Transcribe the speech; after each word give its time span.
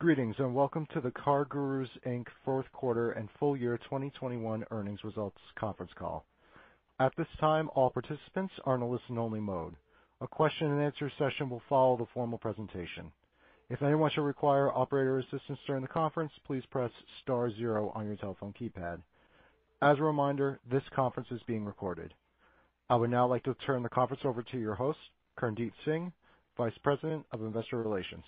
Greetings, 0.00 0.34
and 0.38 0.52
welcome 0.56 0.86
to 0.92 1.00
the 1.00 1.12
CarGurus, 1.12 1.88
Inc. 2.04 2.26
fourth 2.44 2.66
quarter 2.72 3.12
and 3.12 3.28
full 3.38 3.56
year 3.56 3.78
2021 3.84 4.64
earnings 4.72 5.04
results 5.04 5.38
conference 5.54 5.92
call. 5.96 6.26
At 6.98 7.12
this 7.16 7.28
time, 7.40 7.70
all 7.76 7.90
participants 7.90 8.52
are 8.64 8.74
in 8.74 8.82
a 8.82 8.88
listen-only 8.88 9.38
mode. 9.38 9.76
A 10.20 10.26
question-and-answer 10.26 11.12
session 11.16 11.48
will 11.48 11.62
follow 11.68 11.96
the 11.96 12.08
formal 12.12 12.38
presentation. 12.38 13.12
If 13.70 13.82
anyone 13.82 14.10
should 14.10 14.24
require 14.24 14.72
operator 14.72 15.20
assistance 15.20 15.60
during 15.64 15.82
the 15.82 15.88
conference, 15.88 16.32
please 16.44 16.64
press 16.72 16.90
star 17.22 17.50
zero 17.52 17.92
on 17.94 18.04
your 18.06 18.16
telephone 18.16 18.52
keypad. 18.60 19.00
As 19.80 19.98
a 19.98 20.02
reminder, 20.02 20.58
this 20.70 20.82
conference 20.94 21.28
is 21.30 21.40
being 21.46 21.64
recorded. 21.64 22.12
I 22.90 22.96
would 22.96 23.10
now 23.10 23.28
like 23.28 23.44
to 23.44 23.54
turn 23.64 23.84
the 23.84 23.88
conference 23.88 24.24
over 24.26 24.42
to 24.42 24.58
your 24.58 24.74
host, 24.74 24.98
Kirndeep 25.38 25.72
Singh, 25.84 26.12
Vice 26.58 26.76
President 26.82 27.24
of 27.30 27.42
Investor 27.42 27.80
Relations. 27.80 28.24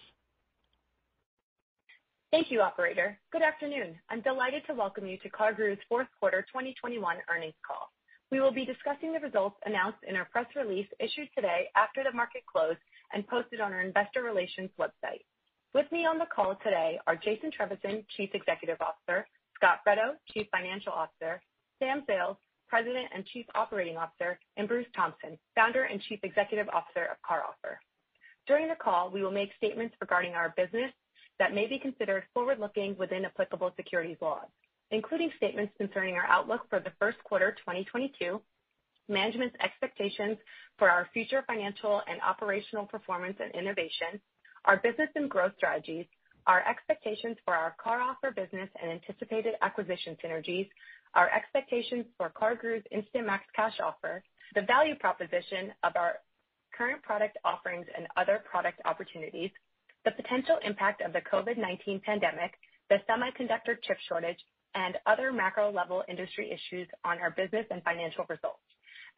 Thank 2.32 2.50
you, 2.50 2.60
operator. 2.60 3.16
Good 3.30 3.42
afternoon. 3.42 3.95
I'm 4.10 4.20
delighted 4.20 4.62
to 4.66 4.74
welcome 4.74 5.06
you 5.06 5.16
to 5.19 5.30
CarGurus' 5.30 5.78
fourth 5.88 6.09
quarter 6.19 6.42
2021 6.42 7.19
earnings 7.33 7.55
call. 7.64 7.92
We 8.33 8.41
will 8.41 8.50
be 8.50 8.64
discussing 8.64 9.12
the 9.12 9.20
results 9.20 9.55
announced 9.64 10.02
in 10.09 10.16
our 10.16 10.24
press 10.24 10.47
release 10.56 10.88
issued 10.98 11.28
today 11.36 11.69
after 11.77 12.02
the 12.02 12.10
market 12.10 12.42
closed 12.45 12.80
and 13.14 13.27
posted 13.28 13.60
on 13.60 13.73
our 13.73 13.80
investor 13.80 14.24
relations 14.24 14.70
website. 14.77 15.23
With 15.73 15.91
me 15.92 16.05
on 16.05 16.19
the 16.19 16.27
call 16.27 16.56
today 16.64 16.98
are 17.06 17.14
Jason 17.14 17.52
Trevisan, 17.52 18.05
Chief 18.16 18.30
Executive 18.34 18.78
Officer, 18.80 19.24
Scot 19.55 19.78
Fredo, 19.86 20.19
Chief 20.34 20.48
Financial 20.50 20.92
Officer, 20.92 21.41
Sam 21.78 22.02
Zales, 22.11 22.36
President 22.69 23.06
and 23.14 23.24
Chief 23.27 23.47
Operating 23.55 23.97
Officer, 23.97 24.36
and 24.56 24.66
Bruce 24.66 24.91
Thompson, 24.97 25.38
Founder 25.55 25.84
and 25.84 26.02
Chief 26.02 26.19
Executive 26.24 26.69
Officer 26.70 27.06
of 27.06 27.19
CarOffer. 27.22 27.77
During 28.48 28.66
the 28.66 28.74
call, 28.74 29.11
we 29.11 29.22
will 29.22 29.30
make 29.30 29.50
statements 29.56 29.95
regarding 30.00 30.33
our 30.33 30.52
business 30.56 30.91
that 31.38 31.54
may 31.54 31.66
be 31.66 31.78
considered 31.78 32.24
forward-looking 32.34 32.96
within 32.98 33.24
applicable 33.24 33.72
securities 33.77 34.16
laws, 34.20 34.47
including 34.91 35.30
statements 35.36 35.72
concerning 35.78 36.14
our 36.14 36.27
outlook 36.27 36.62
for 36.70 36.80
the 36.80 36.92
first 36.98 37.19
quarter 37.24 37.52
2022, 37.52 38.41
management's 39.08 39.56
expectations 39.62 40.36
for 40.78 40.91
our 40.91 41.08
future 41.12 41.44
financial 41.46 42.02
and 42.08 42.20
operational 42.22 42.86
performance 42.86 43.36
and 43.41 43.55
innovation, 43.55 44.20
our 44.64 44.78
business 44.78 45.08
and 45.14 45.30
growth 45.30 45.52
strategies, 45.56 46.06
our 46.46 46.66
expectations 46.69 47.36
for 47.44 47.55
our 47.55 47.74
CarOffer 47.84 48.34
business 48.34 48.68
and 48.80 48.91
anticipated 48.91 49.55
acquisition 49.62 50.16
synergies, 50.24 50.68
our 51.14 51.30
expectations 51.30 52.05
for 52.16 52.30
CarGurus 52.30 52.83
Instant 52.91 53.27
Max 53.27 53.44
Cash 53.55 53.78
Offer, 53.83 54.22
the 54.55 54.62
value 54.62 54.94
proposition 54.96 55.72
of 55.83 55.92
our 55.96 56.16
current 56.77 57.02
product 57.02 57.39
offerings 57.44 57.86
and 57.96 58.06
other 58.16 58.42
product 58.50 58.80
opportunities, 58.84 59.50
the 60.06 60.12
potential 60.12 60.56
impact 60.64 61.02
of 61.02 61.12
the 61.12 61.20
COVID-19 61.20 62.02
pandemic, 62.02 62.54
the 62.88 62.98
semiconductor 63.10 63.76
chip 63.82 63.98
shortage, 64.08 64.38
and 64.74 64.96
other 65.04 65.32
macro-level 65.32 66.04
industry 66.08 66.48
issues 66.50 66.86
on 67.04 67.18
our 67.18 67.32
business 67.32 67.66
and 67.70 67.82
financial 67.82 68.24
results, 68.28 68.62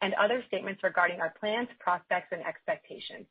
and 0.01 0.15
other 0.15 0.43
statements 0.47 0.81
regarding 0.83 1.21
our 1.21 1.33
plans, 1.39 1.67
prospects, 1.79 2.29
and 2.31 2.41
expectations. 2.41 3.27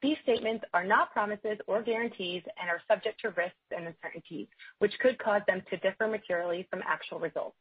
These 0.00 0.18
statements 0.22 0.64
are 0.74 0.84
not 0.84 1.10
promises 1.12 1.58
or 1.66 1.82
guarantees 1.82 2.42
and 2.60 2.70
are 2.70 2.82
subject 2.86 3.20
to 3.22 3.30
risks 3.30 3.66
and 3.76 3.88
uncertainties, 3.88 4.46
which 4.78 4.92
could 5.00 5.18
cause 5.18 5.42
them 5.48 5.62
to 5.70 5.76
differ 5.78 6.06
materially 6.06 6.68
from 6.70 6.82
actual 6.86 7.18
results. 7.18 7.56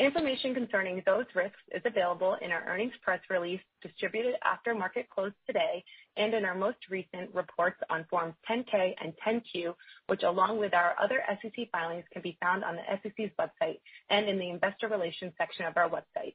Information 0.00 0.54
concerning 0.54 1.00
those 1.06 1.26
risks 1.36 1.60
is 1.70 1.82
available 1.84 2.36
in 2.42 2.50
our 2.50 2.64
earnings 2.66 2.94
press 3.02 3.20
release 3.30 3.60
distributed 3.80 4.34
after 4.44 4.74
market 4.74 5.08
close 5.08 5.30
today 5.46 5.84
and 6.16 6.34
in 6.34 6.44
our 6.44 6.56
most 6.56 6.78
recent 6.90 7.32
reports 7.32 7.76
on 7.88 8.04
Forms 8.10 8.34
10-K 8.50 8.96
and 9.00 9.12
10-Q, 9.24 9.72
which 10.08 10.24
along 10.24 10.58
with 10.58 10.74
our 10.74 10.96
other 11.00 11.22
SEC 11.40 11.70
filings, 11.70 12.04
can 12.12 12.22
be 12.22 12.36
found 12.42 12.64
on 12.64 12.74
the 12.74 12.82
SEC's 13.04 13.30
website 13.38 13.78
and 14.10 14.28
in 14.28 14.40
the 14.40 14.50
investor 14.50 14.88
relations 14.88 15.32
section 15.38 15.64
of 15.64 15.76
our 15.76 15.88
website. 15.88 16.34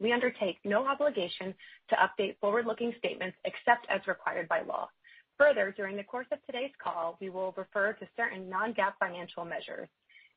We 0.00 0.12
undertake 0.12 0.56
no 0.64 0.86
obligation 0.86 1.54
to 1.90 1.96
update 1.96 2.38
forward-looking 2.40 2.94
statements 2.98 3.36
except 3.44 3.86
as 3.90 4.06
required 4.06 4.48
by 4.48 4.62
law. 4.62 4.88
Further, 5.36 5.74
during 5.76 5.98
the 5.98 6.04
course 6.04 6.26
of 6.32 6.38
today's 6.46 6.72
call, 6.82 7.18
we 7.20 7.28
will 7.28 7.52
refer 7.54 7.92
to 7.92 8.08
certain 8.16 8.48
non-GAAP 8.48 8.94
financial 8.98 9.44
measures. 9.44 9.88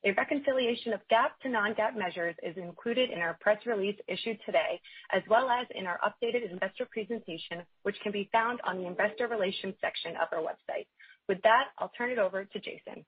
A 0.04 0.10
reconciliation 0.14 0.92
of 0.92 1.00
GAAP 1.12 1.30
to 1.42 1.48
non-GAAP 1.48 1.96
measures 1.96 2.34
is 2.42 2.56
included 2.56 3.10
in 3.10 3.18
our 3.20 3.34
press 3.40 3.64
release 3.66 3.96
issued 4.08 4.38
today, 4.44 4.80
as 5.12 5.22
well 5.30 5.48
as 5.48 5.66
in 5.76 5.86
our 5.86 6.00
updated 6.04 6.50
investor 6.50 6.88
presentation, 6.90 7.62
which 7.84 7.94
can 8.02 8.10
be 8.10 8.28
found 8.32 8.60
on 8.64 8.78
the 8.78 8.86
investor 8.86 9.28
relations 9.28 9.74
section 9.80 10.14
of 10.16 10.26
our 10.32 10.40
website. 10.42 10.86
With 11.28 11.40
that, 11.42 11.66
I'll 11.78 11.92
turn 11.96 12.10
it 12.10 12.18
over 12.18 12.44
to 12.44 12.58
Jason. 12.58 13.04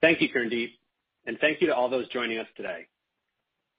Thank 0.00 0.20
you, 0.20 0.28
Kirndeep, 0.28 0.70
and 1.26 1.38
thank 1.38 1.60
you 1.60 1.68
to 1.68 1.76
all 1.76 1.88
those 1.88 2.08
joining 2.08 2.38
us 2.38 2.48
today. 2.56 2.86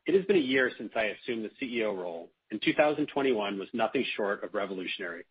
It 0.05 0.15
has 0.15 0.23
been 0.23 0.37
a 0.37 0.39
year 0.39 0.71
since 0.77 0.93
I 0.95 1.15
assumed 1.21 1.43
the 1.43 1.65
CEO 1.65 1.95
role, 1.95 2.29
and 2.49 2.61
2021 2.61 3.59
was 3.59 3.67
nothing 3.73 4.05
short 4.15 4.41
of 4.45 4.53
revolutionary. 4.53 5.25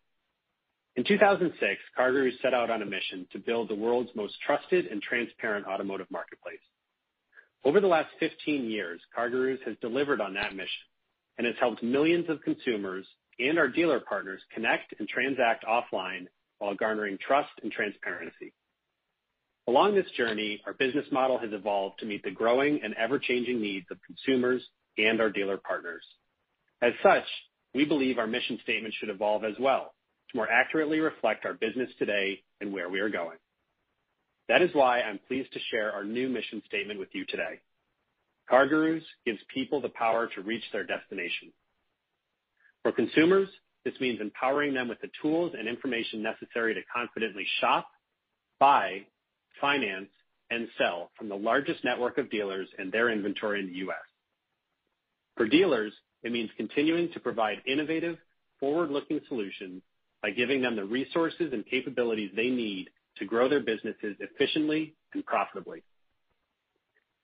In 0.97 1.03
2006, 1.03 1.79
CarGurus 1.95 2.41
set 2.41 2.55
out 2.55 2.71
on 2.71 2.81
a 2.81 2.85
mission 2.85 3.27
to 3.31 3.37
build 3.37 3.69
the 3.69 3.75
world's 3.75 4.09
most 4.15 4.33
trusted 4.43 4.87
and 4.87 4.99
transparent 4.99 5.67
automotive 5.67 6.07
marketplace. 6.09 6.57
Over 7.63 7.79
the 7.79 7.87
last 7.87 8.09
15 8.19 8.67
years, 8.67 8.99
CarGurus 9.15 9.61
has 9.67 9.75
delivered 9.79 10.21
on 10.21 10.33
that 10.33 10.55
mission 10.55 10.87
and 11.37 11.45
has 11.45 11.55
helped 11.59 11.83
millions 11.83 12.27
of 12.29 12.41
consumers 12.41 13.05
and 13.37 13.59
our 13.59 13.67
dealer 13.67 13.99
partners 13.99 14.41
connect 14.51 14.95
and 14.97 15.07
transact 15.07 15.63
offline 15.65 16.25
while 16.57 16.73
garnering 16.73 17.19
trust 17.19 17.51
and 17.61 17.71
transparency. 17.71 18.51
Along 19.67 19.93
this 19.93 20.09
journey, 20.17 20.61
our 20.65 20.73
business 20.73 21.05
model 21.11 21.37
has 21.37 21.51
evolved 21.53 21.99
to 21.99 22.07
meet 22.07 22.23
the 22.23 22.31
growing 22.31 22.79
and 22.83 22.95
ever-changing 22.95 23.61
needs 23.61 23.85
of 23.91 23.99
consumers 24.03 24.63
and 24.97 25.21
our 25.21 25.29
dealer 25.29 25.57
partners. 25.57 26.03
As 26.81 26.93
such, 27.03 27.25
we 27.75 27.85
believe 27.85 28.17
our 28.17 28.25
mission 28.25 28.57
statement 28.63 28.95
should 28.97 29.09
evolve 29.09 29.43
as 29.43 29.53
well 29.59 29.93
to 30.31 30.37
more 30.37 30.49
accurately 30.49 30.99
reflect 30.99 31.45
our 31.45 31.53
business 31.53 31.89
today 31.99 32.41
and 32.61 32.73
where 32.73 32.89
we 32.89 32.99
are 32.99 33.09
going. 33.09 33.37
That 34.49 34.61
is 34.61 34.69
why 34.73 35.01
I'm 35.01 35.19
pleased 35.27 35.51
to 35.53 35.59
share 35.71 35.91
our 35.91 36.03
new 36.03 36.29
mission 36.29 36.61
statement 36.67 36.99
with 36.99 37.09
you 37.13 37.25
today. 37.25 37.59
CarGurus 38.51 39.03
gives 39.25 39.39
people 39.53 39.81
the 39.81 39.89
power 39.89 40.29
to 40.35 40.41
reach 40.41 40.63
their 40.71 40.85
destination. 40.85 41.51
For 42.83 42.91
consumers, 42.93 43.49
this 43.83 43.93
means 43.99 44.21
empowering 44.21 44.73
them 44.73 44.87
with 44.87 45.01
the 45.01 45.09
tools 45.21 45.53
and 45.57 45.67
information 45.67 46.23
necessary 46.23 46.73
to 46.73 46.81
confidently 46.93 47.45
shop, 47.59 47.87
buy, 48.59 49.05
finance, 49.59 50.09
and 50.49 50.67
sell 50.77 51.11
from 51.17 51.27
the 51.27 51.35
largest 51.35 51.83
network 51.83 52.17
of 52.17 52.31
dealers 52.31 52.69
and 52.77 52.91
their 52.91 53.09
inventory 53.09 53.59
in 53.59 53.67
the 53.67 53.79
U.S. 53.79 53.97
For 55.35 55.47
dealers, 55.47 55.93
it 56.23 56.31
means 56.31 56.49
continuing 56.55 57.11
to 57.13 57.19
provide 57.19 57.61
innovative, 57.67 58.17
forward-looking 58.59 59.21
solutions 59.27 59.81
by 60.21 60.31
giving 60.31 60.61
them 60.61 60.75
the 60.75 60.85
resources 60.85 61.53
and 61.53 61.65
capabilities 61.65 62.31
they 62.35 62.49
need 62.49 62.89
to 63.17 63.25
grow 63.25 63.49
their 63.49 63.59
businesses 63.59 64.15
efficiently 64.19 64.95
and 65.13 65.25
profitably. 65.25 65.83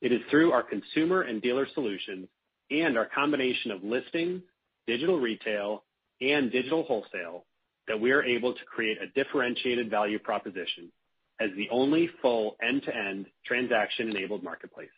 It 0.01 0.11
is 0.11 0.21
through 0.29 0.51
our 0.51 0.63
consumer 0.63 1.21
and 1.21 1.41
dealer 1.41 1.67
solutions 1.73 2.27
and 2.69 2.97
our 2.97 3.05
combination 3.05 3.71
of 3.71 3.83
listings, 3.83 4.41
digital 4.87 5.19
retail, 5.19 5.83
and 6.21 6.51
digital 6.51 6.83
wholesale 6.83 7.45
that 7.87 7.99
we 7.99 8.11
are 8.11 8.23
able 8.23 8.53
to 8.53 8.65
create 8.65 8.97
a 9.01 9.07
differentiated 9.07 9.89
value 9.89 10.19
proposition 10.19 10.91
as 11.39 11.49
the 11.55 11.69
only 11.71 12.09
full 12.21 12.55
end-to-end 12.61 13.25
transaction-enabled 13.45 14.43
marketplace. 14.43 14.89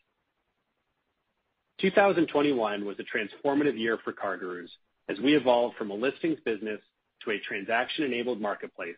2021 1.81 2.85
was 2.85 2.97
a 2.99 3.03
transformative 3.03 3.77
year 3.77 3.97
for 4.03 4.13
CarGurus 4.13 4.69
as 5.09 5.19
we 5.19 5.35
evolved 5.35 5.75
from 5.77 5.91
a 5.91 5.93
listings 5.93 6.39
business 6.45 6.79
to 7.25 7.31
a 7.31 7.39
transaction-enabled 7.39 8.39
marketplace, 8.39 8.95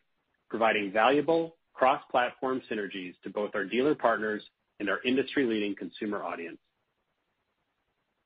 providing 0.50 0.92
valuable 0.92 1.56
cross-platform 1.74 2.62
synergies 2.72 3.14
to 3.24 3.30
both 3.30 3.52
our 3.56 3.66
dealer 3.66 3.96
partners 3.96 4.44
and 4.80 4.90
our 4.90 5.00
industry-leading 5.04 5.76
consumer 5.76 6.24
audience. 6.24 6.60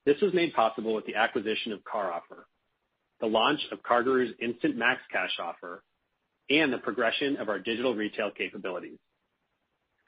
This 0.06 0.20
was 0.22 0.34
made 0.34 0.54
possible 0.54 0.96
with 0.96 1.06
the 1.06 1.16
acquisition 1.16 1.72
of 1.72 1.80
CarOffer, 1.84 2.44
the 3.20 3.28
launch 3.28 3.60
of 3.72 3.84
CarGurus 3.84 4.32
Instant 4.42 4.76
Max 4.76 5.00
Cash 5.12 5.38
Offer, 5.40 5.84
and 6.50 6.74
the 6.74 6.80
progression 6.80 7.38
of 7.38 7.50
our 7.50 7.60
digital 7.60 7.94
retail 7.94 8.32
capabilities. 8.36 8.98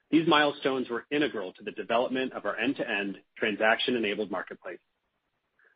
These 0.09 0.27
milestones 0.27 0.89
were 0.89 1.05
integral 1.11 1.53
to 1.53 1.63
the 1.63 1.71
development 1.71 2.33
of 2.33 2.45
our 2.45 2.57
end-to-end 2.57 3.17
transaction-enabled 3.37 4.31
marketplace. 4.31 4.79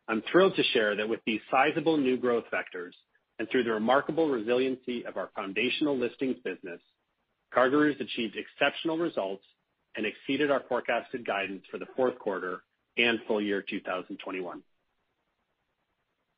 I'm 0.08 0.22
thrilled 0.30 0.56
to 0.56 0.62
share 0.62 0.96
that 0.96 1.08
with 1.08 1.20
these 1.26 1.40
sizable 1.50 1.96
new 1.96 2.16
growth 2.16 2.44
vectors 2.52 2.92
and 3.38 3.48
through 3.50 3.64
the 3.64 3.72
remarkable 3.72 4.28
resiliency 4.28 5.04
of 5.06 5.16
our 5.16 5.30
foundational 5.34 5.96
listings 5.96 6.36
business, 6.44 6.80
CarGurus 7.54 8.00
achieved 8.00 8.36
exceptional 8.36 8.98
results 8.98 9.44
and 9.96 10.06
exceeded 10.06 10.50
our 10.50 10.62
forecasted 10.68 11.26
guidance 11.26 11.62
for 11.70 11.78
the 11.78 11.86
fourth 11.96 12.18
quarter 12.18 12.62
and 12.96 13.18
full 13.26 13.40
year 13.40 13.62
2021. 13.62 14.62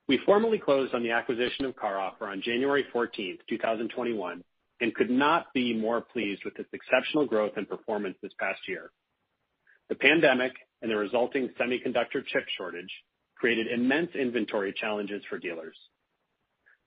We 0.08 0.18
formally 0.26 0.58
closed 0.58 0.94
on 0.94 1.02
the 1.02 1.12
acquisition 1.12 1.64
of 1.64 1.76
CarOffer 1.76 2.22
on 2.22 2.42
January 2.42 2.84
14, 2.92 3.38
2021, 3.48 4.42
and 4.80 4.94
could 4.94 5.10
not 5.10 5.52
be 5.54 5.72
more 5.74 6.00
pleased 6.00 6.44
with 6.44 6.58
its 6.58 6.68
exceptional 6.72 7.26
growth 7.26 7.52
and 7.56 7.68
performance 7.68 8.16
this 8.22 8.32
past 8.38 8.60
year. 8.66 8.90
The 9.88 9.94
pandemic 9.94 10.52
and 10.82 10.90
the 10.90 10.96
resulting 10.96 11.50
semiconductor 11.60 12.24
chip 12.26 12.44
shortage 12.56 12.90
created 13.36 13.68
immense 13.68 14.10
inventory 14.14 14.72
challenges 14.72 15.22
for 15.28 15.38
dealers. 15.38 15.76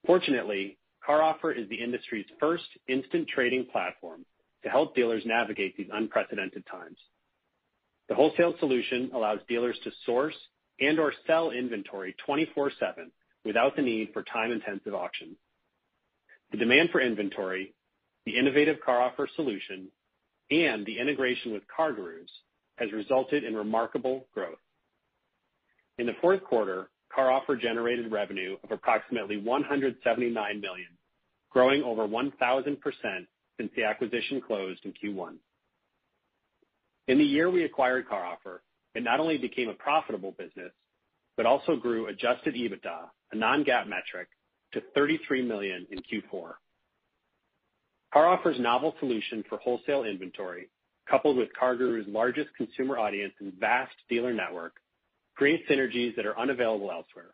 Fortunately, 0.05 0.77
CarOffer 1.07 1.57
is 1.57 1.67
the 1.69 1.81
industry's 1.81 2.25
first 2.39 2.65
instant 2.87 3.27
trading 3.27 3.65
platform 3.71 4.25
to 4.63 4.69
help 4.69 4.95
dealers 4.95 5.23
navigate 5.25 5.75
these 5.75 5.89
unprecedented 5.91 6.65
times. 6.65 6.97
The 8.09 8.15
wholesale 8.15 8.55
solution 8.59 9.11
allows 9.13 9.39
dealers 9.47 9.77
to 9.83 9.91
source 10.05 10.35
and/or 10.79 11.13
sell 11.25 11.51
inventory 11.51 12.15
24/7 12.25 13.11
without 13.45 13.75
the 13.75 13.81
need 13.81 14.13
for 14.13 14.23
time-intensive 14.23 14.93
auctions. 14.93 15.37
The 16.51 16.57
demand 16.57 16.91
for 16.91 17.01
inventory, 17.01 17.73
the 18.25 18.37
innovative 18.37 18.79
CarOffer 18.79 19.27
solution, 19.35 19.91
and 20.51 20.85
the 20.85 20.99
integration 20.99 21.51
with 21.51 21.63
CarGurus 21.67 22.29
has 22.77 22.91
resulted 22.91 23.43
in 23.43 23.55
remarkable 23.55 24.27
growth. 24.33 24.59
In 25.97 26.05
the 26.05 26.13
fourth 26.21 26.43
quarter, 26.43 26.89
CarOffer 27.15 27.59
generated 27.59 28.11
revenue 28.11 28.57
of 28.63 28.71
approximately 28.71 29.39
$179 29.41 30.33
million, 30.33 30.87
growing 31.51 31.83
over 31.83 32.07
1,000% 32.07 32.77
since 33.57 33.71
the 33.75 33.83
acquisition 33.83 34.41
closed 34.41 34.81
in 34.85 34.93
Q1. 34.93 35.35
In 37.07 37.17
the 37.17 37.23
year 37.23 37.49
we 37.49 37.63
acquired 37.63 38.07
CarOffer, 38.07 38.59
it 38.95 39.03
not 39.03 39.19
only 39.19 39.37
became 39.37 39.69
a 39.69 39.73
profitable 39.73 40.31
business, 40.37 40.71
but 41.35 41.45
also 41.45 41.75
grew 41.75 42.07
adjusted 42.07 42.55
EBITDA, 42.55 43.09
a 43.31 43.35
non-GAAP 43.35 43.87
metric, 43.87 44.27
to 44.73 44.81
$33 44.95 45.45
million 45.45 45.85
in 45.91 45.99
Q4. 45.99 46.53
CarOffer's 48.13 48.59
novel 48.59 48.93
solution 48.99 49.43
for 49.49 49.57
wholesale 49.57 50.03
inventory, 50.03 50.69
coupled 51.09 51.37
with 51.37 51.49
CarGurus' 51.59 52.11
largest 52.11 52.49
consumer 52.55 52.97
audience 52.97 53.33
and 53.39 53.53
vast 53.59 53.95
dealer 54.09 54.33
network, 54.33 54.75
creates 55.35 55.63
synergies 55.69 56.15
that 56.15 56.25
are 56.25 56.37
unavailable 56.37 56.91
elsewhere. 56.91 57.33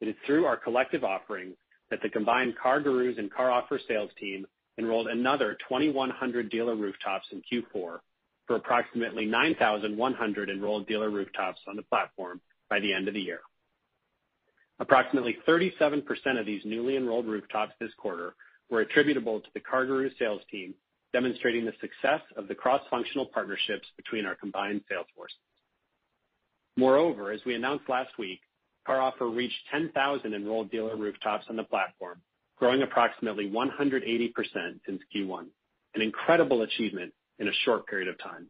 It 0.00 0.08
is 0.08 0.14
through 0.26 0.46
our 0.46 0.56
collective 0.56 1.04
offerings 1.04 1.56
that 1.90 2.00
the 2.02 2.08
combined 2.08 2.54
CarGurus 2.62 3.18
and 3.18 3.32
CarOffer 3.32 3.78
sales 3.86 4.10
team 4.18 4.46
enrolled 4.78 5.06
another 5.06 5.56
2,100 5.68 6.50
dealer 6.50 6.74
rooftops 6.74 7.26
in 7.30 7.42
Q4 7.42 7.98
for 8.46 8.56
approximately 8.56 9.26
9,100 9.26 10.50
enrolled 10.50 10.86
dealer 10.86 11.10
rooftops 11.10 11.60
on 11.68 11.76
the 11.76 11.82
platform 11.82 12.40
by 12.68 12.80
the 12.80 12.92
end 12.92 13.08
of 13.08 13.14
the 13.14 13.20
year. 13.20 13.40
Approximately 14.80 15.38
37% 15.46 16.02
of 16.40 16.46
these 16.46 16.62
newly 16.64 16.96
enrolled 16.96 17.26
rooftops 17.26 17.72
this 17.78 17.92
quarter 17.96 18.34
were 18.70 18.80
attributable 18.80 19.40
to 19.40 19.48
the 19.54 19.60
CarGurus 19.60 20.18
sales 20.18 20.40
team, 20.50 20.74
demonstrating 21.12 21.64
the 21.64 21.74
success 21.80 22.22
of 22.36 22.48
the 22.48 22.54
cross-functional 22.54 23.26
partnerships 23.26 23.86
between 23.96 24.26
our 24.26 24.34
combined 24.34 24.80
sales 24.88 25.06
forces. 25.14 25.36
Moreover, 26.76 27.32
as 27.32 27.40
we 27.44 27.54
announced 27.54 27.88
last 27.88 28.18
week, 28.18 28.40
CarOffer 28.88 29.34
reached 29.34 29.68
10,000 29.70 30.34
enrolled 30.34 30.70
dealer 30.70 30.96
rooftops 30.96 31.46
on 31.48 31.56
the 31.56 31.64
platform, 31.64 32.20
growing 32.56 32.82
approximately 32.82 33.48
180% 33.48 34.32
since 34.86 35.02
Q1, 35.14 35.46
an 35.94 36.02
incredible 36.02 36.62
achievement 36.62 37.12
in 37.38 37.48
a 37.48 37.52
short 37.64 37.86
period 37.86 38.08
of 38.08 38.18
time. 38.18 38.48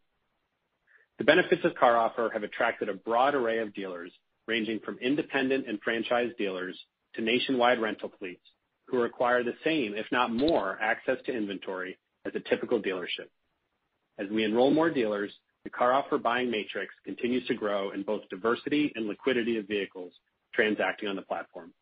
The 1.18 1.24
benefits 1.24 1.64
of 1.64 1.72
CarOffer 1.74 2.32
have 2.32 2.42
attracted 2.42 2.88
a 2.88 2.94
broad 2.94 3.34
array 3.34 3.58
of 3.58 3.74
dealers, 3.74 4.12
ranging 4.46 4.80
from 4.80 4.98
independent 4.98 5.68
and 5.68 5.80
franchise 5.82 6.30
dealers 6.38 6.76
to 7.14 7.22
nationwide 7.22 7.80
rental 7.80 8.10
fleets, 8.18 8.42
who 8.86 9.00
require 9.00 9.42
the 9.42 9.54
same, 9.64 9.94
if 9.94 10.06
not 10.10 10.32
more, 10.32 10.78
access 10.80 11.18
to 11.26 11.36
inventory 11.36 11.98
as 12.24 12.32
a 12.34 12.48
typical 12.48 12.80
dealership. 12.80 13.28
As 14.18 14.28
we 14.30 14.44
enroll 14.44 14.70
more 14.70 14.90
dealers, 14.90 15.32
the 15.64 15.70
CarOffer 15.70 16.20
buying 16.20 16.50
matrix 16.50 16.94
continues 17.04 17.46
to 17.46 17.54
grow 17.54 17.90
in 17.90 18.02
both 18.02 18.28
diversity 18.28 18.92
and 18.94 19.06
liquidity 19.06 19.58
of 19.58 19.66
vehicles 19.66 20.12
transacting 20.54 21.08
on 21.08 21.16
the 21.16 21.22
platform. 21.22 21.72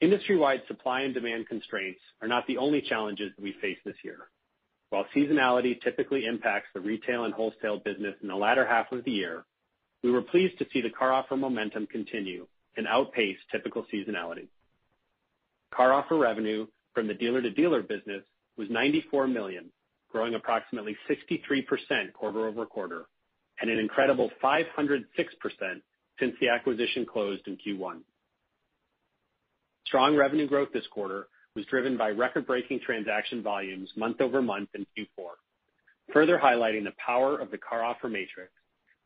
Industry-wide 0.00 0.62
supply 0.66 1.02
and 1.02 1.14
demand 1.14 1.48
constraints 1.48 2.00
are 2.20 2.28
not 2.28 2.46
the 2.46 2.58
only 2.58 2.82
challenges 2.82 3.32
that 3.36 3.42
we 3.42 3.54
face 3.60 3.78
this 3.84 3.94
year. 4.02 4.18
While 4.90 5.06
seasonality 5.16 5.80
typically 5.80 6.26
impacts 6.26 6.68
the 6.74 6.80
retail 6.80 7.24
and 7.24 7.32
wholesale 7.32 7.78
business 7.78 8.14
in 8.20 8.28
the 8.28 8.36
latter 8.36 8.66
half 8.66 8.92
of 8.92 9.04
the 9.04 9.12
year, 9.12 9.44
we 10.02 10.10
were 10.10 10.22
pleased 10.22 10.58
to 10.58 10.66
see 10.72 10.80
the 10.80 10.90
CarOffer 10.90 11.38
momentum 11.38 11.86
continue 11.86 12.46
and 12.76 12.86
outpace 12.86 13.38
typical 13.50 13.86
seasonality. 13.92 14.48
CarOffer 15.72 16.20
revenue 16.20 16.66
from 16.94 17.06
the 17.06 17.14
dealer-to-dealer 17.14 17.82
business 17.82 18.22
was 18.58 18.68
$94 18.68 19.32
million, 19.32 19.70
growing 20.12 20.34
approximately 20.34 20.96
63% 21.10 22.12
quarter-over-quarter, 22.12 23.06
and 23.60 23.70
an 23.70 23.78
incredible 23.78 24.30
506% 24.42 25.04
since 26.20 26.34
the 26.40 26.48
acquisition 26.48 27.06
closed 27.06 27.42
in 27.46 27.56
Q1. 27.56 28.00
Strong 29.86 30.16
revenue 30.16 30.46
growth 30.46 30.68
this 30.72 30.86
quarter 30.92 31.28
was 31.56 31.66
driven 31.66 31.96
by 31.96 32.10
record-breaking 32.10 32.80
transaction 32.84 33.42
volumes 33.42 33.90
month-over-month 33.96 34.68
in 34.74 34.86
Q4, 34.96 35.30
further 36.12 36.40
highlighting 36.42 36.84
the 36.84 36.94
power 37.04 37.38
of 37.38 37.50
the 37.50 37.58
CarOffer 37.58 38.10
matrix 38.10 38.52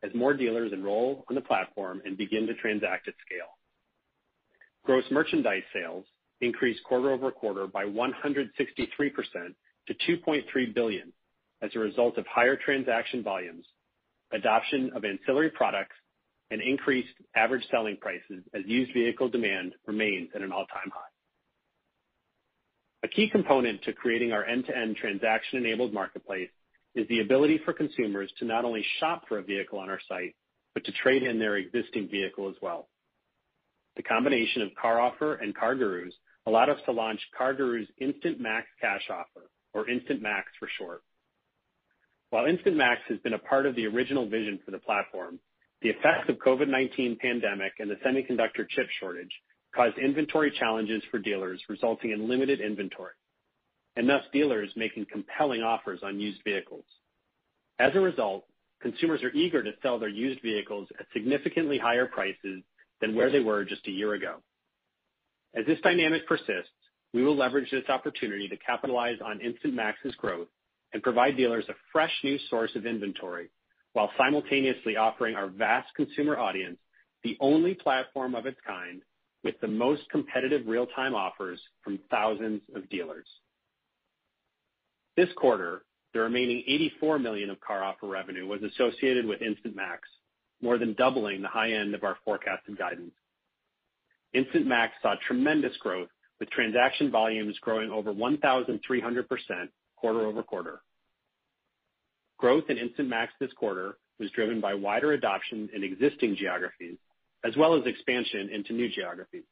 as 0.02 0.14
more 0.14 0.34
dealers 0.34 0.72
enroll 0.72 1.24
on 1.28 1.34
the 1.34 1.40
platform 1.40 2.02
and 2.04 2.16
begin 2.16 2.46
to 2.46 2.54
transact 2.54 3.08
at 3.08 3.14
scale. 3.24 3.56
Gross 4.84 5.04
merchandise 5.10 5.64
sales 5.72 6.04
increased 6.40 6.84
quarter-over-quarter 6.84 7.66
by 7.66 7.84
163% 7.84 8.48
to 9.88 9.94
$2.3 9.94 10.74
billion 10.74 11.12
as 11.62 11.70
a 11.74 11.78
result 11.78 12.18
of 12.18 12.26
higher 12.26 12.56
transaction 12.56 13.22
volumes, 13.22 13.66
adoption 14.32 14.90
of 14.94 15.04
ancillary 15.04 15.50
products, 15.50 15.96
and 16.50 16.60
increased 16.60 17.14
average 17.34 17.64
selling 17.70 17.96
prices 17.96 18.44
as 18.54 18.62
used 18.66 18.92
vehicle 18.92 19.28
demand 19.28 19.72
remains 19.86 20.28
at 20.34 20.42
an 20.42 20.52
all-time 20.52 20.90
high. 20.92 21.00
A 23.02 23.08
key 23.08 23.28
component 23.30 23.82
to 23.82 23.92
creating 23.92 24.32
our 24.32 24.44
end-to-end 24.44 24.96
transaction-enabled 24.96 25.92
marketplace 25.92 26.50
is 26.94 27.06
the 27.08 27.20
ability 27.20 27.60
for 27.64 27.72
consumers 27.72 28.32
to 28.38 28.44
not 28.44 28.64
only 28.64 28.84
shop 29.00 29.24
for 29.28 29.38
a 29.38 29.42
vehicle 29.42 29.78
on 29.78 29.90
our 29.90 30.00
site, 30.08 30.34
but 30.74 30.84
to 30.84 30.92
trade 30.92 31.22
in 31.22 31.38
their 31.38 31.56
existing 31.56 32.08
vehicle 32.08 32.48
as 32.48 32.56
well. 32.60 32.88
The 33.96 34.02
combination 34.02 34.62
of 34.62 34.70
CarOffer 34.82 35.42
and 35.42 35.56
CarGurus 35.56 36.12
allowed 36.46 36.70
us 36.70 36.80
to 36.86 36.92
launch 36.92 37.20
CarGurus 37.38 37.86
Instant 38.00 38.40
Max 38.40 38.66
Cash 38.80 39.08
Offer, 39.10 39.46
or 39.76 39.88
Instant 39.88 40.22
Max 40.22 40.46
for 40.58 40.68
short. 40.78 41.02
While 42.30 42.46
Instant 42.46 42.76
Max 42.76 43.02
has 43.08 43.18
been 43.18 43.34
a 43.34 43.38
part 43.38 43.66
of 43.66 43.76
the 43.76 43.86
original 43.86 44.26
vision 44.26 44.58
for 44.64 44.70
the 44.70 44.78
platform, 44.78 45.38
the 45.82 45.90
effects 45.90 46.28
of 46.28 46.36
COVID-19 46.36 47.18
pandemic 47.18 47.74
and 47.78 47.90
the 47.90 47.96
semiconductor 47.96 48.66
chip 48.68 48.88
shortage 48.98 49.30
caused 49.74 49.98
inventory 49.98 50.50
challenges 50.58 51.02
for 51.10 51.18
dealers, 51.18 51.60
resulting 51.68 52.10
in 52.10 52.26
limited 52.26 52.60
inventory, 52.60 53.12
and 53.94 54.08
thus 54.08 54.22
dealers 54.32 54.70
making 54.74 55.06
compelling 55.12 55.62
offers 55.62 56.00
on 56.02 56.18
used 56.18 56.40
vehicles. 56.42 56.86
As 57.78 57.94
a 57.94 58.00
result, 58.00 58.46
consumers 58.80 59.22
are 59.22 59.32
eager 59.32 59.62
to 59.62 59.72
sell 59.82 59.98
their 59.98 60.08
used 60.08 60.40
vehicles 60.40 60.88
at 60.98 61.06
significantly 61.12 61.76
higher 61.76 62.06
prices 62.06 62.62
than 63.02 63.14
where 63.14 63.30
they 63.30 63.40
were 63.40 63.64
just 63.64 63.86
a 63.86 63.90
year 63.90 64.14
ago. 64.14 64.36
As 65.54 65.66
this 65.66 65.80
dynamic 65.82 66.26
persists, 66.26 66.72
we 67.16 67.24
will 67.24 67.34
leverage 67.34 67.70
this 67.70 67.88
opportunity 67.88 68.46
to 68.46 68.58
capitalize 68.58 69.16
on 69.24 69.40
Instant 69.40 69.72
Max's 69.72 70.14
growth 70.16 70.48
and 70.92 71.02
provide 71.02 71.34
dealers 71.34 71.64
a 71.70 71.74
fresh 71.90 72.12
new 72.22 72.38
source 72.50 72.72
of 72.76 72.84
inventory 72.84 73.48
while 73.94 74.10
simultaneously 74.18 74.98
offering 74.98 75.34
our 75.34 75.46
vast 75.46 75.88
consumer 75.96 76.36
audience 76.36 76.76
the 77.24 77.38
only 77.40 77.72
platform 77.72 78.34
of 78.34 78.44
its 78.44 78.58
kind 78.66 79.00
with 79.42 79.54
the 79.62 79.66
most 79.66 80.02
competitive 80.10 80.66
real-time 80.66 81.14
offers 81.14 81.58
from 81.82 81.98
thousands 82.10 82.60
of 82.74 82.86
dealers. 82.90 83.26
This 85.16 85.30
quarter, 85.38 85.86
the 86.12 86.20
remaining 86.20 86.64
84 86.66 87.18
million 87.18 87.48
of 87.48 87.56
CarOffer 87.66 88.10
revenue 88.10 88.46
was 88.46 88.60
associated 88.62 89.24
with 89.24 89.40
Instant 89.40 89.74
Max, 89.74 90.02
more 90.60 90.76
than 90.76 90.92
doubling 90.92 91.40
the 91.40 91.48
high 91.48 91.72
end 91.72 91.94
of 91.94 92.04
our 92.04 92.18
forecasted 92.26 92.76
guidance. 92.76 93.14
Instant 94.34 94.66
Max 94.66 94.92
saw 95.00 95.14
tremendous 95.26 95.74
growth, 95.78 96.10
with 96.38 96.50
transaction 96.50 97.10
volumes 97.10 97.56
growing 97.60 97.90
over 97.90 98.12
1,300% 98.12 99.68
quarter-over-quarter. 99.96 100.80
Growth 102.38 102.64
in 102.68 102.76
Instant 102.76 103.08
Max 103.08 103.32
this 103.40 103.52
quarter 103.54 103.96
was 104.18 104.30
driven 104.32 104.60
by 104.60 104.74
wider 104.74 105.12
adoption 105.12 105.68
in 105.74 105.82
existing 105.82 106.36
geographies, 106.36 106.98
as 107.44 107.56
well 107.56 107.74
as 107.74 107.86
expansion 107.86 108.50
into 108.52 108.72
new 108.72 108.88
geographies. 108.88 109.44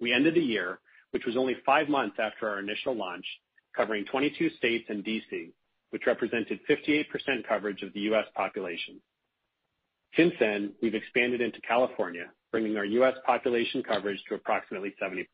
We 0.00 0.12
ended 0.12 0.34
the 0.34 0.40
year, 0.40 0.80
which 1.12 1.24
was 1.24 1.36
only 1.36 1.56
five 1.64 1.88
months 1.88 2.16
after 2.18 2.48
our 2.48 2.58
initial 2.58 2.96
launch, 2.96 3.24
covering 3.76 4.04
22 4.06 4.50
states 4.58 4.86
and 4.88 5.04
D.C., 5.04 5.50
which 5.90 6.06
represented 6.06 6.58
58% 6.68 7.06
coverage 7.48 7.82
of 7.82 7.92
the 7.92 8.00
U.S. 8.00 8.26
population. 8.34 9.00
Since 10.16 10.34
then, 10.40 10.72
we've 10.82 10.94
expanded 10.94 11.40
into 11.40 11.60
California, 11.60 12.26
bringing 12.50 12.76
our 12.76 12.84
U.S. 12.84 13.14
population 13.24 13.82
coverage 13.82 14.22
to 14.28 14.34
approximately 14.34 14.94
70%. 15.02 15.26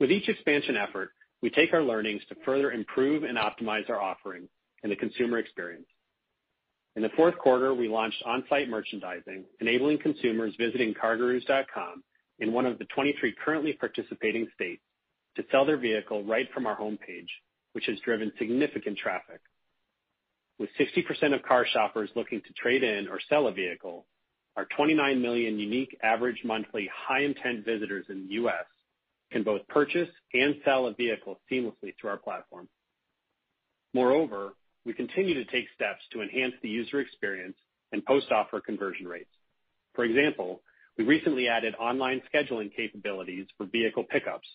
With 0.00 0.10
each 0.10 0.28
expansion 0.28 0.76
effort, 0.76 1.10
we 1.42 1.50
take 1.50 1.74
our 1.74 1.82
learnings 1.82 2.22
to 2.28 2.34
further 2.44 2.72
improve 2.72 3.22
and 3.22 3.36
optimize 3.36 3.88
our 3.90 4.00
offering 4.00 4.48
and 4.82 4.90
the 4.90 4.96
consumer 4.96 5.38
experience. 5.38 5.86
In 6.96 7.02
the 7.02 7.10
fourth 7.10 7.38
quarter, 7.38 7.74
we 7.74 7.86
launched 7.86 8.22
on-site 8.24 8.68
merchandising, 8.68 9.44
enabling 9.60 9.98
consumers 9.98 10.54
visiting 10.58 10.94
CarGurus.com 10.94 12.02
in 12.40 12.52
one 12.52 12.66
of 12.66 12.78
the 12.78 12.86
23 12.86 13.34
currently 13.44 13.74
participating 13.74 14.48
states 14.54 14.82
to 15.36 15.44
sell 15.52 15.64
their 15.64 15.76
vehicle 15.76 16.24
right 16.24 16.48
from 16.52 16.66
our 16.66 16.76
homepage, 16.76 17.28
which 17.74 17.86
has 17.86 18.00
driven 18.00 18.32
significant 18.38 18.98
traffic. 18.98 19.40
With 20.58 20.70
60% 20.78 21.34
of 21.34 21.42
car 21.42 21.64
shoppers 21.72 22.10
looking 22.16 22.40
to 22.40 22.52
trade 22.54 22.82
in 22.82 23.06
or 23.08 23.20
sell 23.28 23.46
a 23.46 23.52
vehicle, 23.52 24.06
our 24.56 24.66
29 24.76 25.22
million 25.22 25.58
unique 25.58 25.96
average 26.02 26.40
monthly 26.44 26.90
high-intent 26.92 27.64
visitors 27.64 28.06
in 28.08 28.26
the 28.26 28.34
U.S. 28.34 28.64
can 29.30 29.42
both 29.42 29.66
purchase 29.68 30.08
and 30.34 30.56
sell 30.64 30.86
a 30.86 30.94
vehicle 30.94 31.40
seamlessly 31.50 31.94
through 32.00 32.10
our 32.10 32.16
platform. 32.16 32.68
Moreover, 33.94 34.52
we 34.84 34.92
continue 34.92 35.34
to 35.34 35.44
take 35.50 35.66
steps 35.74 36.00
to 36.12 36.22
enhance 36.22 36.54
the 36.62 36.68
user 36.68 37.00
experience 37.00 37.56
and 37.92 38.04
post-offer 38.04 38.60
conversion 38.60 39.06
rates. 39.06 39.30
For 39.94 40.04
example, 40.04 40.62
we 40.96 41.04
recently 41.04 41.48
added 41.48 41.74
online 41.74 42.22
scheduling 42.32 42.74
capabilities 42.74 43.46
for 43.56 43.66
vehicle 43.66 44.04
pickups. 44.04 44.48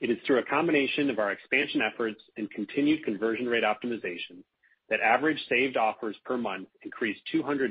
It 0.00 0.10
is 0.10 0.18
through 0.26 0.40
a 0.40 0.44
combination 0.44 1.10
of 1.10 1.18
our 1.18 1.32
expansion 1.32 1.80
efforts 1.80 2.20
and 2.36 2.50
continued 2.50 3.04
conversion 3.04 3.46
rate 3.46 3.64
optimization 3.64 4.42
that 4.90 5.00
average 5.00 5.38
saved 5.48 5.76
offers 5.76 6.16
per 6.24 6.36
month 6.36 6.68
increased 6.82 7.20
293% 7.32 7.70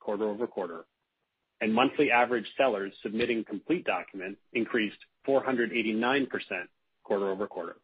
quarter-over-quarter, 0.00 0.84
and 1.62 1.72
monthly 1.72 2.10
average 2.10 2.46
sellers 2.56 2.92
submitting 3.04 3.44
complete 3.44 3.84
documents 3.84 4.40
increased 4.52 4.98
489% 5.28 6.26
quarter-over-quarter. 7.04 7.76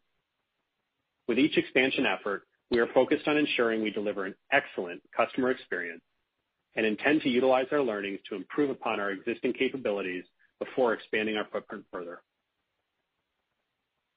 With 1.29 1.39
each 1.39 1.57
expansion 1.57 2.05
effort, 2.05 2.43
we 2.69 2.79
are 2.79 2.87
focused 2.93 3.25
on 3.29 3.37
ensuring 3.37 3.81
we 3.81 3.89
deliver 3.89 4.25
an 4.25 4.35
excellent 4.51 5.01
customer 5.15 5.49
experience 5.51 6.01
and 6.75 6.85
intend 6.85 7.21
to 7.21 7.29
utilize 7.29 7.67
our 7.71 7.81
learnings 7.81 8.19
to 8.27 8.35
improve 8.35 8.69
upon 8.69 8.99
our 8.99 9.11
existing 9.11 9.53
capabilities 9.53 10.25
before 10.59 10.93
expanding 10.93 11.37
our 11.37 11.47
footprint 11.49 11.85
further. 11.89 12.21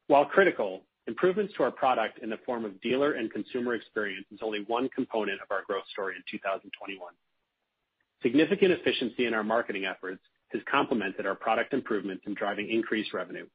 While 0.09 0.25
critical, 0.25 0.83
improvements 1.07 1.54
to 1.57 1.62
our 1.62 1.71
product 1.71 2.19
in 2.21 2.31
the 2.31 2.38
form 2.45 2.64
of 2.64 2.81
dealer 2.81 3.12
and 3.12 3.31
consumer 3.31 3.75
experience 3.75 4.26
is 4.33 4.40
only 4.42 4.64
one 4.66 4.88
component 4.88 5.40
of 5.40 5.52
our 5.52 5.62
growth 5.69 5.85
story 5.92 6.16
in 6.16 6.23
2021. 6.28 7.12
Significant 8.23 8.73
efficiency 8.73 9.26
in 9.26 9.35
our 9.35 9.45
marketing 9.45 9.85
efforts 9.85 10.23
has 10.52 10.62
complemented 10.71 11.26
our 11.26 11.35
product 11.35 11.73
improvements 11.73 12.25
in 12.26 12.35
driving 12.35 12.69
increased 12.69 13.12
revenue. 13.12 13.47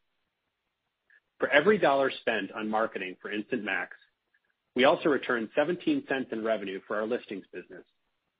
For 1.39 1.49
every 1.49 1.77
dollar 1.77 2.11
spent 2.21 2.51
on 2.51 2.69
marketing 2.69 3.15
for 3.21 3.31
Instant 3.31 3.63
Max, 3.63 3.95
we 4.75 4.85
also 4.85 5.09
return 5.09 5.49
$0.17 5.57 6.31
in 6.31 6.43
revenue 6.43 6.79
for 6.87 6.97
our 6.97 7.05
listings 7.05 7.45
business, 7.53 7.83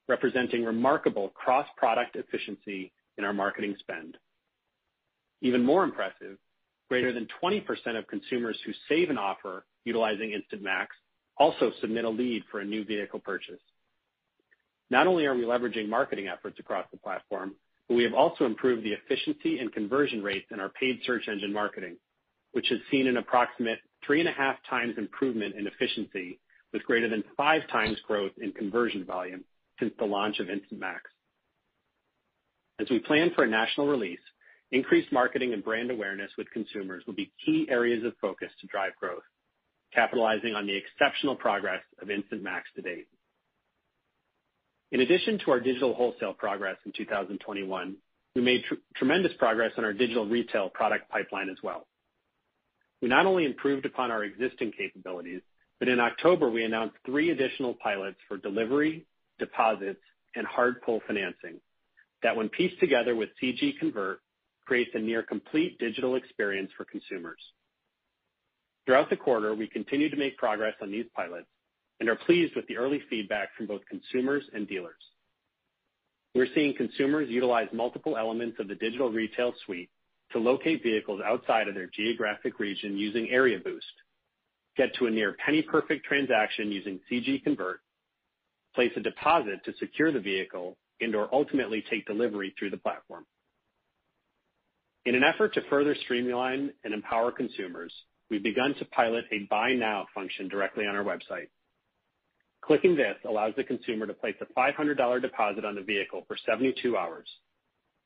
representing 0.08 0.64
remarkable 0.64 1.30
cross-product 1.30 2.16
efficiency 2.16 2.92
in 3.18 3.24
our 3.24 3.34
marketing 3.34 3.76
spend. 3.80 4.18
Even 5.42 5.64
more 5.64 5.84
impressive, 5.84 6.38
greater 6.90 7.14
than 7.14 7.28
20% 7.44 7.64
of 7.98 8.08
consumers 8.08 8.58
who 8.66 8.72
save 8.90 9.10
an 9.10 9.18
offer 9.18 9.66
utilizing 9.86 10.32
Instant 10.32 10.62
Max 10.62 10.96
also 11.38 11.72
submit 11.82 12.06
a 12.06 12.10
lead 12.10 12.44
for 12.52 12.60
a 12.60 12.66
new 12.66 12.84
vehicle 12.84 13.20
purchase. 13.20 13.62
Not 14.90 15.08
only 15.08 15.26
are 15.26 15.36
we 15.36 15.44
leveraging 15.44 15.90
marketing 15.90 16.28
efforts 16.28 16.60
across 16.60 16.86
the 16.92 16.98
platform, 16.98 17.56
but 17.88 17.96
we 17.96 18.04
have 18.04 18.14
also 18.14 18.46
improved 18.46 18.84
the 18.84 18.94
efficiency 18.94 19.60
and 19.60 19.72
conversion 19.72 20.24
rates 20.24 20.48
in 20.52 20.60
our 20.60 20.70
paid 20.70 21.00
search 21.06 21.28
engine 21.28 21.54
marketing, 21.54 21.98
which 22.54 22.68
has 22.70 22.80
seen 22.90 23.08
an 23.08 23.18
approximate 23.18 23.80
3.5x 24.08 24.98
improvement 24.98 25.56
in 25.56 25.68
efficiency 25.68 26.40
with 26.74 26.84
greater 26.84 27.10
than 27.10 27.24
5x 27.38 27.96
growth 28.08 28.34
in 28.42 28.52
conversion 28.52 29.06
volume 29.06 29.44
since 29.80 29.94
the 30.00 30.06
launch 30.06 30.40
of 30.40 30.50
Instant 30.50 30.80
Max. 30.80 31.04
As 32.80 32.90
we 32.90 33.00
plan 33.00 33.32
for 33.36 33.44
a 33.44 33.48
national 33.48 33.88
release, 33.88 34.20
increased 34.72 35.12
marketing 35.12 35.54
and 35.54 35.64
brand 35.64 35.92
awareness 35.92 36.32
with 36.38 36.50
consumers 36.52 37.04
will 37.08 37.16
be 37.16 37.32
key 37.46 37.68
areas 37.70 38.04
of 38.04 38.14
focus 38.22 38.50
to 38.62 38.68
drive 38.68 38.96
growth, 39.00 39.24
capitalizing 39.94 40.54
on 40.54 40.68
the 40.68 40.76
exceptional 40.76 41.36
progress 41.36 41.82
of 42.02 42.10
Instant 42.10 42.44
Max 42.44 42.68
to 42.76 42.82
date. 42.82 43.08
In 44.92 45.02
addition 45.02 45.40
to 45.40 45.52
our 45.52 45.60
digital 45.60 45.94
wholesale 45.94 46.34
progress 46.34 46.78
in 46.86 46.94
2021, 46.94 47.96
we 48.36 48.42
made 48.42 48.64
tremendous 48.96 49.34
progress 49.38 49.72
on 49.78 49.84
our 49.84 49.94
digital 49.94 50.26
retail 50.26 50.70
product 50.70 51.10
pipeline 51.10 51.50
as 51.50 51.58
well. 51.62 51.88
We 53.02 53.10
not 53.10 53.26
only 53.26 53.46
improved 53.46 53.86
upon 53.86 54.12
our 54.12 54.24
existing 54.24 54.72
capabilities, 54.78 55.42
but 55.80 55.90
in 55.90 56.00
October, 56.00 56.50
we 56.50 56.64
announced 56.64 56.96
three 57.06 57.32
additional 57.32 57.76
pilots 57.76 58.18
for 58.28 58.38
delivery, 58.38 59.06
deposits, 59.40 60.02
and 60.36 60.48
hard 60.48 60.82
pull 60.82 61.02
financing 61.06 61.60
that 62.24 62.36
when 62.36 62.50
pieced 62.50 62.80
together 62.80 63.16
with 63.16 63.30
CG 63.42 63.78
Convert, 63.80 64.20
creates 64.66 64.92
a 64.96 65.00
near 65.00 65.24
complete 65.24 65.78
digital 65.80 66.16
experience 66.16 66.72
for 66.76 66.84
consumers. 66.86 67.40
Throughout 68.86 69.10
the 69.10 69.16
quarter, 69.16 69.54
we 69.54 69.68
continued 69.68 70.12
to 70.12 70.18
make 70.18 70.38
progress 70.38 70.74
on 70.82 70.92
these 70.92 71.06
pilots 71.16 71.48
and 72.00 72.10
are 72.10 72.16
pleased 72.16 72.56
with 72.56 72.68
the 72.68 72.78
early 72.78 73.02
feedback 73.10 73.50
from 73.56 73.68
both 73.68 73.82
consumers 73.90 74.44
and 74.54 74.68
dealers. 74.68 75.02
We're 76.36 76.48
seeing 76.54 76.76
consumers 76.76 77.30
utilize 77.30 77.68
multiple 77.74 78.18
elements 78.18 78.58
of 78.60 78.68
the 78.68 78.76
digital 78.76 79.10
retail 79.10 79.54
suite 79.66 79.90
to 80.32 80.40
locate 80.40 80.84
vehicles 80.84 81.22
outside 81.26 81.68
of 81.68 81.74
their 81.74 81.88
geographic 81.88 82.60
region 82.60 82.98
using 82.98 83.30
Area 83.30 83.58
Boost, 83.58 83.86
get 84.76 84.94
to 84.96 85.08
a 85.08 85.12
near 85.12 85.36
penny 85.44 85.62
perfect 85.64 86.06
transaction 86.06 86.72
using 86.72 87.00
CG 87.10 87.44
Convert, 87.44 87.80
place 88.76 88.92
a 88.96 89.00
deposit 89.00 89.64
to 89.66 89.74
secure 89.80 90.12
the 90.12 90.20
vehicle, 90.20 90.78
and/or 91.02 91.30
ultimately 91.34 91.84
take 91.90 92.06
delivery 92.06 92.54
through 92.60 92.70
the 92.70 92.78
platform. 92.78 93.26
In 95.06 95.16
an 95.16 95.24
effort 95.24 95.54
to 95.54 95.62
further 95.70 95.96
streamline 96.04 96.74
and 96.84 96.94
empower 96.94 97.32
consumers, 97.32 97.94
we've 98.30 98.44
begun 98.44 98.76
to 98.76 98.86
pilot 98.86 99.26
a 99.32 99.48
buy 99.50 99.74
now 99.74 100.06
function 100.14 100.50
directly 100.50 100.86
on 100.86 100.96
our 100.96 101.04
website. 101.04 101.48
Clicking 102.68 102.98
this 102.98 103.16
allows 103.24 103.54
the 103.56 103.64
consumer 103.64 104.06
to 104.06 104.14
place 104.14 104.36
a 104.42 104.60
$500 104.60 105.22
deposit 105.22 105.64
on 105.64 105.76
the 105.76 105.82
vehicle 105.82 106.26
for 106.28 106.36
72 106.46 106.98
hours, 106.98 107.28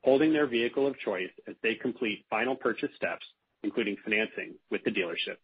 holding 0.04 0.32
their 0.32 0.46
vehicle 0.46 0.86
of 0.86 0.96
choice 1.00 1.32
as 1.48 1.56
they 1.64 1.74
complete 1.74 2.24
final 2.30 2.54
purchase 2.54 2.90
steps, 2.94 3.26
including 3.64 3.96
financing 4.04 4.54
with 4.70 4.84
the 4.84 4.90
dealership. 4.92 5.38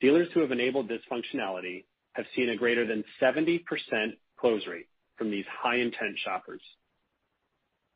Dealers 0.00 0.28
who 0.34 0.40
have 0.40 0.50
enabled 0.50 0.88
this 0.88 1.02
functionality 1.10 1.84
have 2.14 2.26
seen 2.34 2.48
a 2.48 2.56
greater 2.56 2.84
than 2.84 3.04
70% 3.22 3.60
close 4.40 4.66
rate 4.66 4.88
from 5.16 5.30
these 5.30 5.44
high-intent 5.62 6.18
shoppers. 6.24 6.62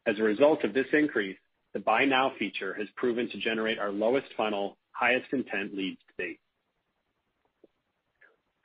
As 0.07 0.19
a 0.21 0.23
result 0.23 0.63
of 0.63 0.75
this 0.75 0.87
increase, 0.93 1.37
the 1.75 1.81
buy 1.81 2.05
now 2.05 2.33
feature 2.39 2.73
has 2.79 2.87
proven 2.95 3.29
to 3.31 3.39
generate 3.39 3.81
our 3.81 3.91
lowest 3.91 4.29
funnel, 4.37 4.79
highest 4.93 5.27
intent 5.33 5.77
leads 5.77 5.99
to 5.99 6.25
date. 6.25 6.39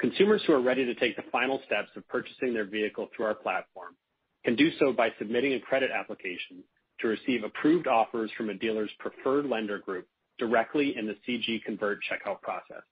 Consumers 0.03 0.43
who 0.45 0.51
are 0.51 0.61
ready 0.61 0.83
to 0.83 0.95
take 0.95 1.15
the 1.15 1.23
final 1.31 1.61
steps 1.65 1.87
of 1.95 2.05
purchasing 2.09 2.53
their 2.53 2.65
vehicle 2.65 3.07
through 3.15 3.25
our 3.25 3.33
platform 3.33 3.95
can 4.43 4.53
do 4.53 4.69
so 4.77 4.91
by 4.91 5.07
submitting 5.17 5.53
a 5.53 5.61
credit 5.61 5.91
application 5.97 6.61
to 6.99 7.07
receive 7.07 7.45
approved 7.45 7.87
offers 7.87 8.29
from 8.35 8.49
a 8.49 8.53
dealer's 8.53 8.91
preferred 8.99 9.45
lender 9.45 9.79
group 9.79 10.05
directly 10.37 10.97
in 10.97 11.07
the 11.07 11.15
CG 11.25 11.63
Convert 11.63 11.99
checkout 12.03 12.41
process, 12.41 12.83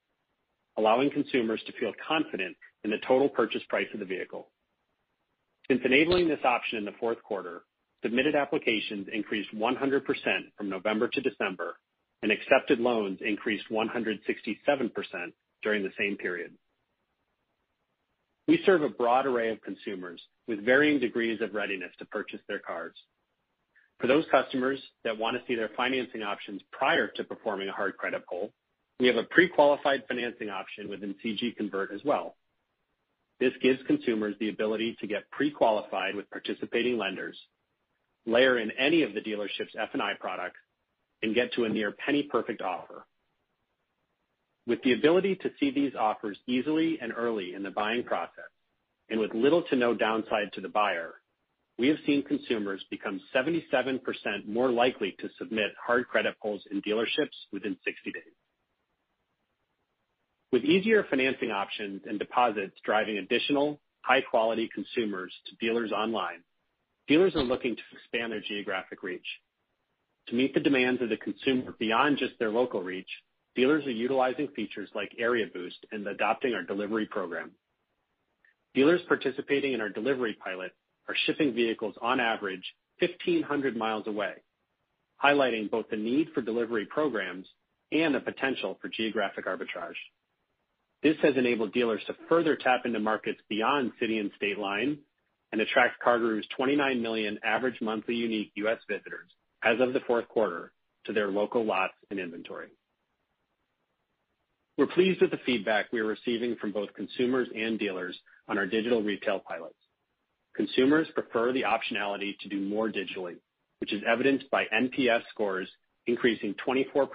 allowing 0.77 1.11
consumers 1.11 1.61
to 1.65 1.73
feel 1.81 1.91
confident 2.07 2.55
in 2.85 2.91
the 2.91 2.97
total 3.05 3.27
purchase 3.27 3.63
price 3.67 3.89
of 3.93 3.99
the 3.99 4.05
vehicle. 4.05 4.47
Since 5.67 5.81
enabling 5.83 6.29
this 6.29 6.45
option 6.45 6.77
in 6.77 6.85
the 6.85 6.95
fourth 6.97 7.21
quarter, 7.23 7.63
submitted 8.03 8.35
applications 8.35 9.09
increased 9.11 9.53
100% 9.53 10.01
from 10.57 10.69
November 10.69 11.09
to 11.09 11.19
December, 11.19 11.75
and 12.23 12.31
accepted 12.31 12.79
loans 12.79 13.19
increased 13.19 13.65
167% 13.69 14.15
during 15.61 15.83
the 15.83 15.91
same 15.99 16.15
period. 16.15 16.53
We 18.51 18.59
serve 18.65 18.81
a 18.81 18.89
broad 18.89 19.25
array 19.25 19.49
of 19.49 19.61
consumers 19.61 20.21
with 20.45 20.65
varying 20.65 20.99
degrees 20.99 21.39
of 21.39 21.53
readiness 21.53 21.93
to 21.99 22.05
purchase 22.05 22.41
their 22.49 22.59
cars. 22.59 22.93
For 24.01 24.07
those 24.07 24.25
customers 24.29 24.77
that 25.05 25.17
want 25.17 25.37
to 25.37 25.43
see 25.47 25.55
their 25.55 25.69
financing 25.77 26.21
options 26.21 26.61
prior 26.69 27.07
to 27.07 27.23
performing 27.23 27.69
a 27.69 27.71
hard 27.71 27.95
credit 27.95 28.23
pull, 28.29 28.51
we 28.99 29.07
have 29.07 29.15
a 29.15 29.23
pre-qualified 29.23 30.03
financing 30.05 30.49
option 30.49 30.89
within 30.89 31.15
CG 31.23 31.55
Convert 31.55 31.93
as 31.93 32.01
well. 32.03 32.35
This 33.39 33.53
gives 33.61 33.79
consumers 33.87 34.35
the 34.41 34.49
ability 34.49 34.97
to 34.99 35.07
get 35.07 35.31
pre-qualified 35.31 36.13
with 36.13 36.29
participating 36.29 36.97
lenders, 36.97 37.37
layer 38.25 38.59
in 38.59 38.71
any 38.71 39.03
of 39.03 39.13
the 39.13 39.21
dealership's 39.21 39.77
F&I 39.79 40.15
products, 40.19 40.59
and 41.23 41.33
get 41.33 41.53
to 41.53 41.63
a 41.63 41.69
near 41.69 41.93
penny 41.93 42.23
perfect 42.23 42.61
offer. 42.61 43.05
With 44.67 44.81
the 44.83 44.93
ability 44.93 45.35
to 45.37 45.51
see 45.59 45.71
these 45.71 45.93
offers 45.99 46.37
easily 46.47 46.99
and 47.01 47.11
early 47.15 47.53
in 47.55 47.63
the 47.63 47.71
buying 47.71 48.03
process, 48.03 48.51
and 49.09 49.19
with 49.19 49.33
little 49.33 49.63
to 49.63 49.75
no 49.75 49.93
downside 49.95 50.53
to 50.53 50.61
the 50.61 50.69
buyer, 50.69 51.15
we 51.77 51.87
have 51.87 51.97
seen 52.05 52.23
consumers 52.23 52.83
become 52.91 53.19
77% 53.35 54.01
more 54.47 54.69
likely 54.69 55.15
to 55.19 55.29
submit 55.39 55.71
hard 55.83 56.07
credit 56.07 56.35
pulls 56.41 56.61
in 56.69 56.81
dealerships 56.83 57.35
within 57.51 57.75
60 57.83 58.11
days. 58.11 58.33
With 60.51 60.63
easier 60.63 61.05
financing 61.09 61.49
options 61.49 62.01
and 62.05 62.19
deposits 62.19 62.75
driving 62.85 63.17
additional 63.17 63.79
high-quality 64.01 64.69
consumers 64.73 65.33
to 65.47 65.55
dealers 65.65 65.91
online, 65.91 66.43
dealers 67.07 67.35
are 67.35 67.43
looking 67.43 67.75
to 67.75 67.81
expand 67.93 68.31
their 68.31 68.41
geographic 68.41 69.01
reach. 69.01 69.25
To 70.27 70.35
meet 70.35 70.53
the 70.53 70.59
demands 70.59 71.01
of 71.01 71.09
the 71.09 71.17
consumer 71.17 71.73
beyond 71.79 72.17
just 72.17 72.37
their 72.37 72.51
local 72.51 72.83
reach, 72.83 73.09
dealers 73.55 73.85
are 73.85 73.91
utilizing 73.91 74.47
features 74.49 74.89
like 74.95 75.11
Area 75.19 75.45
Boost 75.53 75.85
and 75.91 76.07
adopting 76.07 76.53
our 76.53 76.63
delivery 76.63 77.05
program. 77.05 77.51
Dealers 78.73 79.01
participating 79.07 79.73
in 79.73 79.81
our 79.81 79.89
delivery 79.89 80.37
pilot 80.43 80.71
are 81.09 81.15
shipping 81.25 81.53
vehicles 81.53 81.95
on 82.01 82.19
average 82.19 82.63
1,500 82.99 83.75
miles 83.75 84.07
away, 84.07 84.33
highlighting 85.23 85.69
both 85.69 85.89
the 85.89 85.97
need 85.97 86.29
for 86.33 86.41
delivery 86.41 86.85
programs 86.85 87.47
and 87.91 88.15
the 88.15 88.19
potential 88.19 88.77
for 88.81 88.87
geographic 88.87 89.45
arbitrage. 89.45 89.97
This 91.03 91.17
has 91.23 91.35
enabled 91.35 91.73
dealers 91.73 92.01
to 92.07 92.15
further 92.29 92.55
tap 92.55 92.81
into 92.85 92.99
markets 92.99 93.39
beyond 93.49 93.91
city 93.99 94.19
and 94.19 94.31
state 94.37 94.57
lines 94.57 94.99
and 95.51 95.59
attract 95.59 96.01
CarGurus' 96.05 96.43
29 96.55 97.01
million 97.01 97.39
average 97.43 97.81
monthly 97.81 98.15
unique 98.15 98.51
U.S. 98.55 98.77
visitors 98.87 99.29
as 99.63 99.79
of 99.79 99.93
the 99.93 99.99
fourth 100.07 100.27
quarter 100.29 100.71
to 101.05 101.13
their 101.13 101.29
local 101.29 101.65
lots 101.65 101.93
and 102.09 102.19
inventory. 102.19 102.69
We're 104.81 104.87
pleased 104.87 105.21
with 105.21 105.29
the 105.29 105.37
feedback 105.45 105.93
we 105.93 105.99
are 105.99 106.07
receiving 106.07 106.55
from 106.55 106.71
both 106.71 106.91
consumers 106.95 107.47
and 107.55 107.77
dealers 107.77 108.17
on 108.47 108.57
our 108.57 108.65
digital 108.65 109.03
retail 109.03 109.39
pilots. 109.39 109.75
Consumers 110.55 111.07
prefer 111.13 111.53
the 111.53 111.61
optionality 111.61 112.35
to 112.39 112.49
do 112.49 112.59
more 112.59 112.89
digitally, 112.89 113.35
which 113.77 113.93
is 113.93 114.01
evidenced 114.07 114.49
by 114.49 114.63
NPS 114.73 115.21
scores 115.29 115.69
increasing 116.07 116.55
24% 116.67 117.05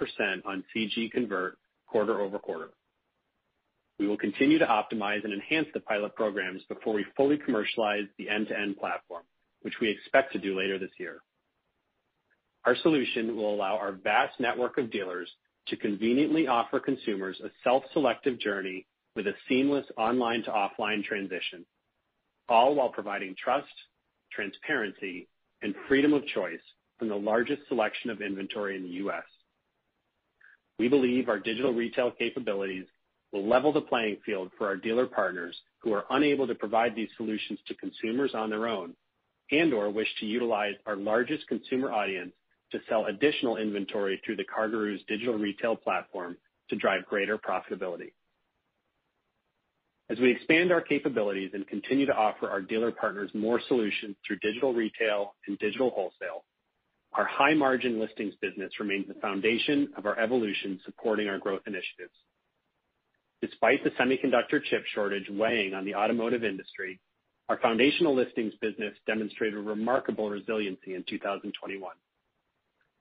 on 0.45 0.63
CG 0.73 1.11
Convert 1.11 1.57
quarter-over-quarter. 1.87 2.69
We 3.99 4.07
will 4.07 4.17
continue 4.17 4.59
to 4.59 4.65
optimize 4.65 5.25
and 5.25 5.33
enhance 5.33 5.67
the 5.73 5.81
pilot 5.81 6.15
programs 6.15 6.61
before 6.69 6.93
we 6.93 7.05
fully 7.17 7.37
commercialize 7.37 8.05
the 8.17 8.29
end-to-end 8.29 8.77
platform, 8.77 9.23
which 9.63 9.81
we 9.81 9.89
expect 9.89 10.31
to 10.31 10.39
do 10.39 10.57
later 10.57 10.79
this 10.79 10.91
year. 10.97 11.17
Our 12.63 12.77
solution 12.77 13.35
will 13.35 13.53
allow 13.53 13.75
our 13.75 13.91
vast 13.91 14.39
network 14.39 14.77
of 14.77 14.89
dealers 14.89 15.29
to 15.69 15.77
conveniently 15.77 16.47
offer 16.47 16.79
consumers 16.79 17.39
a 17.43 17.49
self-selective 17.63 18.39
journey 18.39 18.85
with 19.15 19.27
a 19.27 19.33
seamless 19.49 19.85
online 19.97 20.43
to 20.43 20.51
offline 20.51 21.03
transition, 21.03 21.65
all 22.49 22.75
while 22.75 22.89
providing 22.89 23.35
trust, 23.41 23.67
transparency, 24.31 25.27
and 25.61 25.73
freedom 25.87 26.13
of 26.13 26.25
choice 26.27 26.59
from 26.99 27.09
the 27.09 27.15
largest 27.15 27.61
selection 27.67 28.09
of 28.09 28.21
inventory 28.21 28.75
in 28.75 28.83
the 28.83 28.89
U.S. 28.89 29.23
We 30.79 30.87
believe 30.87 31.29
our 31.29 31.39
digital 31.39 31.73
retail 31.73 32.11
capabilities 32.11 32.85
will 33.31 33.47
level 33.47 33.73
the 33.73 33.81
playing 33.81 34.17
field 34.25 34.51
for 34.57 34.67
our 34.67 34.77
dealer 34.77 35.07
partners 35.07 35.55
who 35.79 35.93
are 35.93 36.05
unable 36.09 36.47
to 36.47 36.55
provide 36.55 36.95
these 36.95 37.09
solutions 37.17 37.59
to 37.67 37.75
consumers 37.75 38.31
on 38.33 38.49
their 38.49 38.67
own 38.67 38.93
and/or 39.51 39.89
wish 39.89 40.07
to 40.19 40.25
utilize 40.25 40.75
our 40.85 40.95
largest 40.95 41.47
consumer 41.47 41.91
audience 41.91 42.33
to 42.71 42.79
sell 42.89 43.05
additional 43.05 43.57
inventory 43.57 44.21
through 44.25 44.35
the 44.35 44.45
CarGurus 44.45 45.05
digital 45.07 45.35
retail 45.35 45.75
platform 45.75 46.37
to 46.69 46.75
drive 46.75 47.05
greater 47.05 47.37
profitability. 47.37 48.11
As 50.09 50.19
we 50.19 50.31
expand 50.31 50.71
our 50.71 50.81
capabilities 50.81 51.51
and 51.53 51.67
continue 51.67 52.05
to 52.05 52.15
offer 52.15 52.49
our 52.49 52.61
dealer 52.61 52.91
partners 52.91 53.29
more 53.33 53.59
solutions 53.67 54.15
through 54.25 54.37
digital 54.41 54.73
retail 54.73 55.35
and 55.47 55.59
digital 55.59 55.89
wholesale, 55.89 56.45
our 57.13 57.25
high-margin 57.25 57.99
listings 57.99 58.33
business 58.41 58.71
remains 58.79 59.07
the 59.07 59.15
foundation 59.15 59.89
of 59.97 60.05
our 60.05 60.17
evolution 60.19 60.79
supporting 60.85 61.27
our 61.27 61.39
growth 61.39 61.61
initiatives. 61.67 62.13
Despite 63.41 63.83
the 63.83 63.91
semiconductor 63.91 64.63
chip 64.63 64.83
shortage 64.93 65.29
weighing 65.29 65.73
on 65.73 65.85
the 65.85 65.95
automotive 65.95 66.43
industry, 66.43 66.99
our 67.49 67.59
foundational 67.59 68.15
listings 68.15 68.53
business 68.61 68.93
demonstrated 69.05 69.59
remarkable 69.59 70.29
resiliency 70.29 70.95
in 70.95 71.03
2021. 71.07 71.91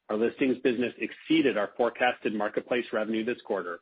Our 0.09 0.17
listings 0.17 0.59
business 0.63 0.95
exceeded 0.99 1.57
our 1.57 1.71
forecasted 1.77 2.35
marketplace 2.35 2.85
revenue 2.93 3.25
this 3.25 3.41
quarter, 3.45 3.81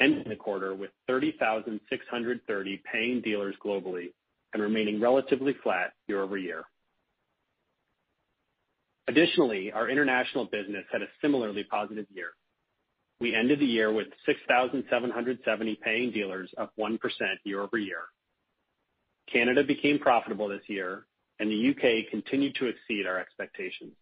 ending 0.00 0.28
the 0.28 0.36
quarter 0.36 0.74
with 0.74 0.90
30,630 1.06 2.82
paying 2.92 3.20
dealers 3.20 3.54
globally 3.64 4.12
and 4.52 4.62
remaining 4.62 5.00
relatively 5.00 5.54
flat 5.62 5.92
year-over-year. 6.08 6.64
Additionally, 9.06 9.70
our 9.72 9.88
international 9.88 10.44
business 10.44 10.84
had 10.90 11.02
a 11.02 11.08
similarly 11.20 11.64
positive 11.64 12.06
year. 12.12 12.30
We 13.20 13.34
ended 13.34 13.60
the 13.60 13.66
year 13.66 13.92
with 13.92 14.08
6,770 14.26 15.78
paying 15.84 16.10
dealers, 16.10 16.50
up 16.58 16.72
1% 16.78 16.98
year-over-year. 17.44 18.02
Canada 19.32 19.62
became 19.62 19.98
profitable 19.98 20.48
this 20.48 20.62
year, 20.68 21.06
and 21.38 21.50
the 21.50 21.54
U.K. 21.54 22.06
continued 22.10 22.54
to 22.56 22.66
exceed 22.66 23.06
our 23.06 23.18
expectations. 23.18 23.92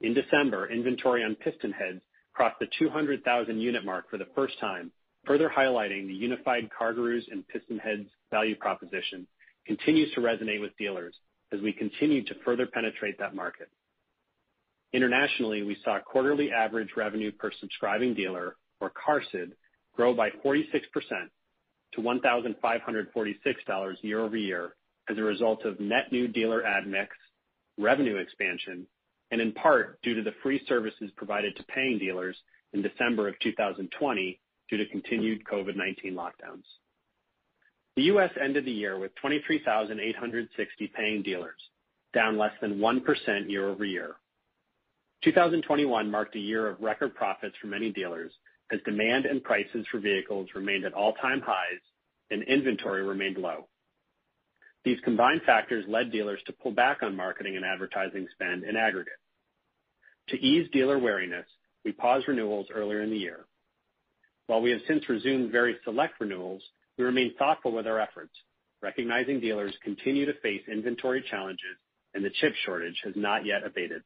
In 0.00 0.14
December, 0.14 0.70
inventory 0.70 1.24
on 1.24 1.36
PistonHeads 1.36 2.00
crossed 2.32 2.58
the 2.60 2.68
200,000 2.78 3.60
unit 3.60 3.84
mark 3.84 4.08
for 4.10 4.16
the 4.16 4.28
first 4.34 4.58
time, 4.60 4.92
further 5.26 5.50
highlighting 5.54 6.06
the 6.06 6.14
unified 6.14 6.68
CarGurus 6.70 7.24
and 7.30 7.44
PistonHeads 7.48 8.08
value 8.30 8.56
proposition 8.56 9.26
continues 9.66 10.12
to 10.14 10.20
resonate 10.20 10.60
with 10.60 10.76
dealers 10.78 11.14
as 11.52 11.60
we 11.60 11.72
continue 11.72 12.24
to 12.24 12.34
further 12.44 12.66
penetrate 12.66 13.18
that 13.18 13.34
market. 13.34 13.68
Internationally, 14.92 15.62
we 15.62 15.76
saw 15.84 15.98
quarterly 16.00 16.50
average 16.50 16.90
revenue 16.96 17.32
per 17.32 17.50
subscribing 17.60 18.14
dealer, 18.14 18.56
or 18.80 18.90
QARSD, 18.90 19.52
grow 19.94 20.14
by 20.14 20.30
46% 20.44 20.62
to 21.94 22.00
$1,546 22.00 23.94
year-over-year 24.02 24.74
as 25.10 25.18
a 25.18 25.22
result 25.22 25.64
of 25.64 25.80
net 25.80 26.12
new 26.12 26.28
dealer 26.28 26.64
ad 26.64 26.86
mix, 26.86 27.16
revenue 27.78 28.16
expansion, 28.16 28.86
and 29.30 29.40
in 29.40 29.52
part 29.52 30.00
due 30.02 30.14
to 30.14 30.22
the 30.22 30.34
free 30.42 30.62
services 30.68 31.10
provided 31.16 31.56
to 31.56 31.62
paying 31.64 31.98
dealers 31.98 32.36
in 32.72 32.82
December 32.82 33.28
of 33.28 33.38
2020 33.40 34.40
due 34.68 34.76
to 34.76 34.86
continued 34.86 35.44
COVID-19 35.44 36.12
lockdowns. 36.12 36.64
The 37.96 38.04
U.S. 38.04 38.30
ended 38.40 38.64
the 38.64 38.70
year 38.70 38.98
with 38.98 39.14
23,860 39.16 40.92
paying 40.94 41.22
dealers, 41.22 41.60
down 42.14 42.38
less 42.38 42.52
than 42.60 42.78
1% 42.78 43.50
year-over-year. 43.50 44.14
2021 45.24 46.10
marked 46.10 46.36
a 46.36 46.38
year 46.38 46.68
of 46.68 46.80
record 46.80 47.14
profits 47.14 47.56
for 47.60 47.66
many 47.66 47.90
dealers 47.90 48.30
as 48.72 48.78
demand 48.84 49.26
and 49.26 49.42
prices 49.42 49.84
for 49.90 49.98
vehicles 49.98 50.48
remained 50.54 50.84
at 50.84 50.92
all-time 50.92 51.40
highs 51.40 51.80
and 52.30 52.42
inventory 52.44 53.02
remained 53.02 53.36
low. 53.36 53.66
These 54.84 55.00
combined 55.04 55.42
factors 55.44 55.84
led 55.88 56.12
dealers 56.12 56.40
to 56.46 56.52
pull 56.52 56.72
back 56.72 57.02
on 57.02 57.16
marketing 57.16 57.56
and 57.56 57.64
advertising 57.64 58.26
spend 58.32 58.64
in 58.64 58.76
aggregate. 58.76 59.12
To 60.28 60.36
ease 60.36 60.68
dealer 60.72 60.98
wariness, 60.98 61.46
we 61.84 61.92
paused 61.92 62.28
renewals 62.28 62.66
earlier 62.74 63.02
in 63.02 63.10
the 63.10 63.16
year. 63.16 63.46
While 64.46 64.62
we 64.62 64.70
have 64.70 64.80
since 64.86 65.08
resumed 65.08 65.52
very 65.52 65.76
select 65.84 66.20
renewals, 66.20 66.62
we 66.96 67.04
remain 67.04 67.34
thoughtful 67.38 67.72
with 67.72 67.86
our 67.86 68.00
efforts, 68.00 68.32
recognizing 68.82 69.40
dealers 69.40 69.74
continue 69.82 70.26
to 70.26 70.40
face 70.40 70.62
inventory 70.70 71.24
challenges 71.30 71.76
and 72.14 72.24
the 72.24 72.30
chip 72.40 72.54
shortage 72.64 73.00
has 73.04 73.14
not 73.16 73.44
yet 73.44 73.64
abated. 73.64 74.02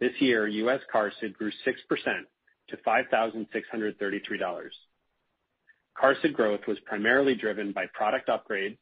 This 0.00 0.12
year, 0.18 0.48
U.S. 0.48 0.80
QARSD 0.92 1.32
grew 1.34 1.52
6% 1.64 2.26
to 2.68 2.76
$5,633. 2.76 4.70
QARSD 6.02 6.32
growth 6.32 6.60
was 6.66 6.78
primarily 6.84 7.34
driven 7.34 7.72
by 7.72 7.84
product 7.94 8.28
upgrades, 8.28 8.78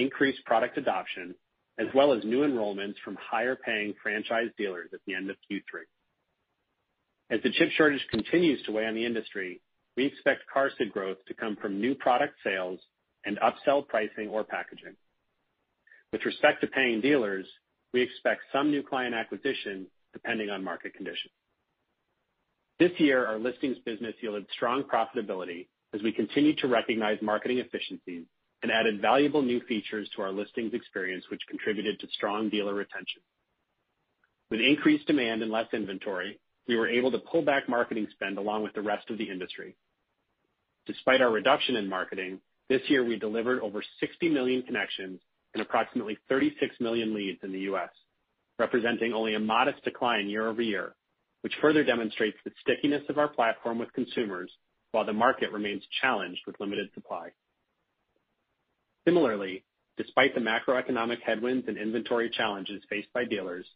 increased 0.00 0.44
product 0.44 0.78
adoption, 0.78 1.34
as 1.78 1.86
well 1.94 2.12
as 2.12 2.24
new 2.24 2.40
enrollments 2.40 2.96
from 3.04 3.16
higher-paying 3.20 3.94
franchise 4.02 4.50
dealers 4.58 4.90
at 4.92 5.00
the 5.06 5.14
end 5.14 5.30
of 5.30 5.36
Q3. 5.50 5.82
As 7.30 7.40
the 7.42 7.50
chip 7.52 7.70
shortage 7.76 8.04
continues 8.10 8.62
to 8.64 8.72
weigh 8.72 8.86
on 8.86 8.94
the 8.94 9.06
industry, 9.06 9.60
we 9.96 10.04
expect 10.04 10.42
QARSD 10.54 10.92
growth 10.92 11.18
to 11.28 11.34
come 11.34 11.56
from 11.56 11.80
new 11.80 11.94
product 11.94 12.34
sales 12.44 12.80
and 13.24 13.38
upsell 13.38 13.86
pricing 13.86 14.28
or 14.28 14.44
packaging. 14.44 14.96
With 16.12 16.24
respect 16.24 16.60
to 16.62 16.66
paying 16.66 17.00
dealers, 17.00 17.46
we 17.92 18.02
expect 18.02 18.42
some 18.52 18.70
new 18.70 18.82
client 18.82 19.14
acquisition 19.14 19.86
depending 20.12 20.50
on 20.50 20.64
market 20.64 20.94
conditions. 20.94 21.32
This 22.78 22.92
year, 22.98 23.26
our 23.26 23.38
listings 23.38 23.76
business 23.84 24.14
yielded 24.20 24.46
strong 24.52 24.82
profitability 24.82 25.68
as 25.94 26.02
we 26.02 26.12
continued 26.12 26.58
to 26.58 26.68
recognize 26.68 27.18
marketing 27.20 27.58
efficiencies 27.58 28.24
and 28.62 28.70
added 28.70 29.00
valuable 29.00 29.42
new 29.42 29.60
features 29.60 30.08
to 30.14 30.22
our 30.22 30.32
listings 30.32 30.74
experience, 30.74 31.24
which 31.30 31.40
contributed 31.48 31.98
to 32.00 32.08
strong 32.08 32.48
dealer 32.48 32.74
retention. 32.74 33.22
With 34.50 34.60
increased 34.60 35.06
demand 35.06 35.42
and 35.42 35.50
less 35.50 35.68
inventory, 35.72 36.38
we 36.66 36.76
were 36.76 36.88
able 36.88 37.10
to 37.12 37.18
pull 37.18 37.42
back 37.42 37.68
marketing 37.68 38.08
spend 38.12 38.38
along 38.38 38.62
with 38.62 38.74
the 38.74 38.82
rest 38.82 39.08
of 39.10 39.18
the 39.18 39.30
industry. 39.30 39.76
Despite 40.86 41.20
our 41.20 41.30
reduction 41.30 41.76
in 41.76 41.88
marketing, 41.88 42.40
this 42.68 42.82
year 42.88 43.04
we 43.04 43.18
delivered 43.18 43.60
over 43.60 43.82
60 44.00 44.28
million 44.28 44.62
connections 44.62 45.20
and 45.54 45.62
approximately 45.62 46.18
36 46.28 46.74
million 46.80 47.14
leads 47.14 47.38
in 47.42 47.52
the 47.52 47.60
U.S., 47.60 47.90
representing 48.58 49.12
only 49.12 49.34
a 49.34 49.40
modest 49.40 49.82
decline 49.84 50.28
year-over-year, 50.28 50.94
which 51.42 51.54
further 51.60 51.82
demonstrates 51.82 52.36
the 52.44 52.52
stickiness 52.60 53.02
of 53.08 53.18
our 53.18 53.28
platform 53.28 53.78
with 53.78 53.92
consumers 53.92 54.50
while 54.92 55.04
the 55.04 55.12
market 55.12 55.50
remains 55.52 55.82
challenged 56.00 56.40
with 56.46 56.60
limited 56.60 56.88
supply. 56.94 57.30
Similarly, 59.06 59.64
despite 59.96 60.34
the 60.34 60.40
macroeconomic 60.40 61.20
headwinds 61.24 61.66
and 61.68 61.76
inventory 61.76 62.30
challenges 62.30 62.82
faced 62.88 63.12
by 63.12 63.24
dealers, 63.24 63.66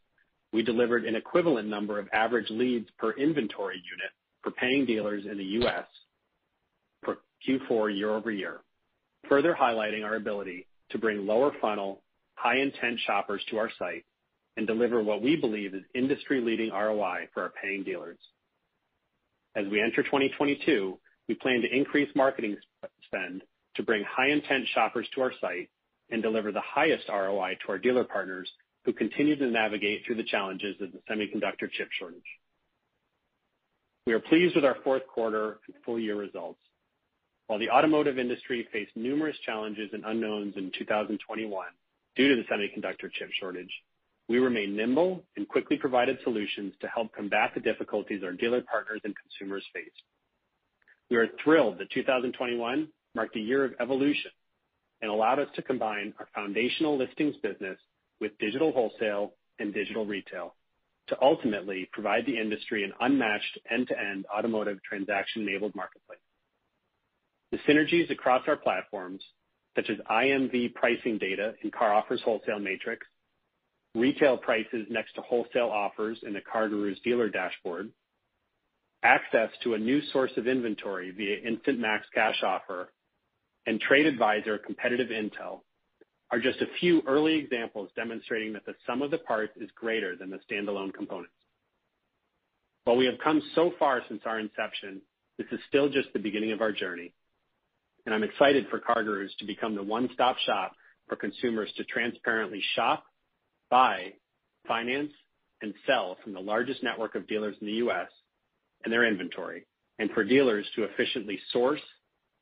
we 0.53 0.63
delivered 0.63 1.05
an 1.05 1.17
equivalent 1.17 1.69
number 1.69 1.99
of 1.99 2.09
average 2.13 2.51
leads 2.51 2.89
per 2.99 3.13
inventory 3.13 3.77
unit 3.77 4.13
for 4.43 4.53
paying 4.53 4.87
dealers 4.87 5.25
in 5.31 5.37
the 5.37 5.45
U.S. 5.45 5.87
for 7.05 7.19
Q4 7.47 7.97
year-over-year, 7.97 8.61
further 9.29 9.57
highlighting 9.59 10.05
our 10.05 10.15
ability 10.15 10.67
to 10.91 10.99
bring 10.99 11.27
lower 11.27 11.53
funnel, 11.61 12.03
high 12.37 12.59
intent 12.59 13.01
shoppers 13.07 13.43
to 13.51 13.59
our 13.59 13.71
site 13.79 14.05
and 14.57 14.67
deliver 14.67 15.03
what 15.03 15.23
we 15.23 15.35
believe 15.37 15.75
is 15.75 15.83
industry-leading 15.95 16.71
ROI 16.71 17.29
for 17.33 17.43
our 17.43 17.53
paying 17.61 17.83
dealers. 17.83 18.19
As 19.57 19.67
we 19.71 19.81
enter 19.81 20.03
2022, 20.03 20.99
we 21.29 21.35
plan 21.35 21.63
to 21.63 21.77
increase 21.77 22.09
marketing 22.15 22.57
spend 23.07 23.43
to 23.77 23.83
bring 23.83 24.05
high 24.05 24.29
intent 24.29 24.67
shoppers 24.75 25.07
to 25.15 25.23
our 25.23 25.33
site 25.41 25.69
and 26.11 26.23
deliver 26.23 26.53
the 26.53 26.63
highest 26.63 27.09
ROI 27.09 27.59
to 27.65 27.73
our 27.73 27.79
dealer 27.79 28.05
partners 28.05 28.51
who 28.85 28.93
continue 28.93 29.37
to 29.37 29.47
navigate 29.47 30.03
through 30.05 30.17
the 30.17 30.25
challenges 30.25 30.77
of 30.81 30.93
the 30.93 30.99
semiconductor 31.11 31.71
chip 31.71 31.89
shortage. 31.99 32.23
We 34.07 34.13
are 34.13 34.21
pleased 34.21 34.55
with 34.55 34.65
our 34.65 34.77
fourth 34.85 35.07
quarter 35.07 35.59
and 35.67 35.77
full 35.85 35.99
year 35.99 36.17
results. 36.17 36.61
While 37.47 37.59
the 37.59 37.71
automotive 37.71 38.19
industry 38.19 38.67
faced 38.73 38.97
numerous 38.97 39.37
challenges 39.45 39.91
and 39.93 40.05
unknowns 40.05 40.55
in 40.57 40.73
2021 40.79 41.67
due 42.17 42.29
to 42.29 42.37
the 42.37 42.55
semiconductor 42.55 43.11
chip 43.13 43.31
shortage, 43.41 43.73
we 44.29 44.39
remained 44.39 44.77
nimble 44.77 45.23
and 45.37 45.49
quickly 45.49 45.77
provided 45.77 46.19
solutions 46.25 46.75
to 46.81 46.89
help 46.89 47.15
combat 47.15 47.53
the 47.55 47.61
difficulties 47.61 48.23
our 48.23 48.33
dealer 48.33 48.63
partners 48.63 49.01
and 49.05 49.15
consumers 49.17 49.65
faced. 49.75 50.03
We 51.11 51.17
are 51.19 51.29
thrilled 51.43 51.79
that 51.79 51.91
2021 51.91 52.89
marked 53.15 53.37
a 53.37 53.41
year 53.41 53.65
of 53.65 53.73
evolution 53.81 54.31
and 55.03 55.11
allowed 55.11 55.39
us 55.39 55.49
to 55.55 55.63
combine 55.63 56.15
our 56.19 56.29
foundational 56.35 56.97
listings 56.97 57.37
business 57.43 57.79
with 58.21 58.37
digital 58.39 58.73
wholesale 58.73 59.33
and 59.59 59.75
digital 59.75 60.07
retail 60.07 60.55
to 61.09 61.17
ultimately 61.21 61.89
provide 61.93 62.25
the 62.27 62.39
industry 62.39 62.85
an 62.85 62.93
unmatched 63.01 63.59
end-to-end 63.71 64.25
automotive 64.35 64.83
transaction-enabled 64.83 65.75
marketplace. 65.75 66.19
The 67.53 67.59
synergies 67.69 68.11
across 68.11 68.43
our 68.49 68.57
platforms, 68.57 69.23
such 69.77 69.91
as 69.91 69.99
IMV 70.11 70.75
pricing 70.75 71.19
data 71.19 71.55
in 71.63 71.71
CarOffer's 71.71 72.23
Wholesale 72.23 72.59
Matrix, 72.59 73.07
retail 73.95 74.37
prices 74.37 74.87
next 74.91 75.15
to 75.15 75.21
wholesale 75.21 75.71
offers 75.71 76.19
in 76.27 76.33
the 76.33 76.41
CarGurus 76.41 77.03
dealer 77.03 77.29
dashboard, 77.29 77.91
access 79.03 79.51
to 79.63 79.75
a 79.75 79.79
new 79.79 80.01
source 80.13 80.33
of 80.37 80.49
inventory 80.49 81.11
via 81.11 81.37
Instant 81.47 81.79
Max 81.79 82.07
Cash 82.15 82.43
Offer, 82.43 82.91
and 83.67 83.81
Trade 83.81 84.07
Advisor 84.07 84.59
competitive 84.59 85.09
intel 85.09 85.61
are 86.31 86.39
just 86.39 86.61
a 86.61 86.67
few 86.81 87.03
early 87.07 87.37
examples 87.37 87.91
demonstrating 87.97 88.53
that 88.55 88.67
the 88.67 88.75
sum 88.87 89.03
of 89.03 89.11
the 89.11 89.19
parts 89.19 89.53
is 89.57 89.71
greater 89.75 90.17
than 90.17 90.31
the 90.31 90.41
standalone 90.51 90.93
components. 90.93 91.33
While 92.85 92.97
we 92.97 93.07
have 93.07 93.19
come 93.23 93.43
so 93.55 93.73
far 93.79 94.03
since 94.09 94.23
our 94.27 94.39
inception, 94.39 95.01
this 95.39 95.47
is 95.53 95.61
still 95.69 95.89
just 95.89 96.09
the 96.13 96.19
beginning 96.19 96.53
of 96.53 96.61
our 96.61 96.73
journey, 96.73 97.15
and 98.07 98.15
I'm 98.15 98.23
excited 98.23 98.67
for 98.71 98.81
CarGurus 98.81 99.37
to 99.39 99.47
become 99.47 99.75
the 99.75 99.83
one-stop 99.83 100.37
shop 100.39 100.73
for 101.09 101.17
consumers 101.17 101.71
to 101.77 101.85
transparently 101.85 102.63
shop, 102.75 103.05
buy, 103.71 104.13
finance, 104.69 105.13
and 105.63 105.75
sell 105.87 106.17
from 106.23 106.35
the 106.35 106.41
largest 106.41 106.83
network 106.83 107.15
of 107.15 107.27
dealers 107.27 107.57
in 107.61 107.67
the 107.67 107.75
U.S. 107.75 108.09
and 108.85 108.93
their 108.93 109.07
inventory, 109.07 109.67
and 109.99 110.11
for 110.11 110.25
dealers 110.25 110.67
to 110.77 110.85
efficiently 110.85 111.39
source, 111.53 111.81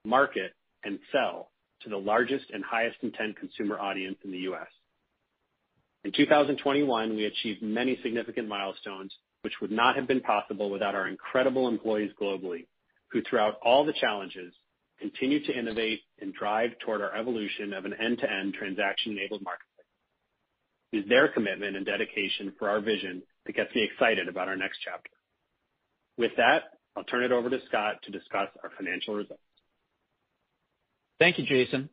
market, 0.04 0.52
and 0.84 0.98
sell 1.10 1.50
to 1.82 1.88
the 1.88 1.96
largest 1.96 2.46
and 2.52 2.64
highest 2.64 2.96
intent 3.02 3.36
consumer 3.36 3.78
audience 3.78 4.18
in 4.24 4.30
the 4.30 4.38
U.S. 4.38 4.68
In 6.04 6.12
2021, 6.12 7.14
we 7.14 7.24
achieved 7.26 7.62
many 7.62 7.98
significant 8.02 8.48
milestones 8.48 9.12
which 9.42 9.60
would 9.60 9.70
not 9.70 9.96
have 9.96 10.06
been 10.06 10.20
possible 10.20 10.70
without 10.70 10.94
our 10.94 11.08
incredible 11.08 11.68
employees 11.68 12.12
globally, 12.20 12.66
who 13.10 13.22
throughout 13.22 13.56
all 13.62 13.84
the 13.84 13.92
challenges, 13.92 14.54
continue 15.00 15.44
to 15.44 15.58
innovate 15.58 16.00
and 16.20 16.32
drive 16.32 16.70
toward 16.78 17.02
our 17.02 17.14
evolution 17.16 17.72
of 17.72 17.84
an 17.84 17.92
end-to-end 17.92 18.54
transaction-enabled 18.54 19.42
marketplace. 19.42 19.86
It 20.92 20.98
is 20.98 21.08
their 21.08 21.28
commitment 21.28 21.76
and 21.76 21.84
dedication 21.84 22.52
for 22.58 22.70
our 22.70 22.80
vision 22.80 23.22
that 23.46 23.56
gets 23.56 23.74
me 23.74 23.82
excited 23.82 24.28
about 24.28 24.48
our 24.48 24.56
next 24.56 24.78
chapter. 24.84 25.10
With 26.16 26.32
that, 26.36 26.78
I'll 26.96 27.04
turn 27.04 27.24
it 27.24 27.32
over 27.32 27.50
to 27.50 27.58
Scott 27.66 27.96
to 28.04 28.12
discuss 28.12 28.48
our 28.62 28.70
financial 28.76 29.14
results. 29.14 29.42
Thank 31.22 31.38
you, 31.38 31.46
Jason. 31.46 31.88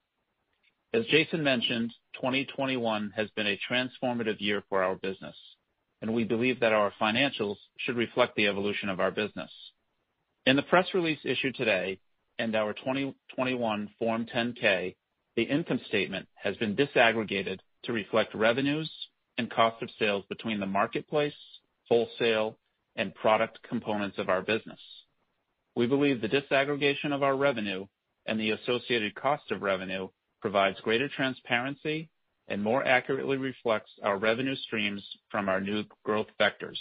As 0.91 1.05
Jason 1.05 1.43
mentioned, 1.43 1.93
2021 2.15 3.13
has 3.15 3.29
been 3.35 3.45
a 3.45 3.59
transformative 3.71 4.37
year 4.39 4.63
for 4.69 4.81
our 4.81 4.95
business, 4.95 5.35
and 6.01 6.15
we 6.15 6.23
believe 6.23 6.61
that 6.61 6.73
our 6.73 6.91
financials 6.99 7.57
should 7.77 7.95
reflect 7.95 8.35
the 8.35 8.47
evolution 8.47 8.89
of 8.89 8.99
our 8.99 9.11
business. 9.11 9.51
In 10.47 10.55
the 10.55 10.63
press 10.63 10.87
release 10.95 11.19
issued 11.23 11.53
today 11.53 11.99
and 12.39 12.55
our 12.55 12.73
2021 12.73 13.89
Form 13.99 14.25
10-K, 14.35 14.95
the 15.35 15.43
income 15.43 15.81
statement 15.87 16.27
has 16.33 16.57
been 16.57 16.75
disaggregated 16.75 17.59
to 17.83 17.93
reflect 17.93 18.33
revenues 18.33 18.89
and 19.37 19.51
cost 19.51 19.83
of 19.83 19.91
sales 19.99 20.23
between 20.27 20.59
the 20.59 20.65
marketplace, 20.65 21.37
wholesale, 21.87 22.57
and 22.95 23.13
product 23.13 23.59
components 23.69 24.17
of 24.17 24.27
our 24.27 24.41
business. 24.41 24.79
We 25.75 25.85
believe 25.85 26.19
the 26.19 26.29
disaggregation 26.29 27.11
of 27.13 27.21
our 27.21 27.35
revenue 27.35 27.85
and 28.29 28.39
the 28.39 28.51
associated 28.51 29.15
cost 29.15 29.49
of 29.49 29.63
revenue 29.63 30.07
provides 30.39 30.79
greater 30.81 31.09
transparency 31.09 32.09
and 32.47 32.63
more 32.63 32.85
accurately 32.85 33.37
reflects 33.37 33.89
our 34.03 34.17
revenue 34.17 34.55
streams 34.55 35.03
from 35.31 35.49
our 35.49 35.59
new 35.59 35.83
growth 36.03 36.27
vectors. 36.39 36.77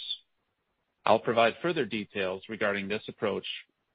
I'll 1.07 1.17
provide 1.17 1.55
further 1.59 1.85
details 1.85 2.43
regarding 2.49 2.87
this 2.87 3.01
approach, 3.07 3.45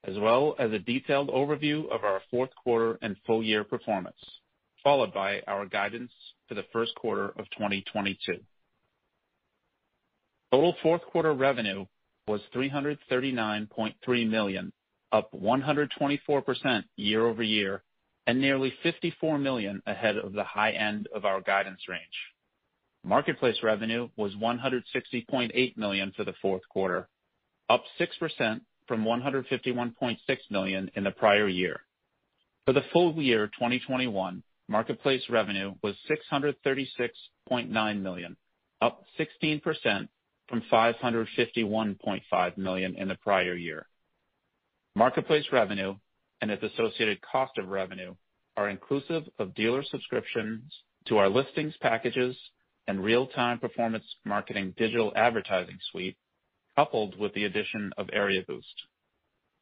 as 0.02 0.18
well 0.18 0.56
as 0.58 0.72
a 0.72 0.80
detailed 0.80 1.28
overview 1.28 1.88
of 1.90 2.02
our 2.02 2.20
fourth 2.28 2.50
quarter 2.62 2.98
and 3.02 3.16
full 3.24 3.42
year 3.42 3.62
performance, 3.62 4.18
followed 4.82 5.14
by 5.14 5.40
our 5.46 5.64
guidance 5.64 6.12
for 6.48 6.54
the 6.54 6.66
first 6.72 6.92
quarter 6.96 7.28
of 7.38 7.48
2022. 7.56 8.40
Total 10.50 10.74
fourth 10.82 11.02
quarter 11.02 11.32
revenue 11.32 11.86
was 12.26 12.40
$339.3 12.52 14.28
million, 14.28 14.72
up 15.14 15.30
124% 15.32 16.84
year-over-year, 16.96 17.82
and 18.26 18.40
nearly 18.40 18.74
54 18.82 19.38
million 19.38 19.80
ahead 19.86 20.16
of 20.16 20.32
the 20.32 20.42
high 20.42 20.72
end 20.72 21.08
of 21.14 21.24
our 21.24 21.40
guidance 21.40 21.82
range. 21.88 22.02
Marketplace 23.04 23.58
revenue 23.62 24.08
was 24.16 24.34
160.8 24.34 25.76
million 25.76 26.12
for 26.16 26.24
the 26.24 26.34
fourth 26.42 26.62
quarter, 26.68 27.08
up 27.70 27.84
6% 28.00 28.60
from 28.88 29.04
151.6 29.04 30.16
million 30.50 30.90
in 30.96 31.04
the 31.04 31.12
prior 31.12 31.46
year. 31.46 31.80
For 32.66 32.72
the 32.72 32.82
full 32.92 33.14
year 33.22 33.46
2021, 33.46 34.42
marketplace 34.68 35.22
revenue 35.30 35.74
was 35.80 35.94
636.9 36.10 38.00
million, 38.00 38.36
up 38.80 39.04
16% 39.16 40.08
from 40.48 40.62
551.5 40.72 42.58
million 42.58 42.96
in 42.96 43.06
the 43.08 43.14
prior 43.14 43.54
year. 43.54 43.86
Marketplace 44.96 45.46
revenue 45.52 45.96
and 46.40 46.50
its 46.52 46.62
associated 46.62 47.18
cost 47.20 47.58
of 47.58 47.68
revenue 47.68 48.14
are 48.56 48.68
inclusive 48.68 49.24
of 49.40 49.54
dealer 49.54 49.82
subscriptions 49.90 50.62
to 51.06 51.18
our 51.18 51.28
listings 51.28 51.74
packages 51.80 52.36
and 52.86 53.02
real-time 53.02 53.58
performance 53.58 54.04
marketing 54.24 54.72
digital 54.76 55.12
advertising 55.16 55.78
suite, 55.90 56.16
coupled 56.76 57.18
with 57.18 57.34
the 57.34 57.44
addition 57.44 57.92
of 57.98 58.08
Area 58.12 58.42
Boost. 58.46 58.82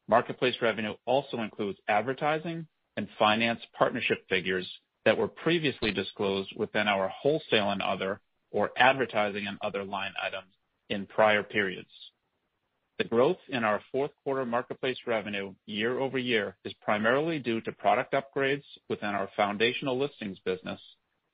Marketplace 0.07 0.55
revenue 0.61 0.93
also 1.05 1.37
includes 1.37 1.79
advertising 1.87 2.67
and 2.95 3.07
finance 3.17 3.61
partnership 3.75 4.27
figures 4.29 4.69
that 5.05 5.17
were 5.17 5.27
previously 5.27 5.91
disclosed 5.91 6.51
within 6.55 6.87
our 6.87 7.07
wholesale 7.09 7.71
and 7.71 7.81
other, 7.81 8.19
or 8.51 8.69
advertising 8.77 9.47
and 9.47 9.57
other 9.63 9.83
line 9.83 10.13
items 10.21 10.51
in 10.89 11.07
prior 11.07 11.41
periods. 11.41 11.89
The 12.99 13.05
growth 13.05 13.39
in 13.49 13.63
our 13.63 13.81
fourth 13.91 14.11
quarter 14.23 14.45
marketplace 14.45 14.97
revenue 15.07 15.55
year-over-year 15.65 16.55
is 16.63 16.73
primarily 16.75 17.39
due 17.39 17.59
to 17.61 17.71
product 17.71 18.13
upgrades 18.13 18.63
within 18.87 19.09
our 19.09 19.29
foundational 19.35 19.97
listings 19.97 20.37
business, 20.45 20.79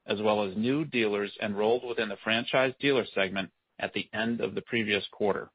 as 0.07 0.21
well 0.21 0.43
as 0.43 0.55
new 0.55 0.85
dealers 0.85 1.31
enrolled 1.41 1.83
within 1.85 2.07
the 2.07 2.17
franchise 2.23 2.73
dealer 2.79 3.05
segment 3.13 3.51
at 3.77 3.93
the 3.93 4.07
end 4.13 4.39
of 4.39 4.55
the 4.55 4.61
previous 4.61 5.05
quarter. 5.11 5.49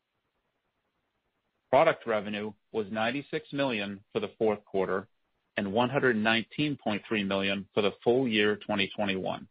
Product 1.71 2.07
revenue 2.07 2.53
was 2.71 2.87
96 2.91 3.53
million 3.53 4.01
for 4.13 4.21
the 4.21 4.31
fourth 4.39 4.65
quarter 4.65 5.09
and 5.57 5.67
119.3 5.69 7.27
million 7.27 7.67
for 7.73 7.83
the 7.83 7.93
full 8.03 8.29
year 8.29 8.57
2021. 8.57 9.49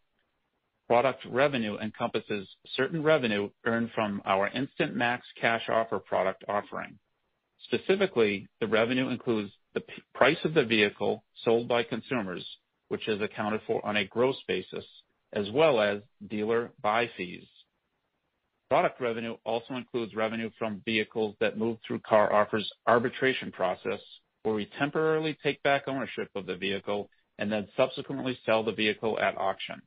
Product 0.87 1.25
revenue 1.29 1.77
encompasses 1.77 2.47
certain 2.75 3.03
revenue 3.03 3.49
earned 3.65 3.91
from 3.95 4.21
our 4.25 4.49
Instant 4.49 4.95
Max 4.95 5.25
Cash 5.39 5.69
Offer 5.69 5.99
product 5.99 6.43
offering. 6.47 6.99
Specifically, 7.63 8.47
the 8.59 8.67
revenue 8.67 9.09
includes 9.09 9.51
the 9.73 9.83
price 10.13 10.37
of 10.43 10.53
the 10.53 10.65
vehicle 10.65 11.23
sold 11.43 11.67
by 11.69 11.83
consumers, 11.83 12.45
which 12.89 13.07
is 13.07 13.21
accounted 13.21 13.61
for 13.65 13.83
on 13.85 13.95
a 13.97 14.05
gross 14.05 14.35
basis, 14.47 14.85
as 15.31 15.49
well 15.51 15.79
as 15.79 16.01
dealer 16.29 16.71
buy 16.81 17.09
fees. 17.17 17.45
Product 18.69 18.99
revenue 18.99 19.37
also 19.45 19.75
includes 19.75 20.15
revenue 20.15 20.49
from 20.59 20.81
vehicles 20.85 21.35
that 21.39 21.57
move 21.57 21.77
through 21.87 21.99
CarOffer's 21.99 22.69
arbitration 22.87 23.51
process, 23.51 23.99
where 24.43 24.55
we 24.55 24.69
temporarily 24.77 25.37
take 25.43 25.63
back 25.63 25.83
ownership 25.87 26.29
of 26.35 26.45
the 26.45 26.57
vehicle 26.57 27.09
and 27.39 27.51
then 27.51 27.67
subsequently 27.77 28.37
sell 28.45 28.63
the 28.63 28.73
vehicle 28.73 29.17
at 29.19 29.37
auction. 29.37 29.81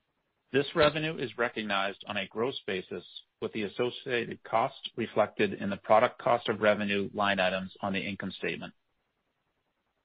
This 0.57 0.75
revenue 0.75 1.19
is 1.19 1.37
recognized 1.37 2.03
on 2.09 2.17
a 2.17 2.27
gross 2.29 2.59
basis 2.67 3.05
with 3.43 3.53
the 3.53 3.65
associated 3.65 4.43
cost 4.43 4.89
reflected 4.97 5.53
in 5.53 5.69
the 5.69 5.77
product 5.77 6.19
cost 6.19 6.49
of 6.49 6.63
revenue 6.63 7.11
line 7.13 7.39
items 7.41 7.73
on 7.83 7.93
the 7.93 8.01
income 8.01 8.33
statement. 8.39 8.73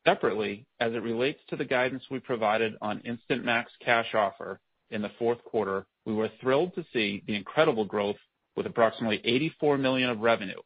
Separately, 0.06 0.66
as 0.82 0.92
it 0.92 1.04
relates 1.04 1.40
to 1.48 1.56
the 1.56 1.64
guidance 1.64 2.04
we 2.12 2.20
provided 2.20 2.74
on 2.82 3.00
Instant 3.06 3.46
Max 3.46 3.72
Cash 3.80 4.14
Offer 4.14 4.60
in 4.90 5.02
the 5.02 5.14
fourth 5.18 5.42
quarter, 5.46 5.86
we 6.06 6.14
were 6.14 6.30
thrilled 6.42 6.76
to 6.76 6.84
see 6.92 7.24
the 7.28 7.36
incredible 7.36 7.86
growth 7.86 8.20
with 8.58 8.66
approximately 8.66 9.22
84 9.24 9.78
million 9.78 10.10
of 10.10 10.20
revenue, 10.20 10.60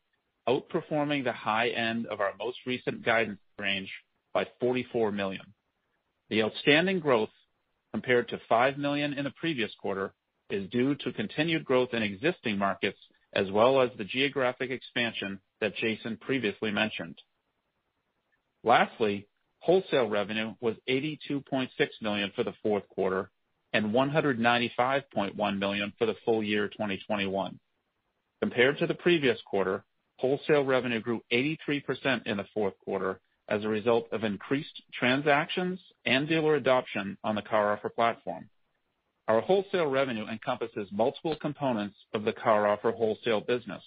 outperforming 0.49 1.23
the 1.23 1.31
high 1.31 1.67
end 1.69 2.07
of 2.07 2.21
our 2.21 2.31
most 2.39 2.57
recent 2.65 3.05
guidance 3.05 3.37
range 3.59 3.93
by 4.33 4.47
44 4.59 5.11
million. 5.11 5.45
The 6.31 6.41
outstanding 6.41 7.01
growth 7.01 7.29
compared 7.95 8.27
to 8.27 8.37
5 8.49 8.77
million 8.77 9.13
in 9.13 9.23
the 9.23 9.31
previous 9.31 9.71
quarter 9.81 10.13
is 10.49 10.69
due 10.69 10.95
to 10.95 11.13
continued 11.13 11.63
growth 11.63 11.93
in 11.93 12.03
existing 12.03 12.57
markets 12.57 12.99
as 13.31 13.49
well 13.49 13.79
as 13.79 13.89
the 13.97 14.03
geographic 14.03 14.69
expansion 14.69 15.39
that 15.61 15.77
Jason 15.77 16.17
previously 16.17 16.71
mentioned. 16.71 17.17
Lastly, 18.65 19.29
wholesale 19.59 20.09
revenue 20.09 20.55
was 20.59 20.75
82.6 20.89 21.69
million 22.01 22.33
for 22.35 22.43
the 22.43 22.51
fourth 22.61 22.83
quarter 22.89 23.31
and 23.71 23.93
195.1 23.93 25.57
million 25.57 25.93
for 25.97 26.05
the 26.05 26.15
full 26.25 26.43
year 26.43 26.67
2021. 26.67 27.57
Compared 28.41 28.77
to 28.79 28.87
the 28.87 28.93
previous 28.93 29.39
quarter, 29.49 29.85
wholesale 30.17 30.65
revenue 30.65 30.99
grew 30.99 31.21
83% 31.31 32.27
in 32.27 32.35
the 32.35 32.45
fourth 32.53 32.73
quarter 32.83 33.21
as 33.49 33.63
a 33.63 33.69
result 33.69 34.07
of 34.11 34.23
increased 34.23 34.81
transactions 34.93 35.79
and 36.05 36.27
dealer 36.27 36.55
adoption 36.55 37.17
on 37.23 37.35
the 37.35 37.41
CarOffer 37.41 37.93
platform. 37.93 38.49
Our 39.27 39.41
wholesale 39.41 39.87
revenue 39.87 40.27
encompasses 40.27 40.87
multiple 40.91 41.35
components 41.41 41.97
of 42.13 42.23
the 42.23 42.33
CarOffer 42.33 42.95
wholesale 42.95 43.41
business. 43.41 43.83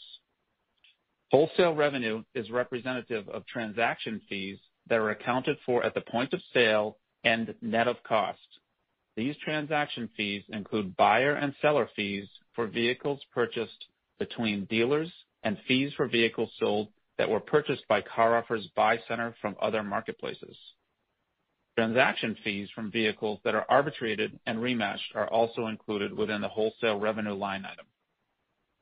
Wholesale 1.30 1.74
revenue 1.74 2.24
is 2.34 2.50
representative 2.50 3.28
of 3.28 3.46
transaction 3.46 4.20
fees 4.28 4.58
that 4.88 4.98
are 4.98 5.10
accounted 5.10 5.58
for 5.66 5.84
at 5.84 5.94
the 5.94 6.00
point 6.00 6.32
of 6.32 6.40
sale 6.54 6.96
and 7.24 7.54
net 7.60 7.86
of 7.88 8.02
cost. 8.02 8.38
These 9.16 9.36
transaction 9.44 10.08
fees 10.16 10.44
include 10.48 10.96
buyer 10.96 11.34
and 11.34 11.54
seller 11.60 11.88
fees 11.94 12.26
for 12.54 12.66
vehicles 12.66 13.20
purchased 13.34 13.86
between 14.18 14.64
dealers 14.66 15.12
and 15.42 15.58
fees 15.68 15.92
for 15.96 16.08
vehicles 16.08 16.50
sold 16.58 16.88
that 17.18 17.28
were 17.28 17.40
purchased 17.40 17.86
by 17.88 18.00
CarOffer's 18.00 18.68
buy 18.76 18.98
center 19.08 19.34
from 19.42 19.56
other 19.60 19.82
marketplaces. 19.82 20.56
Transaction 21.76 22.36
fees 22.42 22.68
from 22.74 22.90
vehicles 22.90 23.38
that 23.44 23.54
are 23.54 23.66
arbitrated 23.68 24.38
and 24.46 24.58
rematched 24.58 25.14
are 25.14 25.28
also 25.28 25.66
included 25.66 26.16
within 26.16 26.40
the 26.40 26.48
wholesale 26.48 26.98
revenue 26.98 27.34
line 27.34 27.64
item. 27.64 27.86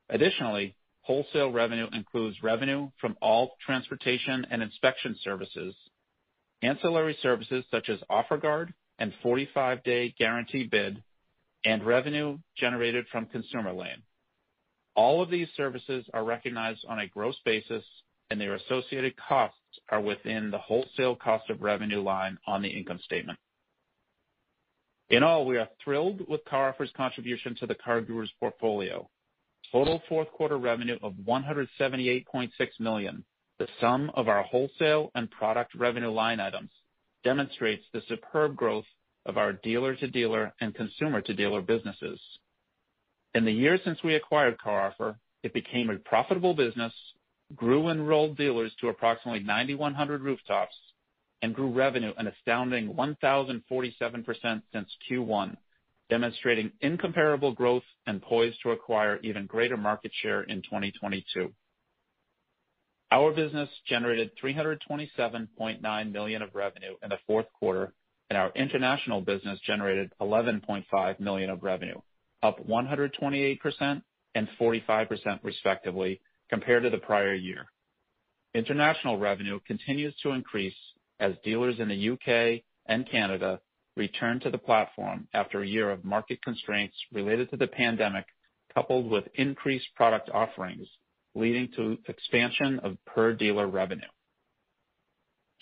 Additionally, 0.09 0.75
wholesale 1.01 1.51
revenue 1.51 1.87
includes 1.93 2.41
revenue 2.41 2.89
from 2.99 3.15
all 3.21 3.55
transportation 3.65 4.45
and 4.49 4.61
inspection 4.61 5.15
services, 5.23 5.75
ancillary 6.61 7.17
services 7.21 7.63
such 7.71 7.89
as 7.89 7.99
OfferGuard 8.09 8.73
and 8.99 9.13
45-day 9.23 10.15
guarantee 10.17 10.63
bid, 10.65 11.03
and 11.65 11.85
revenue 11.85 12.37
generated 12.55 13.05
from 13.11 13.25
Consumer 13.27 13.73
Lane. 13.73 14.03
All 14.95 15.21
of 15.21 15.29
these 15.29 15.49
services 15.55 16.05
are 16.13 16.23
recognized 16.23 16.83
on 16.89 16.99
a 16.99 17.07
gross 17.07 17.35
basis, 17.45 17.83
and 18.29 18.39
their 18.39 18.55
associated 18.55 19.15
costs 19.17 19.57
are 19.89 20.01
within 20.01 20.51
the 20.51 20.57
wholesale 20.57 21.15
cost 21.15 21.49
of 21.49 21.61
revenue 21.61 22.01
line 22.01 22.37
on 22.45 22.61
the 22.61 22.69
income 22.69 22.99
statement. 23.03 23.39
In 25.09 25.23
all, 25.23 25.45
we 25.45 25.57
are 25.57 25.69
thrilled 25.83 26.27
with 26.27 26.43
CarOffer's 26.45 26.91
contribution 26.97 27.55
to 27.55 27.67
the 27.67 27.75
CarGurus 27.75 28.29
portfolio. 28.39 29.09
Total 29.71 30.01
fourth 30.09 30.29
quarter 30.31 30.57
revenue 30.57 30.97
of 31.01 31.13
178.6 31.25 32.49
million, 32.79 33.23
the 33.59 33.67
sum 33.79 34.11
of 34.15 34.27
our 34.27 34.43
wholesale 34.43 35.11
and 35.15 35.31
product 35.31 35.75
revenue 35.75 36.11
line 36.11 36.39
items, 36.39 36.71
demonstrates 37.23 37.83
the 37.93 38.01
superb 38.07 38.55
growth 38.55 38.85
of 39.25 39.37
our 39.37 39.53
dealer-to-dealer 39.53 40.53
and 40.61 40.75
consumer-to-dealer 40.75 41.61
businesses. 41.61 42.19
In 43.33 43.45
the 43.45 43.51
years 43.51 43.81
since 43.83 44.01
we 44.03 44.15
acquired 44.15 44.57
CarOffer, 44.57 45.15
it 45.43 45.53
became 45.53 45.89
a 45.89 45.97
profitable 45.97 46.53
business, 46.53 46.93
grew 47.55 47.89
enrolled 47.89 48.37
dealers 48.37 48.71
to 48.81 48.89
approximately 48.89 49.41
9,100 49.41 50.21
rooftops, 50.21 50.75
and 51.41 51.53
grew 51.53 51.71
revenue 51.71 52.13
an 52.17 52.27
astounding 52.27 52.93
1,047% 52.93 54.61
since 54.73 54.89
Q1, 55.09 55.57
demonstrating 56.09 56.71
incomparable 56.81 57.53
growth 57.53 57.83
and 58.05 58.21
poised 58.21 58.57
to 58.63 58.71
acquire 58.71 59.19
even 59.23 59.45
greater 59.45 59.77
market 59.77 60.11
share 60.21 60.41
in 60.43 60.61
2022. 60.63 61.53
Our 63.11 63.31
business 63.33 63.69
generated 63.87 64.31
327.9 64.43 66.11
million 66.11 66.41
of 66.41 66.55
revenue 66.55 66.95
in 67.03 67.09
the 67.09 67.19
fourth 67.25 67.45
quarter, 67.57 67.93
and 68.29 68.37
our 68.37 68.51
international 68.55 69.21
business 69.21 69.59
generated 69.65 70.11
11.5 70.19 71.19
million 71.19 71.49
of 71.49 71.63
revenue, 71.63 71.99
up 72.43 72.59
128% 72.67 74.01
and 74.35 74.47
45% 74.59 75.39
respectively 75.43 76.19
compared 76.49 76.83
to 76.83 76.89
the 76.89 76.97
prior 76.97 77.33
year. 77.33 77.65
International 78.53 79.17
revenue 79.17 79.59
continues 79.67 80.15
to 80.23 80.31
increase 80.31 80.75
as 81.19 81.33
dealers 81.43 81.79
in 81.79 81.89
the 81.89 81.95
U.K. 81.95 82.63
and 82.87 83.09
Canada 83.09 83.59
return 83.95 84.39
to 84.39 84.49
the 84.49 84.57
platform 84.57 85.27
after 85.33 85.61
a 85.61 85.67
year 85.67 85.91
of 85.91 86.05
market 86.05 86.41
constraints 86.41 86.95
related 87.11 87.49
to 87.49 87.57
the 87.57 87.67
pandemic, 87.67 88.25
coupled 88.73 89.09
with 89.09 89.25
increased 89.35 89.87
product 89.95 90.29
offerings, 90.29 90.87
leading 91.35 91.69
to 91.75 91.97
expansion 92.07 92.79
of 92.79 92.97
per 93.05 93.33
dealer 93.33 93.67
revenue. 93.67 94.07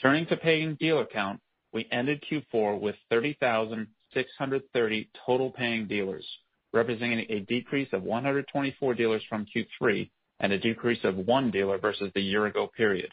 Turning 0.01 0.25
to 0.27 0.37
paying 0.37 0.75
dealer 0.75 1.05
count, 1.05 1.39
we 1.73 1.87
ended 1.91 2.23
Q4 2.29 2.79
with 2.79 2.95
30,630 3.09 5.09
total 5.25 5.51
paying 5.51 5.87
dealers, 5.87 6.25
representing 6.73 7.25
a 7.29 7.39
decrease 7.41 7.89
of 7.93 8.03
124 8.03 8.93
dealers 8.93 9.23
from 9.29 9.45
Q3 9.45 10.09
and 10.39 10.51
a 10.51 10.59
decrease 10.59 11.03
of 11.03 11.17
one 11.17 11.51
dealer 11.51 11.77
versus 11.77 12.11
the 12.13 12.21
year 12.21 12.45
ago 12.45 12.67
period. 12.75 13.11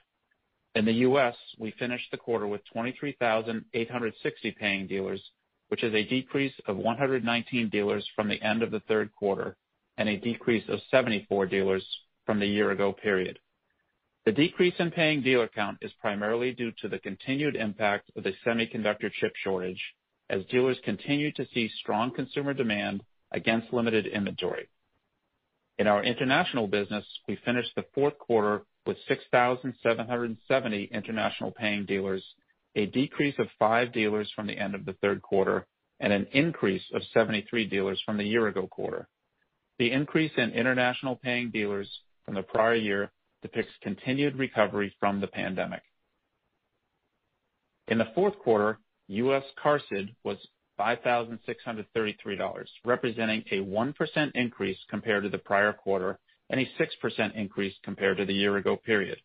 In 0.75 0.85
the 0.85 0.93
U.S., 0.93 1.35
we 1.59 1.73
finished 1.79 2.11
the 2.11 2.17
quarter 2.17 2.47
with 2.47 2.63
23,860 2.73 4.51
paying 4.53 4.87
dealers, 4.87 5.23
which 5.69 5.85
is 5.85 5.95
a 5.95 6.09
decrease 6.09 6.55
of 6.67 6.77
119 6.77 7.69
dealers 7.69 8.07
from 8.17 8.29
the 8.29 8.43
end 8.43 8.63
of 8.63 8.71
the 8.71 8.81
third 8.81 9.13
quarter 9.15 9.57
and 9.99 10.09
a 10.09 10.17
decrease 10.17 10.65
of 10.69 10.81
74 10.91 11.47
dealers 11.47 11.85
from 12.25 12.41
the 12.41 12.47
year 12.47 12.71
ago 12.71 12.93
period. 12.93 13.39
The 14.25 14.33
decrease 14.33 14.75
in 14.79 14.91
paying 14.91 15.23
dealer 15.23 15.49
count 15.49 15.79
is 15.83 15.93
primarily 16.01 16.53
due 16.53 16.73
to 16.81 16.89
the 16.89 16.99
continued 16.99 17.57
impact 17.57 18.11
of 18.17 18.23
the 18.23 18.33
semiconductor 18.47 19.11
chip 19.13 19.33
shortage 19.43 19.83
as 20.31 20.45
dealers 20.47 20.79
continue 20.85 21.33
to 21.33 21.47
see 21.53 21.69
strong 21.81 22.15
consumer 22.15 22.55
demand 22.55 23.03
against 23.33 23.73
limited 23.73 24.07
inventory. 24.07 24.69
In 25.79 25.87
our 25.87 26.05
international 26.05 26.67
business, 26.67 27.05
we 27.29 27.37
finished 27.45 27.73
the 27.77 27.87
fourth 27.95 28.19
quarter 28.19 28.63
with 28.87 28.97
6,770 29.09 30.85
international 30.93 31.51
paying 31.53 31.87
dealers, 31.87 32.25
a 32.75 32.87
decrease 32.87 33.35
of 33.39 33.49
five 33.59 33.93
dealers 33.93 34.31
from 34.35 34.47
the 34.47 34.59
end 34.59 34.75
of 34.75 34.85
the 34.85 34.95
third 34.95 35.23
quarter 35.23 35.67
and 36.01 36.13
an 36.13 36.27
increase 36.33 36.83
of 36.95 37.03
73 37.15 37.67
dealers 37.69 38.01
from 38.05 38.17
the 38.19 38.25
year 38.25 38.49
ago 38.49 38.67
quarter. 38.67 39.09
The 39.79 39.93
increase 39.93 40.33
in 40.37 40.51
international 40.51 41.17
paying 41.17 41.51
dealers 41.51 41.89
from 42.25 42.35
the 42.35 42.43
prior 42.43 42.75
year 42.75 43.11
depicts 43.43 43.73
continued 43.83 44.37
recovery 44.37 44.95
from 45.01 45.21
the 45.21 45.27
pandemic. 45.27 45.83
In 47.89 47.99
the 47.99 48.11
fourth 48.15 48.39
quarter, 48.39 48.79
U.S. 49.09 49.45
QARSD 49.63 50.15
was 50.25 50.39
$5,633, 50.79 52.67
representing 52.85 53.45
a 53.51 53.59
1% 53.59 54.31
increase 54.35 54.79
compared 54.89 55.25
to 55.25 55.29
the 55.29 55.39
prior 55.39 55.73
quarter 55.73 56.19
and 56.51 56.61
a 56.61 56.69
6% 56.81 57.35
increase 57.35 57.75
compared 57.83 58.19
to 58.19 58.25
the 58.25 58.35
year 58.35 58.57
ago 58.57 58.77
period. 58.77 59.19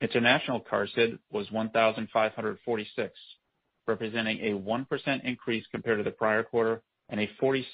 International 0.00 0.60
QARSD 0.60 1.18
was 1.30 1.50
1,546, 1.50 3.12
representing 3.86 4.40
a 4.40 4.52
1% 4.58 5.24
increase 5.24 5.64
compared 5.70 5.98
to 5.98 6.04
the 6.04 6.10
prior 6.10 6.42
quarter 6.42 6.82
and 7.08 7.20
a 7.20 7.28
46% 7.40 7.64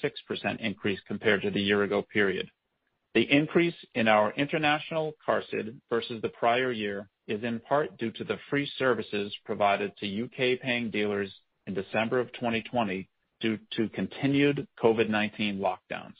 increase 0.59 0.99
compared 1.07 1.41
to 1.41 1.51
the 1.51 1.61
year 1.61 1.83
ago 1.83 2.01
period. 2.01 2.49
The 3.13 3.29
increase 3.29 3.75
in 3.95 4.07
our 4.07 4.31
international 4.33 5.13
QARSD 5.27 5.75
versus 5.89 6.21
the 6.21 6.29
prior 6.29 6.71
year 6.71 7.09
is 7.27 7.43
in 7.43 7.59
part 7.59 7.97
due 7.97 8.11
to 8.11 8.23
the 8.23 8.37
free 8.49 8.69
services 8.77 9.35
provided 9.45 9.95
to 9.97 10.07
U.K. 10.07 10.57
paying 10.57 10.91
dealers 10.91 11.33
in 11.71 11.83
December 11.83 12.19
of 12.19 12.31
2020 12.33 13.07
due 13.39 13.57
to 13.77 13.87
continued 13.89 14.67
COVID-19 14.83 15.59
lockdowns. 15.59 16.19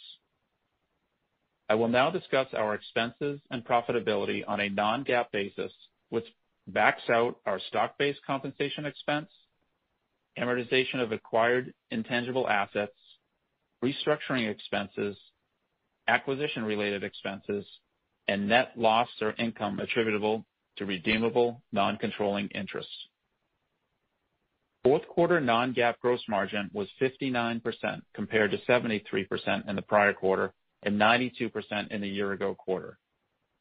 I 1.68 1.76
will 1.76 1.90
now 1.90 2.10
discuss 2.10 2.48
our 2.54 2.74
expenses 2.74 3.40
and 3.50 3.66
profitability 3.66 4.44
on 4.48 4.62
a 4.62 4.70
non-GAAP 4.70 5.26
basis, 5.32 5.72
which 6.10 6.26
backs 6.68 7.04
out 7.10 7.38
our 7.46 7.60
stock-based 7.68 8.20
compensation 8.26 8.86
expense, 8.86 9.28
amortization 10.40 11.02
of 11.02 11.12
acquired 11.12 11.74
intangible 11.92 12.48
assets, 12.48 12.96
restructuring 13.84 14.50
expenses, 14.50 15.18
acquisition-related 16.08 17.04
expenses, 17.04 17.66
and 18.28 18.48
net 18.48 18.72
loss 18.78 19.10
or 19.22 19.34
income 19.38 19.80
attributable 19.80 20.46
to 20.78 20.86
redeemable 20.86 21.62
non-controlling 21.74 22.48
interests. 22.50 22.92
Fourth 24.84 25.08
quarter 25.08 25.39
non-GAAP 25.39 26.00
gross 26.00 26.22
margin 26.28 26.72
was 26.74 26.88
59% 27.00 27.62
compared 28.15 28.52
to 28.52 28.58
73% 28.67 29.70
in 29.70 29.76
the 29.76 29.82
prior 29.84 30.13
quarter 30.13 30.54
and 30.82 31.00
92% 31.00 31.91
in 31.91 32.02
the 32.02 32.08
year 32.10 32.32
ago 32.32 32.56
quarter. 32.56 32.98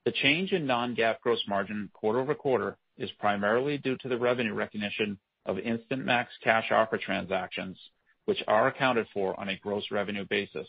The 0.06 0.12
change 0.12 0.52
in 0.52 0.66
non-GAAP 0.66 1.20
gross 1.20 1.42
margin 1.46 1.90
quarter-over-quarter 1.92 2.78
is 2.96 3.10
primarily 3.18 3.76
due 3.76 3.98
to 3.98 4.08
the 4.08 4.16
revenue 4.16 4.54
recognition 4.54 5.18
of 5.44 5.58
Instant 5.58 6.06
Max 6.06 6.32
Cash 6.42 6.70
Offer 6.70 6.96
transactions, 6.96 7.78
which 8.24 8.42
are 8.48 8.68
accounted 8.68 9.06
for 9.12 9.38
on 9.38 9.50
a 9.50 9.58
gross 9.58 9.84
revenue 9.90 10.24
basis. 10.30 10.68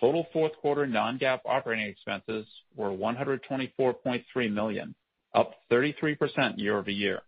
Total 0.00 0.26
fourth 0.32 0.52
quarter 0.60 0.84
non-GAAP 0.86 1.40
operating 1.44 1.86
expenses 1.86 2.46
were 2.74 2.90
124.3 2.90 4.52
million, 4.52 4.94
up 5.32 5.54
33% 5.70 6.58
year-over-year. 6.58 7.20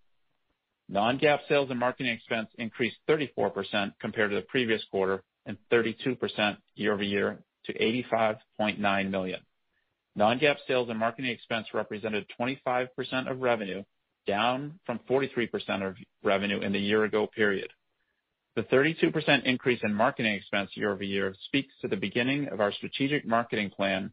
Non-GAAP 0.93 1.39
sales 1.49 1.71
and 1.71 1.79
marketing 1.79 2.13
expense 2.13 2.49
increased 2.59 2.97
34% 3.09 3.93
compared 4.01 4.31
to 4.31 4.37
the 4.37 4.43
previous 4.43 4.83
quarter 4.91 5.23
and 5.47 5.57
32% 5.73 6.57
year-over-year 6.75 7.39
to 7.67 7.73
$85.9 8.13 9.11
million. 9.11 9.41
Non-GAAP 10.17 10.57
sales 10.67 10.89
and 10.89 10.99
marketing 10.99 11.31
expense 11.31 11.69
represented 11.73 12.27
25% 12.41 12.89
of 13.31 13.41
revenue, 13.41 13.85
down 14.27 14.81
from 14.85 14.99
43% 15.09 15.87
of 15.87 15.95
revenue 16.25 16.61
in 16.61 16.73
the 16.73 16.81
year 16.81 17.05
ago 17.05 17.29
period. 17.29 17.71
The 18.57 18.63
32% 18.65 19.45
increase 19.45 19.81
in 19.85 19.95
marketing 19.95 20.35
expense 20.35 20.71
year-over-year 20.75 21.37
speaks 21.47 21.73
to 21.83 21.89
the 21.89 21.97
beginning 21.97 22.49
of 22.49 22.61
our 22.61 22.73
strategic 22.73 23.25
marketing 23.25 23.71
plan 23.71 24.13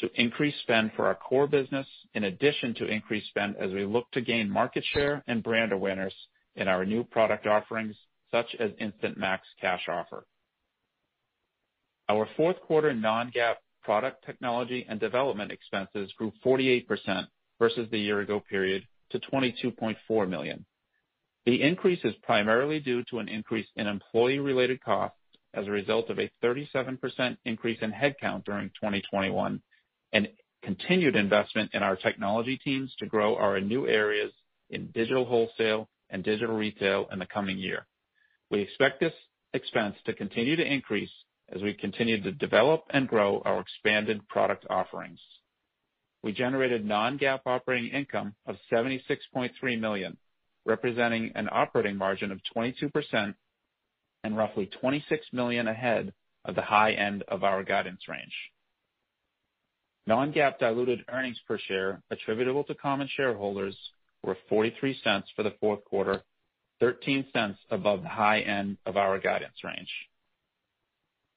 to 0.00 0.10
increase 0.20 0.54
spend 0.62 0.92
for 0.96 1.06
our 1.06 1.14
core 1.14 1.46
business, 1.46 1.86
in 2.14 2.24
addition 2.24 2.74
to 2.74 2.86
increased 2.86 3.28
spend 3.28 3.56
as 3.56 3.70
we 3.72 3.84
look 3.84 4.10
to 4.12 4.20
gain 4.20 4.50
market 4.50 4.84
share 4.92 5.22
and 5.26 5.42
brand 5.42 5.72
awareness 5.72 6.14
in 6.56 6.68
our 6.68 6.84
new 6.84 7.04
product 7.04 7.46
offerings, 7.46 7.96
such 8.30 8.54
as 8.58 8.70
Instant 8.78 9.16
Max 9.16 9.46
Cash 9.60 9.86
Offer. 9.88 10.26
Our 12.08 12.28
fourth 12.36 12.60
quarter 12.60 12.92
non-GAAP 12.92 13.54
product 13.82 14.24
technology 14.24 14.84
and 14.88 14.98
development 15.00 15.52
expenses 15.52 16.12
grew 16.16 16.32
48% 16.44 17.26
versus 17.58 17.88
the 17.90 17.98
year 17.98 18.20
ago 18.20 18.40
period 18.40 18.84
to 19.10 19.20
22.4 19.20 20.28
million. 20.28 20.64
The 21.46 21.62
increase 21.62 22.00
is 22.04 22.14
primarily 22.22 22.80
due 22.80 23.02
to 23.10 23.18
an 23.18 23.28
increase 23.28 23.66
in 23.76 23.86
employee-related 23.86 24.82
costs 24.82 25.16
as 25.54 25.66
a 25.66 25.70
result 25.70 26.08
of 26.10 26.18
a 26.18 26.30
37% 26.42 27.36
increase 27.44 27.78
in 27.82 27.92
headcount 27.92 28.44
during 28.44 28.68
2021 28.80 29.60
and 30.12 30.28
continued 30.62 31.16
investment 31.16 31.70
in 31.74 31.82
our 31.82 31.96
technology 31.96 32.58
teams 32.58 32.94
to 32.98 33.06
grow 33.06 33.36
our 33.36 33.60
new 33.60 33.86
areas 33.86 34.32
in 34.70 34.86
digital 34.88 35.24
wholesale 35.24 35.88
and 36.10 36.22
digital 36.22 36.56
retail 36.56 37.06
in 37.12 37.18
the 37.18 37.26
coming 37.26 37.58
year. 37.58 37.86
We 38.50 38.60
expect 38.60 39.00
this 39.00 39.14
expense 39.54 39.96
to 40.06 40.14
continue 40.14 40.56
to 40.56 40.64
increase 40.64 41.10
as 41.54 41.62
we 41.62 41.74
continue 41.74 42.22
to 42.22 42.32
develop 42.32 42.84
and 42.90 43.08
grow 43.08 43.42
our 43.44 43.60
expanded 43.60 44.26
product 44.28 44.66
offerings. 44.70 45.20
We 46.22 46.32
generated 46.32 46.84
non-GAAP 46.84 47.40
operating 47.46 47.90
income 47.90 48.34
of 48.46 48.56
76.3 48.72 49.80
million, 49.80 50.16
representing 50.64 51.32
an 51.34 51.48
operating 51.50 51.96
margin 51.96 52.30
of 52.30 52.40
22% 52.56 53.34
and 54.24 54.36
roughly 54.36 54.66
26 54.80 55.26
million 55.32 55.66
ahead 55.66 56.12
of 56.44 56.54
the 56.54 56.62
high 56.62 56.92
end 56.92 57.24
of 57.28 57.42
our 57.42 57.64
guidance 57.64 58.02
range. 58.08 58.34
Non-GAAP 60.06 60.58
diluted 60.58 61.04
earnings 61.08 61.38
per 61.46 61.58
share 61.58 62.02
attributable 62.10 62.64
to 62.64 62.74
common 62.74 63.08
shareholders 63.16 63.76
were 64.22 64.36
$0.43 64.50 65.22
for 65.36 65.42
the 65.42 65.54
fourth 65.60 65.84
quarter, 65.84 66.22
$0.13 66.82 67.56
above 67.70 68.02
the 68.02 68.08
high 68.08 68.40
end 68.40 68.78
of 68.84 68.96
our 68.96 69.18
guidance 69.18 69.54
range. 69.62 69.90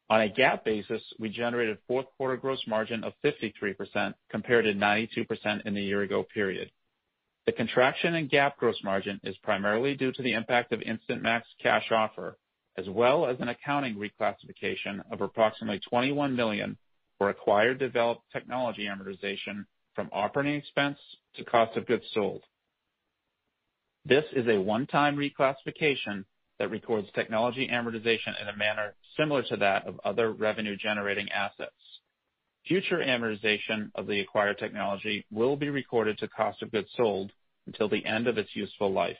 On 0.09 0.21
a 0.21 0.29
GAAP 0.29 0.63
basis, 0.63 1.01
we 1.19 1.29
generated 1.29 1.77
fourth 1.87 2.05
quarter 2.17 2.37
gross 2.37 2.61
margin 2.67 3.03
of 3.03 3.13
53% 3.23 4.13
compared 4.29 4.65
to 4.65 4.73
92% 4.73 5.65
in 5.65 5.73
the 5.73 5.81
year 5.81 6.01
ago 6.01 6.23
period. 6.23 6.71
The 7.45 7.51
contraction 7.51 8.15
in 8.15 8.29
GAAP 8.29 8.57
gross 8.57 8.77
margin 8.83 9.19
is 9.23 9.35
primarily 9.37 9.95
due 9.95 10.11
to 10.11 10.21
the 10.21 10.33
impact 10.33 10.73
of 10.73 10.81
Instant 10.81 11.21
Max 11.21 11.47
Cash 11.61 11.91
Offer, 11.91 12.37
as 12.77 12.87
well 12.89 13.27
as 13.27 13.37
an 13.39 13.49
accounting 13.49 13.95
reclassification 13.95 15.03
of 15.11 15.21
approximately 15.21 15.79
$21 15.91 16.35
million 16.35 16.77
for 17.25 17.31
acquired 17.31 17.79
developed 17.79 18.21
technology 18.31 18.85
amortization 18.85 19.65
from 19.95 20.09
operating 20.13 20.53
expense 20.53 20.99
to 21.35 21.43
cost 21.43 21.75
of 21.75 21.87
goods 21.87 22.03
sold. 22.13 22.43
This 24.05 24.25
is 24.35 24.47
a 24.47 24.61
one-time 24.61 25.17
reclassification 25.17 26.25
that 26.59 26.69
records 26.69 27.07
technology 27.15 27.67
amortization 27.67 28.39
in 28.39 28.47
a 28.47 28.55
manner 28.55 28.93
similar 29.17 29.41
to 29.41 29.57
that 29.57 29.87
of 29.87 29.99
other 30.05 30.33
revenue-generating 30.33 31.31
assets. 31.31 31.71
Future 32.67 32.99
amortization 32.99 33.89
of 33.95 34.05
the 34.05 34.19
acquired 34.19 34.59
technology 34.59 35.25
will 35.31 35.55
be 35.55 35.69
recorded 35.69 36.19
to 36.19 36.27
cost 36.27 36.61
of 36.61 36.71
goods 36.71 36.89
sold 36.95 37.31
until 37.65 37.89
the 37.89 38.05
end 38.05 38.27
of 38.27 38.37
its 38.37 38.55
useful 38.55 38.93
life. 38.93 39.17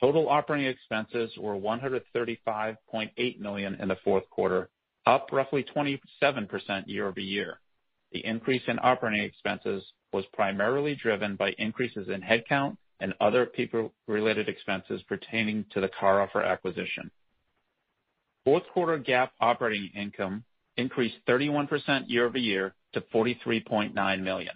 Total 0.00 0.30
operating 0.30 0.68
expenses 0.68 1.30
were 1.36 1.56
135.8 1.56 3.38
million 3.38 3.74
in 3.74 3.88
the 3.88 3.96
fourth 4.02 4.24
quarter, 4.30 4.70
up 5.06 5.28
roughly 5.32 5.64
27% 5.74 6.00
year-over-year. 6.86 7.60
The 8.12 8.24
increase 8.24 8.62
in 8.66 8.78
operating 8.82 9.24
expenses 9.24 9.84
was 10.12 10.24
primarily 10.32 10.94
driven 10.94 11.36
by 11.36 11.54
increases 11.58 12.08
in 12.08 12.22
headcount 12.22 12.76
and 13.00 13.14
other 13.20 13.46
people-related 13.46 14.48
expenses 14.48 15.02
pertaining 15.08 15.64
to 15.72 15.80
the 15.80 15.88
CarOffer 15.88 16.44
acquisition. 16.44 17.10
Fourth 18.44 18.62
quarter 18.72 18.98
GAAP 18.98 19.30
operating 19.40 19.90
income 19.94 20.44
increased 20.76 21.16
31% 21.28 22.04
year-over-year 22.06 22.74
to 22.92 23.00
$43.9 23.00 24.22
million. 24.22 24.54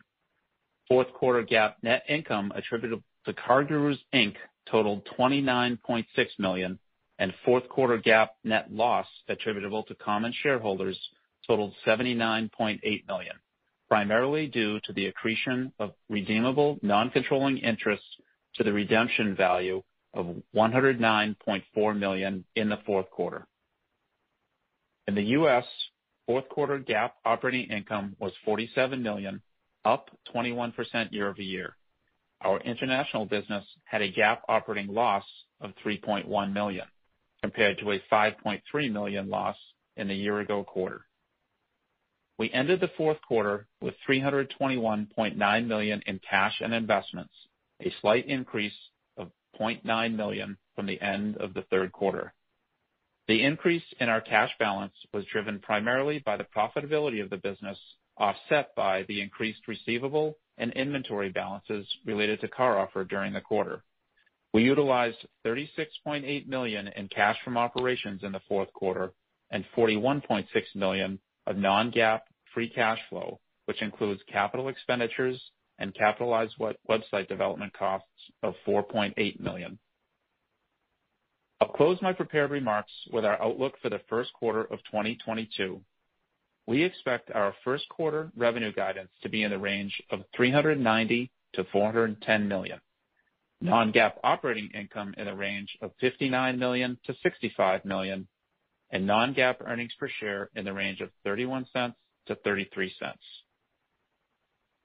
Fourth 0.89 1.13
quarter 1.13 1.45
GAAP 1.45 1.75
net 1.83 2.03
income 2.09 2.53
attributable 2.55 3.03
to 3.27 3.33
CarGurus, 3.33 3.99
Inc. 4.15 4.37
totaled 4.71 5.07
$29.6 5.19 6.05
million, 6.39 6.79
and 7.21 7.35
fourth 7.45 7.69
quarter 7.69 7.99
GAAP 7.99 8.29
net 8.45 8.73
loss 8.73 9.07
attributable 9.29 9.83
to 9.85 9.95
common 9.95 10.33
shareholders 10.43 10.99
totaled 11.47 11.75
$79.8 11.87 12.81
million, 13.07 13.37
primarily 13.89 14.47
due 14.47 14.81
to 14.85 14.93
the 14.95 15.07
accretion 15.07 15.71
of 15.79 15.93
redeemable 16.09 16.79
non-controlling 16.83 17.59
interests 17.59 18.07
to 18.55 18.65
the 18.65 18.73
redemption 18.73 19.37
value 19.37 19.83
of 20.15 20.35
$109.4 20.57 21.99
million 21.99 22.45
in 22.57 22.71
the 22.71 22.79
fourth 22.87 23.09
quarter. 23.11 23.47
In 25.07 25.15
the 25.15 25.23
U.S., 25.23 25.65
fourth 26.27 26.49
quarter 26.49 26.79
GAAP 26.79 27.11
operating 27.27 27.69
income 27.69 28.17
was 28.19 28.33
47 28.47 29.03
million, 29.03 29.43
up 29.85 30.09
21% 30.35 30.73
year-over-year. 31.13 31.77
Our 32.43 32.61
international 32.61 33.27
business 33.27 33.65
had 33.85 34.01
a 34.01 34.11
GAAP 34.11 34.39
operating 34.49 34.87
loss 34.89 35.25
of 35.61 35.73
$3.1 35.85 36.53
million, 36.55 36.87
compared 37.43 37.79
to 37.79 37.93
a 37.93 38.03
5.3 38.13 38.93
million 38.93 39.29
loss 39.29 39.57
in 39.97 40.09
the 40.09 40.15
year 40.15 40.41
ago 40.41 40.65
quarter. 40.65 41.03
We 42.39 42.51
ended 42.53 42.81
the 42.81 42.91
fourth 42.97 43.19
quarter 43.27 43.67
with 43.83 43.95
321.9 44.09 45.67
million 45.67 46.03
in 46.07 46.21
cash 46.29 46.61
and 46.61 46.73
investments, 46.73 47.35
a 47.85 47.93
slight 48.01 48.27
increase 48.27 48.73
of 49.19 49.31
0.9 49.61 50.15
million 50.15 50.57
from 50.75 50.87
the 50.87 51.01
end 51.01 51.37
of 51.37 51.53
the 51.53 51.63
third 51.71 51.93
quarter. 51.93 52.33
The 53.29 53.43
increase 53.45 53.85
in 54.01 54.09
our 54.09 54.21
cash 54.21 54.51
balance 54.59 54.95
was 55.13 55.25
driven 55.27 55.61
primarily 55.61 56.19
by 56.19 56.37
the 56.37 56.47
profitability 56.57 57.23
of 57.23 57.31
the 57.31 57.37
business, 57.37 57.79
offset 58.17 58.75
by 58.75 59.05
the 59.05 59.21
increased 59.21 59.69
receivable 59.69 60.37
and 60.59 60.73
inventory 60.73 61.29
balances 61.29 61.87
related 62.05 62.41
to 62.41 62.49
CarOffer 62.49 63.09
during 63.09 63.33
the 63.33 63.41
quarter. 63.41 63.83
We 64.53 64.63
utilized 64.65 65.19
$36.8 65.47 66.47
million 66.49 66.89
in 66.89 67.09
cash 67.09 67.37
from 67.45 67.57
operations 67.57 68.23
in 68.25 68.33
the 68.33 68.41
fourth 68.49 68.73
quarter, 68.73 69.13
and 69.51 69.65
$41.6 69.77 70.47
million 70.75 71.19
of 71.47 71.57
non-GAAP 71.57 72.21
free 72.55 72.69
cash 72.69 72.99
flow, 73.09 73.39
which 73.67 73.83
includes 73.83 74.21
capital 74.31 74.69
expenditures 74.69 75.41
and 75.79 75.95
capitalized 75.95 76.55
website 76.89 77.29
development 77.29 77.73
costs 77.73 78.07
of 78.43 78.55
$4.8 78.67 79.41
million. 79.41 79.79
I'll 81.61 81.69
close 81.69 81.99
my 82.01 82.13
prepared 82.13 82.51
remarks 82.51 82.93
with 83.13 83.25
our 83.25 83.41
outlook 83.43 83.75
for 83.83 83.91
the 83.91 84.01
first 84.09 84.33
quarter 84.33 84.63
of 84.63 84.79
2022. 84.91 85.81
We 86.67 86.83
expect 86.83 87.31
our 87.33 87.55
first 87.65 87.89
quarter 87.89 88.31
revenue 88.37 88.73
guidance 88.73 89.11
to 89.23 89.29
be 89.29 89.43
in 89.43 89.51
the 89.51 89.59
range 89.59 90.01
of 90.11 90.21
$390 90.39 90.79
million-$410 90.83 92.47
million. 92.47 92.81
Non-GAAP 93.63 94.15
operating 94.25 94.71
income 94.75 95.15
in 95.19 95.27
the 95.27 95.35
range 95.35 95.77
of 95.83 95.91
$59 96.03 96.57
million-$65 96.59 97.85
million, 97.85 98.27
and 98.91 99.07
non-GAAP 99.07 99.57
earnings 99.67 99.93
per 99.99 100.09
share 100.21 100.49
in 100.55 100.65
the 100.65 100.73
range 100.73 101.01
of 101.01 101.11
$0.31-$0.33. 101.27 102.91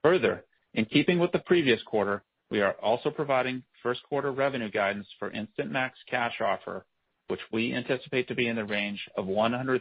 Further, 0.03 0.43
in 0.73 0.85
keeping 0.85 1.19
with 1.19 1.31
the 1.31 1.39
previous 1.39 1.81
quarter, 1.83 2.23
we 2.51 2.61
are 2.61 2.73
also 2.73 3.09
providing 3.09 3.63
first 3.81 4.03
quarter 4.03 4.31
revenue 4.31 4.69
guidance 4.69 5.07
for 5.19 5.31
Instant 5.31 5.71
Max 5.71 5.97
Cash 6.09 6.41
Offer, 6.41 6.85
which 7.27 7.39
we 7.51 7.73
anticipate 7.73 8.27
to 8.27 8.35
be 8.35 8.47
in 8.47 8.55
the 8.55 8.65
range 8.65 9.09
of 9.17 9.25
$133 9.25 9.79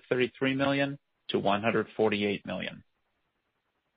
million-$148 0.56 2.46
million. 2.46 2.82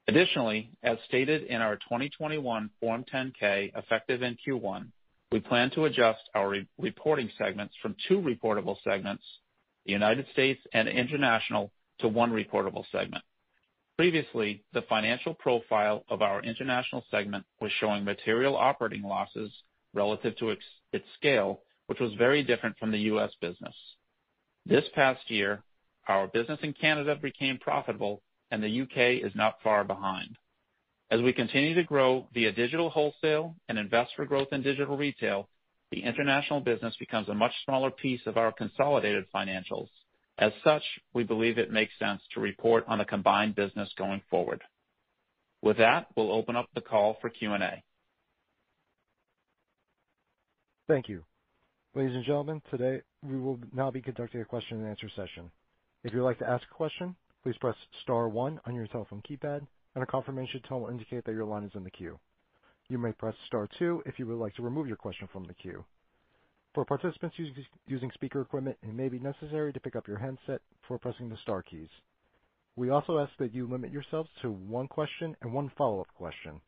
Additionally, 0.08 0.72
as 0.84 0.98
stated 1.08 1.44
in 1.44 1.62
our 1.62 1.76
2021 1.76 2.70
Form 2.80 3.06
10-K 3.14 3.74
effective 3.76 4.22
in 4.22 4.38
Q1, 4.48 4.88
we 5.32 5.42
plan 5.42 5.70
to 5.72 5.86
adjust 5.86 6.22
our 6.34 6.56
reporting 6.78 7.30
segments 7.38 7.76
from 7.82 7.96
two 8.08 8.20
reportable 8.20 8.78
segments, 8.86 9.24
the 9.86 9.92
United 9.92 10.26
States 10.32 10.62
and 10.74 10.88
International, 10.88 11.72
to 12.00 12.08
one 12.08 12.32
reportable 12.32 12.86
segment. 12.92 13.24
Previously, 13.98 14.64
the 14.74 14.84
financial 14.84 15.34
profile 15.34 16.06
of 16.08 16.22
our 16.22 16.42
international 16.42 17.04
segment 17.12 17.44
was 17.60 17.72
showing 17.80 18.06
material 18.06 18.56
operating 18.56 19.02
losses 19.02 19.52
relative 19.94 20.38
to 20.38 20.52
its 20.52 21.06
scale, 21.16 21.62
which 21.88 22.00
was 22.00 22.14
very 22.14 22.44
different 22.44 22.78
from 22.78 22.92
the 22.92 23.00
U.S. 23.00 23.32
business. 23.42 23.76
This 24.66 24.86
past 24.94 25.30
year, 25.30 25.64
our 26.08 26.28
business 26.28 26.60
in 26.62 26.74
Canada 26.74 27.16
became 27.20 27.58
profitable 27.58 28.22
and 28.52 28.62
the 28.62 28.70
U.K. 28.70 29.18
is 29.18 29.34
not 29.36 29.62
far 29.64 29.84
behind. 29.84 30.38
As 31.10 31.22
we 31.22 31.32
continue 31.34 31.74
to 31.76 31.84
grow 31.84 32.28
via 32.34 32.52
digital 32.52 32.90
wholesale 32.90 33.56
and 33.70 33.78
invest 33.78 34.12
for 34.16 34.26
growth 34.26 34.50
in 34.52 34.62
digital 34.62 34.98
retail, 34.98 35.48
the 35.92 36.04
international 36.04 36.60
business 36.60 36.96
becomes 37.00 37.30
a 37.30 37.34
much 37.34 37.54
smaller 37.64 37.92
piece 37.92 38.22
of 38.26 38.38
our 38.38 38.52
consolidated 38.52 39.26
financials. 39.34 39.88
As 40.38 40.52
such, 40.64 40.84
we 41.14 41.24
believe 41.24 41.58
it 41.58 41.72
makes 41.72 41.94
sense 41.98 42.22
to 42.34 42.42
report 42.42 42.84
on 42.88 43.00
a 43.00 43.06
combined 43.06 43.56
business 43.56 43.90
going 43.98 44.22
forward. 44.30 44.62
With 45.62 45.78
that, 45.78 46.08
we'll 46.16 46.32
open 46.32 46.56
up 46.56 46.68
the 46.76 46.82
call 46.82 47.18
for 47.22 47.30
Q&A. 47.30 47.84
Thank 50.88 51.10
you. 51.10 51.24
Ladies 51.96 52.16
and 52.16 52.26
gentlemen, 52.26 52.62
today 52.70 53.02
we 53.24 53.40
will 53.40 53.60
now 53.74 53.90
be 53.90 54.02
conducting 54.02 54.42
a 54.42 54.46
question 54.46 54.78
and 54.78 54.88
answer 54.88 55.10
session. 55.16 55.50
If 56.04 56.14
you'd 56.14 56.24
like 56.24 56.40
to 56.40 56.50
ask 56.50 56.64
a 56.70 56.74
question, 56.74 57.16
please 57.48 57.58
press 57.62 57.78
star 58.02 58.28
one 58.28 58.60
on 58.66 58.76
your 58.76 58.88
telephone 58.88 59.22
keypad 59.22 59.66
and 59.96 60.04
a 60.04 60.06
confirmation 60.06 60.60
tone 60.68 60.82
will 60.82 60.90
indicate 60.90 61.24
that 61.24 61.32
your 61.32 61.46
line 61.46 61.64
is 61.64 61.72
in 61.76 61.84
the 61.86 61.90
queue. 61.90 62.20
You 62.90 62.98
may 62.98 63.14
press 63.14 63.36
star 63.46 63.70
two 63.80 64.04
if 64.06 64.20
you 64.20 64.28
would 64.28 64.38
like 64.38 64.54
to 64.56 64.62
remove 64.62 64.86
your 64.86 64.98
question 64.98 65.30
from 65.32 65.46
the 65.46 65.54
queue. 65.54 65.86
For 66.74 66.84
participants 66.84 67.38
using 67.88 68.12
speaker 68.14 68.42
equipment, 68.42 68.76
it 68.84 68.94
may 68.94 69.08
be 69.08 69.20
necessary 69.20 69.72
to 69.72 69.80
pick 69.80 69.96
up 69.96 70.10
your 70.10 70.18
handset 70.18 70.60
before 70.82 71.00
pressing 71.00 71.30
the 71.30 71.38
star 71.42 71.64
keys. 71.64 71.88
We 72.76 72.90
also 72.90 73.18
ask 73.18 73.32
that 73.40 73.56
you 73.56 73.66
limit 73.66 73.94
yourselves 73.94 74.30
to 74.42 74.52
one 74.52 74.90
question 74.90 75.34
and 75.42 75.54
one 75.54 75.72
follow-up 75.78 76.14
question. 76.18 76.60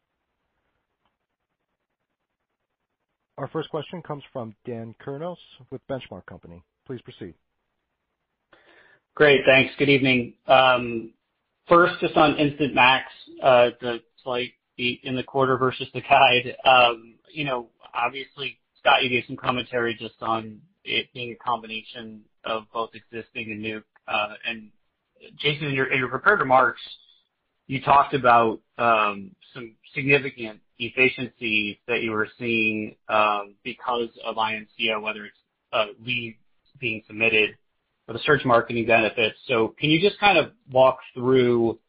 Our 3.37 3.49
first 3.49 3.69
question 3.69 4.01
comes 4.01 4.23
from 4.31 4.55
Dan 4.65 4.95
Kurnos 5.05 5.35
with 5.71 5.85
Benchmark 5.89 6.25
Company. 6.25 6.63
Please 6.87 7.01
proceed. 7.01 7.33
Great. 9.15 9.41
Thanks. 9.45 9.73
Good 9.77 9.89
evening. 9.89 10.33
First, 11.67 11.99
just 12.01 12.15
on 12.17 12.35
Instant 12.37 12.73
Max, 12.73 13.05
uh 13.43 13.69
the 13.81 13.99
slight 14.23 14.53
beat 14.75 15.01
in 15.03 15.15
the 15.15 15.23
quarter 15.23 15.57
versus 15.57 15.87
the 15.93 16.01
guide. 16.01 16.55
You 17.31 17.45
know, 17.45 17.67
obviously, 17.93 18.57
Scott, 18.79 19.03
you 19.03 19.09
gave 19.09 19.23
some 19.27 19.35
commentary 19.37 19.95
just 19.99 20.15
on 20.21 20.59
it 20.83 21.07
being 21.13 21.31
a 21.31 21.35
combination 21.35 22.21
of 22.43 22.63
both 22.73 22.89
existing 22.95 23.51
and 23.51 23.61
new. 23.61 23.83
Uh, 24.07 24.33
and 24.47 24.71
Jason, 25.37 25.67
in 25.67 25.73
your 25.75 26.07
prepared 26.07 26.39
remarks, 26.39 26.81
you 27.67 27.81
talked 27.81 28.13
about 28.13 28.59
um 28.77 29.31
some 29.53 29.75
significant 29.93 30.59
efficiencies 30.79 31.75
that 31.87 32.01
you 32.01 32.11
were 32.11 32.29
seeing 32.39 32.95
um 33.09 33.55
because 33.63 34.09
of 34.25 34.37
IMCO, 34.37 35.01
whether 35.01 35.25
it's 35.25 35.97
leads 36.03 36.37
being 36.79 37.03
submitted 37.05 37.57
or 38.09 38.13
the 38.13 38.19
search 38.25 38.43
marketing 38.43 38.87
benefits. 38.87 39.37
So 39.47 39.75
can 39.79 39.91
you 39.91 40.01
just 40.01 40.19
kind 40.19 40.37
of 40.39 40.51
walk 40.71 40.97
through, 41.13 41.79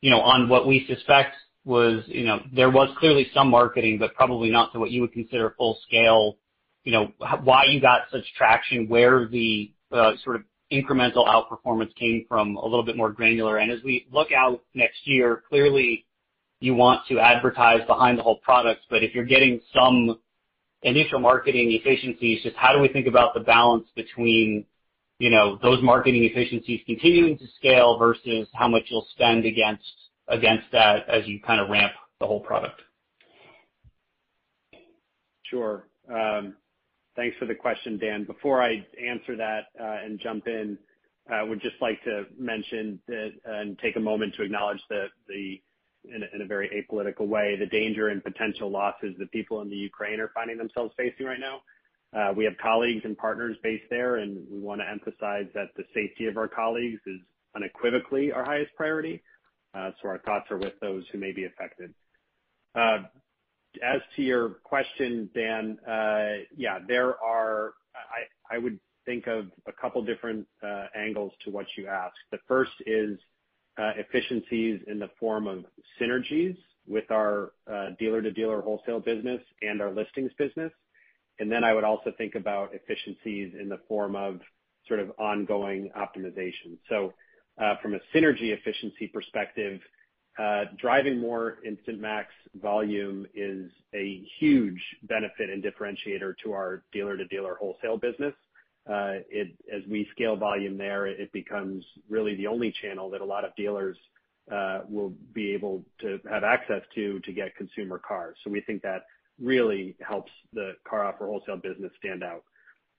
you 0.00 0.10
know, 0.10 0.20
on 0.20 0.48
what 0.48 0.66
we 0.66 0.84
suspect 0.88 1.36
was, 1.64 2.02
you 2.06 2.24
know, 2.24 2.40
there 2.52 2.70
was 2.70 2.88
clearly 2.98 3.28
some 3.32 3.48
marketing, 3.48 3.98
but 3.98 4.14
probably 4.14 4.50
not 4.50 4.72
to 4.72 4.80
what 4.80 4.90
you 4.90 5.02
would 5.02 5.12
consider 5.12 5.54
full 5.56 5.78
scale, 5.86 6.36
you 6.82 6.92
know, 6.92 7.12
why 7.44 7.64
you 7.66 7.80
got 7.80 8.02
such 8.10 8.24
traction, 8.36 8.88
where 8.88 9.28
the 9.28 9.72
uh, 9.92 10.12
sort 10.24 10.36
of 10.36 10.42
incremental 10.72 11.26
outperformance 11.26 11.94
came 11.94 12.24
from 12.28 12.56
a 12.56 12.64
little 12.64 12.84
bit 12.84 12.96
more 12.96 13.12
granular. 13.12 13.58
And 13.58 13.70
as 13.70 13.78
we 13.84 14.06
look 14.12 14.32
out 14.32 14.62
next 14.74 14.98
year, 15.04 15.42
clearly 15.48 16.06
you 16.60 16.74
want 16.74 17.06
to 17.08 17.20
advertise 17.20 17.86
behind 17.86 18.18
the 18.18 18.22
whole 18.22 18.38
product, 18.38 18.80
but 18.90 19.04
if 19.04 19.14
you're 19.14 19.24
getting 19.24 19.60
some 19.72 20.18
initial 20.82 21.20
marketing 21.20 21.70
efficiencies, 21.72 22.42
just 22.42 22.56
how 22.56 22.72
do 22.72 22.80
we 22.80 22.88
think 22.88 23.06
about 23.06 23.34
the 23.34 23.40
balance 23.40 23.86
between, 23.94 24.64
those 25.20 25.82
marketing 25.82 26.24
efficiencies 26.24 26.80
continuing 26.86 27.38
to 27.38 27.44
scale 27.56 27.98
versus 27.98 28.48
how 28.54 28.68
much 28.68 28.84
you'll 28.88 29.06
spend 29.12 29.44
against 29.44 29.82
against 30.28 30.66
that 30.72 31.08
as 31.08 31.26
you 31.26 31.40
kind 31.40 31.60
of 31.60 31.70
ramp 31.70 31.92
the 32.20 32.26
whole 32.26 32.40
product? 32.40 32.80
Sure. 35.44 35.88
Um, 36.12 36.54
thanks 37.16 37.36
for 37.38 37.46
the 37.46 37.54
question, 37.54 37.98
Dan. 37.98 38.24
Before 38.24 38.62
I 38.62 38.86
answer 39.02 39.36
that, 39.36 39.66
uh, 39.80 40.04
and 40.04 40.20
jump 40.20 40.46
in, 40.46 40.78
uh, 41.30 41.36
I 41.36 41.42
would 41.42 41.60
just 41.60 41.76
like 41.80 42.02
to 42.04 42.24
mention 42.38 43.00
that 43.08 43.30
uh, 43.48 43.52
and 43.52 43.78
take 43.78 43.96
a 43.96 44.00
moment 44.00 44.34
to 44.36 44.42
acknowledge 44.42 44.80
the, 44.88 45.06
in 46.04 46.42
a 46.42 46.46
very 46.46 46.68
apolitical 46.68 47.26
way, 47.26 47.56
the 47.58 47.66
danger 47.66 48.08
and 48.08 48.22
potential 48.22 48.70
losses 48.70 49.14
that 49.18 49.30
people 49.32 49.60
in 49.62 49.68
the 49.68 49.76
Ukraine 49.76 50.20
are 50.20 50.30
finding 50.34 50.58
themselves 50.58 50.92
facing 50.96 51.26
right 51.26 51.40
now. 51.40 51.60
We 52.36 52.44
have 52.44 52.56
colleagues 52.62 53.02
and 53.04 53.16
partners 53.16 53.56
based 53.62 53.88
there, 53.90 54.16
and 54.16 54.46
we 54.50 54.58
wanna 54.58 54.84
emphasize 54.90 55.46
that 55.54 55.68
the 55.76 55.84
safety 55.94 56.26
of 56.26 56.36
our 56.36 56.48
colleagues 56.48 57.00
is 57.06 57.20
unequivocally 57.54 58.32
our 58.32 58.44
highest 58.44 58.74
priority. 58.76 59.22
Uh 59.74 59.90
so 60.00 60.08
our 60.08 60.18
thoughts 60.18 60.50
are 60.50 60.58
with 60.58 60.78
those 60.80 61.04
who 61.12 61.18
may 61.18 61.32
be 61.32 61.44
affected. 61.44 61.92
Uh, 62.74 62.98
as 63.82 64.00
to 64.16 64.22
your 64.22 64.50
question, 64.64 65.28
Dan, 65.34 65.78
uh, 65.86 66.44
yeah, 66.56 66.78
there 66.86 67.22
are 67.22 67.74
I 68.50 68.58
would 68.58 68.78
think 69.04 69.26
of 69.26 69.46
a 69.66 69.72
couple 69.72 70.02
different 70.02 70.46
uh, 70.62 70.86
angles 70.96 71.32
to 71.44 71.50
what 71.50 71.66
you 71.76 71.86
asked. 71.86 72.16
The 72.30 72.38
first 72.46 72.72
is 72.86 73.18
efficiencies 73.78 74.80
in 74.86 74.98
the 74.98 75.10
form 75.20 75.46
of 75.46 75.64
synergies 76.00 76.56
with 76.86 77.10
our 77.10 77.52
dealer-to-dealer 77.98 78.62
wholesale 78.62 79.00
business 79.00 79.40
and 79.62 79.80
our 79.80 79.90
listings 79.90 80.32
business. 80.38 80.72
I 81.40 81.72
would 81.74 81.84
also 81.84 82.12
think 82.16 82.34
about 82.34 82.74
efficiencies 82.74 83.54
in 83.60 83.68
the 83.68 83.80
form 83.88 84.16
of 84.16 84.40
sort 84.86 85.00
of 85.00 85.10
ongoing 85.18 85.90
optimization. 85.96 86.78
So 86.88 87.12
uh 87.60 87.74
from 87.82 87.94
a 87.94 87.98
synergy 88.14 88.52
efficiency 88.56 89.06
perspective, 89.08 89.80
uh 90.38 90.64
driving 90.80 91.18
more 91.18 91.58
Instant 91.64 92.00
Max 92.00 92.28
volume 92.60 93.26
is 93.34 93.70
a 93.94 94.22
huge 94.38 94.80
benefit 95.02 95.50
and 95.50 95.62
differentiator 95.62 96.34
to 96.44 96.52
our 96.52 96.82
dealer-to-dealer 96.92 97.56
wholesale 97.60 97.98
business. 97.98 98.34
Uh 98.88 99.16
as 99.76 99.82
we 99.90 100.08
scale 100.12 100.36
volume 100.36 100.78
there, 100.78 101.06
it 101.06 101.32
becomes 101.32 101.84
really 102.08 102.34
the 102.36 102.46
only 102.46 102.72
channel 102.82 103.10
that 103.10 103.20
a 103.20 103.24
lot 103.24 103.44
of 103.44 103.54
dealers 103.56 103.96
uh 104.50 104.80
will 104.88 105.12
be 105.34 105.52
able 105.52 105.84
to 106.00 106.18
have 106.30 106.44
access 106.44 106.82
to, 106.94 107.20
to 107.20 107.32
get 107.32 107.54
consumer 107.56 107.98
cars. 107.98 108.36
So 108.42 108.50
we 108.50 108.60
think 108.62 108.82
that 108.82 109.02
really 109.40 109.96
helps 110.00 110.32
the 110.52 110.72
CarOffer 110.90 111.26
wholesale 111.26 111.56
business 111.56 111.92
stand 111.98 112.22
out. 112.22 112.44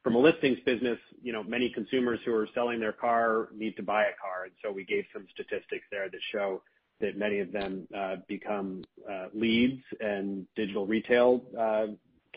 From 0.04 0.16
a 0.16 0.20
listings 0.20 0.60
business, 0.66 0.98
you 1.22 1.34
know, 1.34 1.44
many 1.44 1.70
consumers 1.70 2.20
who 2.26 2.34
are 2.34 2.48
selling 2.54 2.80
their 2.80 2.94
car 2.94 3.50
need 3.54 3.76
to 3.76 3.84
buy 3.84 4.04
a 4.04 4.16
car, 4.22 4.46
and 4.46 4.54
so 4.64 4.72
we 4.72 4.86
gave 4.86 5.04
some 5.14 5.28
statistics 5.34 5.86
there 5.92 6.10
that 6.10 6.22
show 6.32 6.62
that 7.02 7.18
many 7.18 7.40
of 7.40 7.52
them 7.52 7.88
uh, 7.96 8.18
become 8.28 8.84
uh, 9.10 9.28
leads 9.34 9.82
and 10.00 10.46
digital 10.56 10.86
retail 10.86 11.42
uh, 11.58 11.88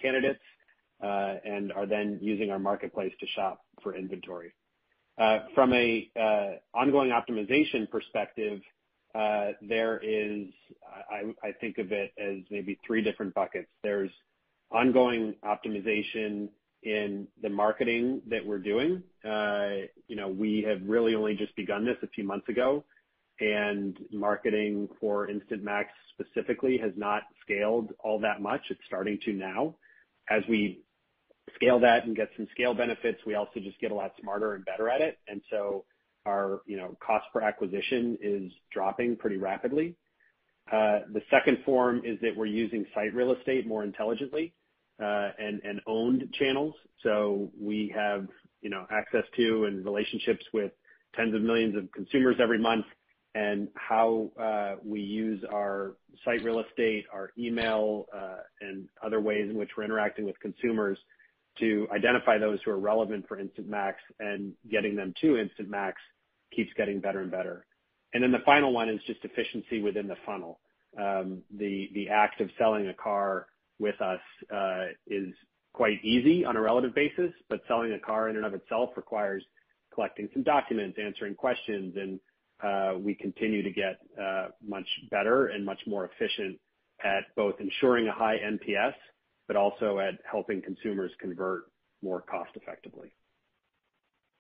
candidates 0.01 0.43
and 1.45 1.73
are 1.73 1.87
then 1.87 2.19
using 2.21 2.51
our 2.51 2.61
marketplace 2.61 3.13
to 3.19 3.27
shop 3.27 3.63
for 3.83 3.97
inventory. 3.97 4.53
From 5.55 5.73
an 5.73 6.07
ongoing 6.75 7.11
optimization 7.11 7.91
perspective, 7.91 8.61
there 9.15 10.01
is, 10.03 10.47
I 11.11 11.53
think 11.61 11.79
of 11.79 11.93
it 11.93 12.13
as 12.19 12.39
maybe 12.51 12.79
three 12.87 13.03
different 13.03 13.35
buckets. 13.35 13.69
There's 13.83 14.11
ongoing 14.71 15.35
optimization 15.45 16.49
in 16.83 17.29
the 17.43 17.49
marketing 17.49 18.23
that 18.29 18.45
we're 18.45 18.59
doing. 18.59 19.03
Uh, 19.25 19.87
you 20.09 20.17
know, 20.17 20.29
we 20.29 20.65
have 20.67 20.81
really 20.85 21.15
only 21.15 21.35
just 21.35 21.55
begun 21.57 21.85
this 21.85 21.97
a 22.03 22.09
few 22.09 22.25
months 22.25 22.49
ago, 22.49 22.85
and 23.41 23.99
marketing 24.11 24.89
for 25.01 25.29
Instant 25.29 25.63
Max 25.63 25.91
specifically 26.13 26.79
has 26.79 26.93
not 26.97 27.23
scaled 27.43 27.93
all 28.03 28.19
that 28.21 28.41
much. 28.41 28.63
It's 28.71 28.81
starting 28.87 29.19
to 29.25 29.33
now. 29.33 29.77
As 30.31 30.43
we 30.49 30.81
scale 31.55 31.79
that 31.81 32.05
and 32.05 32.17
get 32.17 32.31
some 32.37 32.49
scale 32.51 32.75
benefits, 32.75 33.19
we 33.27 33.35
also 33.35 33.61
just 33.61 33.79
get 33.81 33.91
a 33.91 33.95
lot 33.95 34.13
smarter 34.21 34.55
and 34.55 34.65
better 34.65 34.89
at 34.89 35.01
it. 35.01 35.19
And 35.29 35.41
you 35.51 35.85
know, 36.27 36.97
cost 37.05 37.27
per 37.33 37.41
acquisition 37.41 38.18
is 38.23 38.53
dropping 38.73 39.16
pretty 39.16 39.37
rapidly. 39.37 39.97
The 40.70 41.23
second 41.31 41.59
form 41.64 42.03
is 42.05 42.18
that 42.23 42.37
we're 42.37 42.47
using 42.47 42.87
site 42.95 43.14
real 43.14 43.33
estate 43.33 43.66
more 43.66 43.85
intelligently, 43.85 44.55
uh 45.03 45.31
and 45.39 45.81
owned 45.87 46.33
channels. 46.39 46.75
So 47.03 47.51
we 47.61 47.93
have, 47.95 48.29
you 48.61 48.70
know, 48.70 48.87
access 48.91 49.25
to 49.37 49.64
and 49.64 49.85
relationships 49.85 50.45
with 50.53 50.73
tens 51.16 51.35
of 51.35 51.43
millions 51.43 51.77
of 51.77 51.91
consumers 51.93 52.37
every 52.41 52.59
month. 52.59 52.87
And 53.35 53.68
how 53.75 54.31
we 54.85 55.01
use 55.01 55.43
our 55.51 55.97
site 56.23 56.45
real 56.45 56.61
estate, 56.61 57.07
our 57.12 57.33
email, 57.39 58.07
and 58.61 58.89
other 59.03 59.20
ways 59.20 59.49
in 59.49 59.57
which 59.57 59.70
we're 59.77 59.85
interacting 59.85 60.27
with 60.27 60.39
consumers 60.41 60.99
to 61.59 61.89
identify 61.93 62.39
those 62.39 62.59
who 62.64 62.70
are 62.70 62.79
relevant 62.79 63.27
for 63.27 63.39
Instant 63.39 63.68
Max 63.68 63.99
and 64.20 64.53
getting 64.70 64.95
them 64.97 65.14
to 65.23 65.39
Instant 65.39 65.68
Max 65.70 66.01
keeps 66.55 66.71
getting 66.77 67.01
better 67.01 67.21
and 67.21 67.31
better. 67.31 67.67
And 68.15 68.23
then 68.23 68.33
the 68.33 68.45
final 68.45 68.73
one 68.73 68.89
is 68.89 69.01
just 69.07 69.25
efficiency 69.25 69.81
within 69.81 70.07
the 70.07 70.17
funnel. 70.27 70.61
Um, 70.99 71.43
the 71.57 71.89
the 71.95 72.09
act 72.11 72.41
of 72.41 72.51
selling 72.59 72.89
a 72.89 72.95
car 72.95 73.47
with 73.79 74.01
us 74.01 74.21
uh, 74.55 74.85
is 75.07 75.29
quite 75.73 76.05
easy 76.05 76.45
on 76.45 76.57
a 76.57 76.61
relative 76.61 76.95
basis, 76.95 77.33
but 77.49 77.61
selling 77.67 77.93
a 77.93 77.99
car 77.99 78.29
in 78.29 78.37
and 78.37 78.45
of 78.45 78.53
itself 78.53 78.91
requires 78.97 79.43
collecting 79.95 80.29
some 80.33 80.43
documents, 80.43 80.99
answering 81.03 81.35
questions, 81.35 81.95
and 81.97 82.21
uh, 82.63 82.99
we 82.99 83.15
continue 83.15 83.63
to 83.63 83.71
get 83.71 83.99
uh, 84.21 84.49
much 84.67 84.87
better 85.11 85.47
and 85.47 85.65
much 85.65 85.81
more 85.87 86.09
efficient 86.13 86.59
at 87.05 87.25
both 87.37 87.55
ensuring 87.59 88.09
a 88.09 88.13
high 88.13 88.37
NPS, 88.39 88.95
but 89.49 89.57
also 89.57 89.99
at 89.99 90.15
helping 90.31 90.63
consumers 90.63 91.11
convert 91.21 91.65
more 92.03 92.21
cost 92.21 92.51
effectively. 92.55 93.13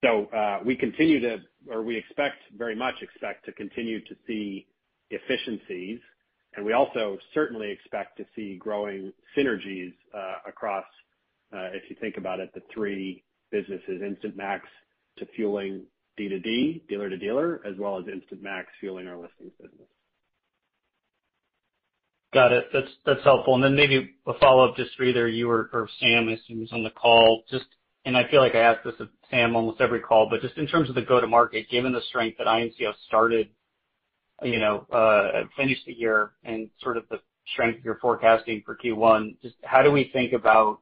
Uh, 0.04 0.58
we 0.64 0.74
continue 0.74 1.20
to, 1.20 1.38
or 1.70 1.82
we 1.82 1.96
expect, 1.96 2.36
very 2.56 2.74
much 2.74 2.94
expect 3.02 3.44
to 3.44 3.52
continue 3.52 4.00
to 4.00 4.16
see 4.26 4.66
efficiencies, 5.10 6.00
and 6.56 6.64
we 6.64 6.72
also 6.72 7.18
certainly 7.32 7.70
expect 7.70 8.16
to 8.16 8.24
see 8.34 8.56
growing 8.56 9.12
synergies 9.36 9.92
uh, 10.14 10.36
across, 10.46 10.84
uh, 11.54 11.68
if 11.72 11.88
you 11.88 11.96
think 12.00 12.16
about 12.16 12.40
it, 12.40 12.50
the 12.54 12.62
three 12.74 13.22
businesses, 13.50 14.02
Instant 14.02 14.36
Max 14.36 14.66
to 15.18 15.26
fueling 15.36 15.84
D2D, 16.18 16.88
dealer 16.88 17.08
to 17.08 17.16
dealer, 17.16 17.60
as 17.64 17.78
well 17.78 17.98
as 17.98 18.04
Instant 18.08 18.42
Max 18.42 18.68
fueling 18.80 19.06
our 19.06 19.16
listings 19.16 19.52
business. 19.60 19.88
Got 22.34 22.52
it. 22.52 22.64
That's 22.72 22.88
that's 23.04 23.22
helpful. 23.24 23.54
And 23.56 23.62
then 23.62 23.76
maybe 23.76 24.14
a 24.26 24.32
follow-up 24.40 24.74
just 24.76 24.96
for 24.96 25.04
either 25.04 25.28
you 25.28 25.50
or 25.50 25.88
Sam, 26.00 26.28
I 26.28 26.32
assume 26.32 26.60
he's 26.60 26.72
on 26.72 26.82
the 26.82 26.90
call. 26.90 27.44
I 28.04 28.28
feel 28.30 28.40
like 28.40 28.54
I 28.54 28.58
ask 28.60 28.82
this 28.82 28.94
of 29.00 29.08
Sam 29.30 29.54
almost 29.54 29.80
every 29.80 30.00
call, 30.00 30.28
but 30.28 30.40
just 30.40 30.56
in 30.58 30.66
terms 30.66 30.88
of 30.88 30.94
the 30.94 31.02
go-to-market, 31.02 31.70
given 31.70 31.92
the 31.92 32.00
strength 32.08 32.38
that 32.38 32.46
IMCO 32.46 32.92
started, 33.06 33.48
you 34.42 34.58
know, 34.58 34.86
uh 34.92 35.44
finished 35.56 35.86
the 35.86 35.92
year 35.92 36.32
and 36.44 36.68
sort 36.80 36.96
of 36.96 37.04
the 37.10 37.20
strength 37.52 37.80
you're 37.84 37.98
forecasting 37.98 38.62
for 38.64 38.76
Q1, 38.76 39.40
just 39.40 39.54
how 39.62 39.82
do 39.82 39.90
we 39.92 40.10
think 40.12 40.32
about, 40.32 40.80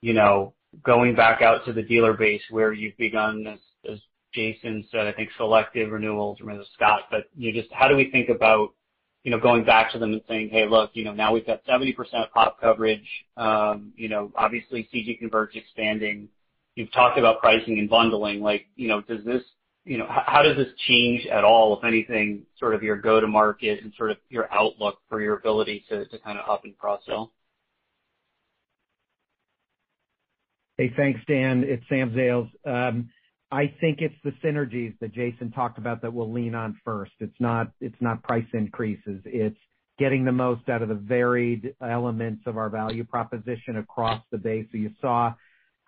you 0.00 0.14
know, 0.14 0.54
going 0.82 1.14
back 1.14 1.42
out 1.42 1.64
to 1.64 1.72
the 1.72 1.82
dealer 1.82 2.12
base 2.14 2.42
where 2.50 2.72
you've 2.72 2.96
begun, 2.96 3.46
as 3.46 3.58
as 3.90 3.98
Jason 4.34 4.86
said, 4.90 5.06
I 5.06 5.12
think 5.12 5.30
selective 5.36 5.90
renewals, 5.90 6.40
or 6.40 6.46
maybe 6.46 6.64
Scott. 6.74 7.02
But 7.10 7.24
you 7.36 7.52
just 7.52 7.72
how 7.72 7.88
do 7.88 7.96
we 7.96 8.10
think 8.10 8.28
about, 8.28 8.70
you 9.24 9.30
know, 9.30 9.38
going 9.40 9.64
back 9.64 9.92
to 9.92 9.98
them 9.98 10.12
and 10.12 10.22
saying, 10.28 10.50
"Hey, 10.50 10.66
look, 10.68 10.90
you 10.94 11.04
know, 11.04 11.12
now 11.12 11.32
we've 11.32 11.46
got 11.46 11.64
70% 11.66 11.94
pop 12.32 12.60
coverage. 12.60 13.08
Um, 13.36 13.92
you 13.96 14.08
know, 14.08 14.32
obviously 14.36 14.88
CG 14.92 15.18
Convert's 15.18 15.56
expanding. 15.56 16.28
You've 16.78 16.92
talked 16.92 17.18
about 17.18 17.40
pricing 17.40 17.80
and 17.80 17.90
bundling. 17.90 18.40
Like, 18.40 18.66
you 18.76 18.86
know, 18.86 19.00
does 19.00 19.24
this, 19.24 19.42
you 19.84 19.98
know, 19.98 20.06
how 20.08 20.42
does 20.42 20.56
this 20.56 20.68
change 20.86 21.26
at 21.26 21.42
all, 21.42 21.76
if 21.76 21.82
anything, 21.82 22.46
sort 22.56 22.72
of 22.72 22.84
your 22.84 22.96
go-to-market 22.96 23.82
and 23.82 23.92
sort 23.98 24.12
of 24.12 24.18
your 24.28 24.46
outlook 24.54 24.98
for 25.08 25.20
your 25.20 25.34
ability 25.34 25.84
to 25.88 26.06
kind 26.24 26.38
of 26.38 26.48
up 26.48 26.62
and 26.62 26.78
cross-sell? 26.78 27.32
Hey, 30.76 30.92
thanks, 30.96 31.18
Dan. 31.26 31.64
It's 31.66 31.82
Sam 31.88 32.12
Zales. 32.12 32.48
Um, 32.64 33.10
I 33.50 33.74
think 33.80 33.98
it's 34.00 34.14
the 34.22 34.30
synergies 34.44 34.96
that 35.00 35.12
Jason 35.12 35.50
talked 35.50 35.78
about 35.78 36.00
that 36.02 36.14
we'll 36.14 36.32
lean 36.32 36.54
on 36.54 36.78
first. 36.84 37.10
It's 37.18 37.40
not 37.40 37.72
it's 37.80 38.00
not 38.00 38.22
price 38.22 38.46
increases. 38.52 39.20
It's 39.24 39.58
getting 39.98 40.24
the 40.24 40.30
most 40.30 40.68
out 40.68 40.82
of 40.82 40.88
the 40.88 40.94
varied 40.94 41.74
elements 41.82 42.42
of 42.46 42.56
our 42.56 42.70
value 42.70 43.02
proposition 43.02 43.78
across 43.78 44.22
the 44.30 44.38
base. 44.38 44.66
So 44.70 44.78
you 44.78 44.92
saw 45.00 45.32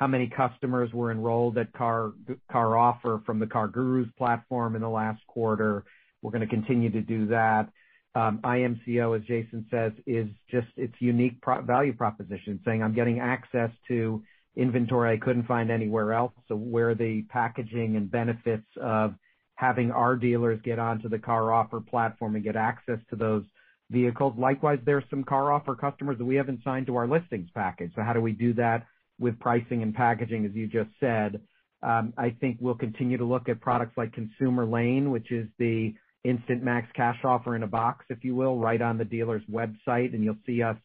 how 0.00 0.06
many 0.06 0.26
customers 0.26 0.90
were 0.94 1.12
enrolled 1.12 1.58
at 1.58 1.70
CarOffer 1.74 3.24
from 3.26 3.38
the 3.38 3.46
CarGurus 3.46 4.10
platform 4.16 4.74
in 4.74 4.80
the 4.80 4.88
last 4.88 5.24
quarter. 5.26 5.84
We're 6.22 6.30
gonna 6.30 6.46
continue 6.46 6.88
to 6.90 7.02
do 7.02 7.26
that. 7.26 7.68
Um, 8.14 8.40
IMCO, 8.42 9.16
as 9.16 9.22
Jason 9.26 9.66
says, 9.70 9.92
is 10.06 10.26
just 10.50 10.68
its 10.76 10.94
unique 11.00 11.36
value 11.44 11.92
proposition, 11.92 12.58
saying, 12.64 12.82
"I'm 12.82 12.94
getting 12.94 13.20
access 13.20 13.70
to 13.88 14.24
inventory 14.56 15.12
I 15.12 15.18
couldn't 15.18 15.44
find 15.44 15.70
anywhere 15.70 16.14
else." 16.14 16.32
So 16.48 16.56
where 16.56 16.94
the 16.94 17.22
packaging 17.24 17.96
and 17.96 18.10
benefits 18.10 18.66
of 18.78 19.14
having 19.56 19.90
our 19.90 20.16
dealers 20.16 20.60
get 20.62 20.78
onto 20.78 21.10
the 21.10 21.18
CarOffer 21.18 21.86
platform 21.86 22.36
and 22.36 22.42
get 22.42 22.56
access 22.56 22.98
to 23.10 23.16
those 23.16 23.44
vehicles. 23.90 24.34
Likewise, 24.38 24.78
there 24.84 24.96
are 24.96 25.04
some 25.10 25.24
CarOffer 25.24 25.78
customers 25.78 26.16
that 26.16 26.24
we 26.24 26.36
haven't 26.36 26.64
signed 26.64 26.86
to 26.86 26.96
our 26.96 27.06
listings 27.06 27.50
package. 27.50 27.92
So 27.94 28.02
how 28.02 28.14
do 28.14 28.22
we 28.22 28.32
do 28.32 28.54
that 28.54 28.86
with 29.20 29.38
pricing 29.38 29.82
and 29.82 29.94
packaging, 29.94 30.44
as 30.46 30.52
you 30.54 30.66
just 30.66 30.90
said? 30.98 31.40
I 31.82 32.34
think 32.40 32.58
we'll 32.60 32.74
continue 32.74 33.18
to 33.18 33.24
look 33.24 33.48
at 33.48 33.60
products 33.60 33.96
like 33.96 34.12
Consumer 34.12 34.66
Lane, 34.66 35.10
which 35.10 35.30
is 35.30 35.46
the 35.58 35.94
Instant 36.24 36.62
Max 36.62 36.86
Cash 36.94 37.18
Offer 37.24 37.56
in 37.56 37.62
a 37.62 37.66
box, 37.66 38.04
if 38.10 38.24
you 38.24 38.34
will, 38.34 38.58
right 38.58 38.82
on 38.82 38.98
the 38.98 39.04
dealer's 39.04 39.42
website. 39.50 40.12
And 40.12 40.24
you'll 40.24 40.36
see 40.44 40.62
us 40.62 40.76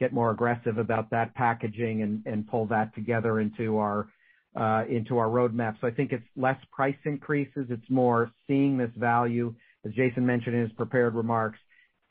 get 0.00 0.12
more 0.12 0.30
aggressive 0.30 0.78
about 0.78 1.10
that 1.10 1.34
packaging 1.34 2.22
and 2.26 2.48
pull 2.48 2.66
that 2.66 2.94
together 2.94 3.40
into 3.40 3.78
our 3.78 4.08
uh 4.54 4.84
into 4.90 5.16
our 5.16 5.28
roadmap. 5.28 5.80
So 5.80 5.86
I 5.86 5.92
think 5.92 6.12
it's 6.12 6.26
less 6.36 6.58
price 6.72 6.96
increases. 7.04 7.68
It's 7.70 7.88
more 7.88 8.30
seeing 8.46 8.76
this 8.76 8.90
value, 8.96 9.54
as 9.86 9.92
Jason 9.92 10.26
mentioned 10.26 10.56
in 10.56 10.62
his 10.62 10.72
prepared 10.72 11.14
remarks, 11.14 11.58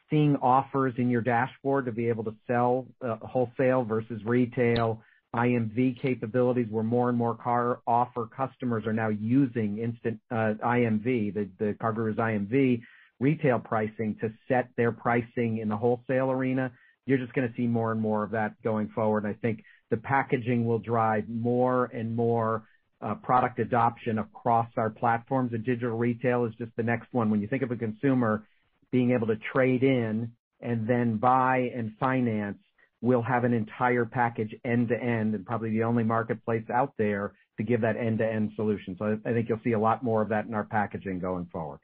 seeing 0.10 0.38
offers 0.38 0.94
in 0.98 1.10
your 1.10 1.22
dashboard 1.22 1.86
to 1.86 1.92
be 1.92 2.10
able 2.10 2.24
to 2.24 2.36
sell 2.48 2.88
wholesale 3.22 3.84
versus 3.84 4.22
retail. 4.26 5.04
IMV 5.36 6.02
capabilities, 6.02 6.68
where 6.70 6.84
more 6.84 7.10
and 7.10 7.18
more 7.18 7.36
CarOffer 7.36 8.30
customers 8.32 8.86
are 8.86 8.94
now 8.94 9.10
using 9.10 9.78
instant 9.78 10.20
uh, 10.30 10.54
IMV, 10.64 11.34
the 11.58 11.76
CarGurus 11.82 12.16
IMV 12.16 12.82
retail 13.20 13.60
pricing 13.60 14.18
to 14.20 14.34
set 14.48 14.70
their 14.76 14.92
pricing 14.92 15.60
in 15.60 15.70
the 15.70 15.78
wholesale 15.78 16.32
arena. 16.32 16.72
You're 17.06 17.20
just 17.20 17.34
gonna 17.34 17.54
see 17.56 17.68
more 17.68 17.92
and 17.92 18.02
more 18.02 18.24
of 18.24 18.32
that 18.32 18.62
going 18.64 18.90
forward. 18.90 19.26
I 19.26 19.34
think 19.34 19.64
the 19.90 19.98
packaging 19.98 20.66
will 20.66 20.80
drive 20.80 21.30
more 21.30 21.86
and 21.86 22.16
more 22.16 22.64
uh, 23.02 23.16
product 23.16 23.60
adoption 23.60 24.20
across 24.20 24.68
our 24.78 24.90
platforms. 24.90 25.54
And 25.54 25.64
digital 25.64 25.98
retail 25.98 26.46
is 26.46 26.54
just 26.58 26.72
the 26.76 26.84
next 26.84 27.08
one. 27.12 27.30
When 27.30 27.42
you 27.42 27.48
think 27.48 27.64
of 27.64 27.72
a 27.72 27.76
consumer 27.76 28.44
being 28.92 29.12
able 29.12 29.28
to 29.28 29.38
trade 29.54 29.84
in 29.84 30.32
and 30.60 30.88
then 30.88 31.18
buy 31.18 31.72
and 31.76 31.94
finance, 32.00 32.58
we'll 33.02 33.22
have 33.22 33.44
an 33.44 33.54
entire 33.54 34.06
package 34.06 34.56
end 34.64 34.90
to 34.90 35.02
end, 35.02 35.36
and 35.36 35.46
probably 35.46 35.72
the 35.72 35.84
only 35.84 36.04
marketplace 36.04 36.64
out 36.74 36.94
there 36.98 37.34
to 37.58 37.64
give 37.64 37.82
that 37.82 37.98
end-to-end 37.98 38.52
solution. 38.56 38.96
So 38.98 39.20
I 39.26 39.34
think 39.34 39.50
you'll 39.50 39.60
see 39.64 39.74
a 39.74 39.80
lot 39.80 40.04
more 40.04 40.22
of 40.22 40.30
that 40.30 40.46
in 40.46 40.54
our 40.54 40.64
packaging 40.64 41.20
going 41.20 41.48
forward. 41.52 41.80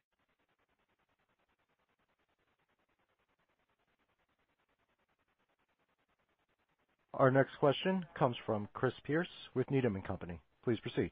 Our 7.14 7.32
next 7.32 7.58
question 7.60 8.06
comes 8.18 8.36
from 8.46 8.68
Chris 8.74 8.94
Pierce 9.04 9.28
with 9.56 9.70
Needham 9.72 10.00
& 10.02 10.08
Company. 10.08 10.40
Please 10.64 10.80
proceed. 10.80 11.10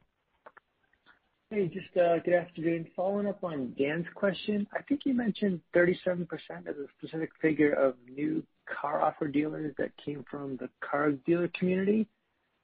Hey, 1.50 1.66
just 1.66 1.96
uh, 1.96 2.18
good 2.24 2.34
afternoon. 2.34 2.86
Following 2.94 3.26
up 3.26 3.42
on 3.42 3.74
Dan's 3.76 4.06
question, 4.14 4.68
I 4.72 4.82
think 4.82 5.00
you 5.04 5.14
mentioned 5.14 5.60
37% 5.74 6.26
as 6.68 6.76
a 6.76 6.86
specific 6.98 7.30
figure 7.40 7.72
of 7.72 7.94
new 8.12 8.44
CarOffer 8.66 9.32
dealers 9.32 9.74
that 9.78 9.90
came 10.04 10.24
from 10.30 10.56
the 10.56 10.68
car 10.80 11.12
dealer 11.12 11.48
community. 11.58 12.06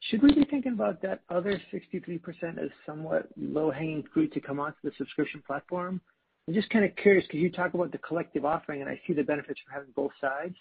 should 0.00 0.22
we 0.22 0.32
be 0.34 0.44
thinking 0.44 0.72
about 0.72 1.00
that 1.02 1.20
other 1.30 1.60
63% 1.72 2.58
as 2.58 2.70
somewhat 2.84 3.28
low-hanging 3.36 4.04
fruit 4.12 4.32
to 4.32 4.40
come 4.40 4.58
onto 4.58 4.78
the 4.82 4.90
subscription 4.98 5.42
platform? 5.46 6.00
I'm 6.48 6.54
just 6.54 6.70
kind 6.70 6.84
of 6.84 6.94
curious 6.96 7.24
because 7.26 7.40
you 7.40 7.50
talk 7.50 7.74
about 7.74 7.92
the 7.92 7.98
collective 7.98 8.44
offering, 8.44 8.80
and 8.80 8.90
I 8.90 9.00
see 9.06 9.12
the 9.12 9.22
benefits 9.22 9.60
from 9.60 9.74
having 9.74 9.92
both 9.94 10.10
sides. 10.20 10.56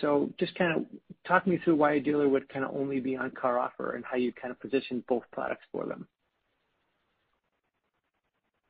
So 0.00 0.30
just 0.38 0.54
kind 0.56 0.76
of 0.76 0.84
talk 1.26 1.46
me 1.46 1.58
through 1.64 1.76
why 1.76 1.94
a 1.94 2.00
dealer 2.00 2.28
would 2.28 2.48
kind 2.50 2.64
of 2.64 2.74
only 2.74 3.00
be 3.00 3.16
on 3.16 3.30
CarOffer 3.30 3.94
and 3.94 4.04
how 4.04 4.16
you 4.16 4.32
kind 4.32 4.50
of 4.50 4.60
position 4.60 5.02
both 5.08 5.22
products 5.32 5.64
for 5.72 5.86
them. 5.86 6.06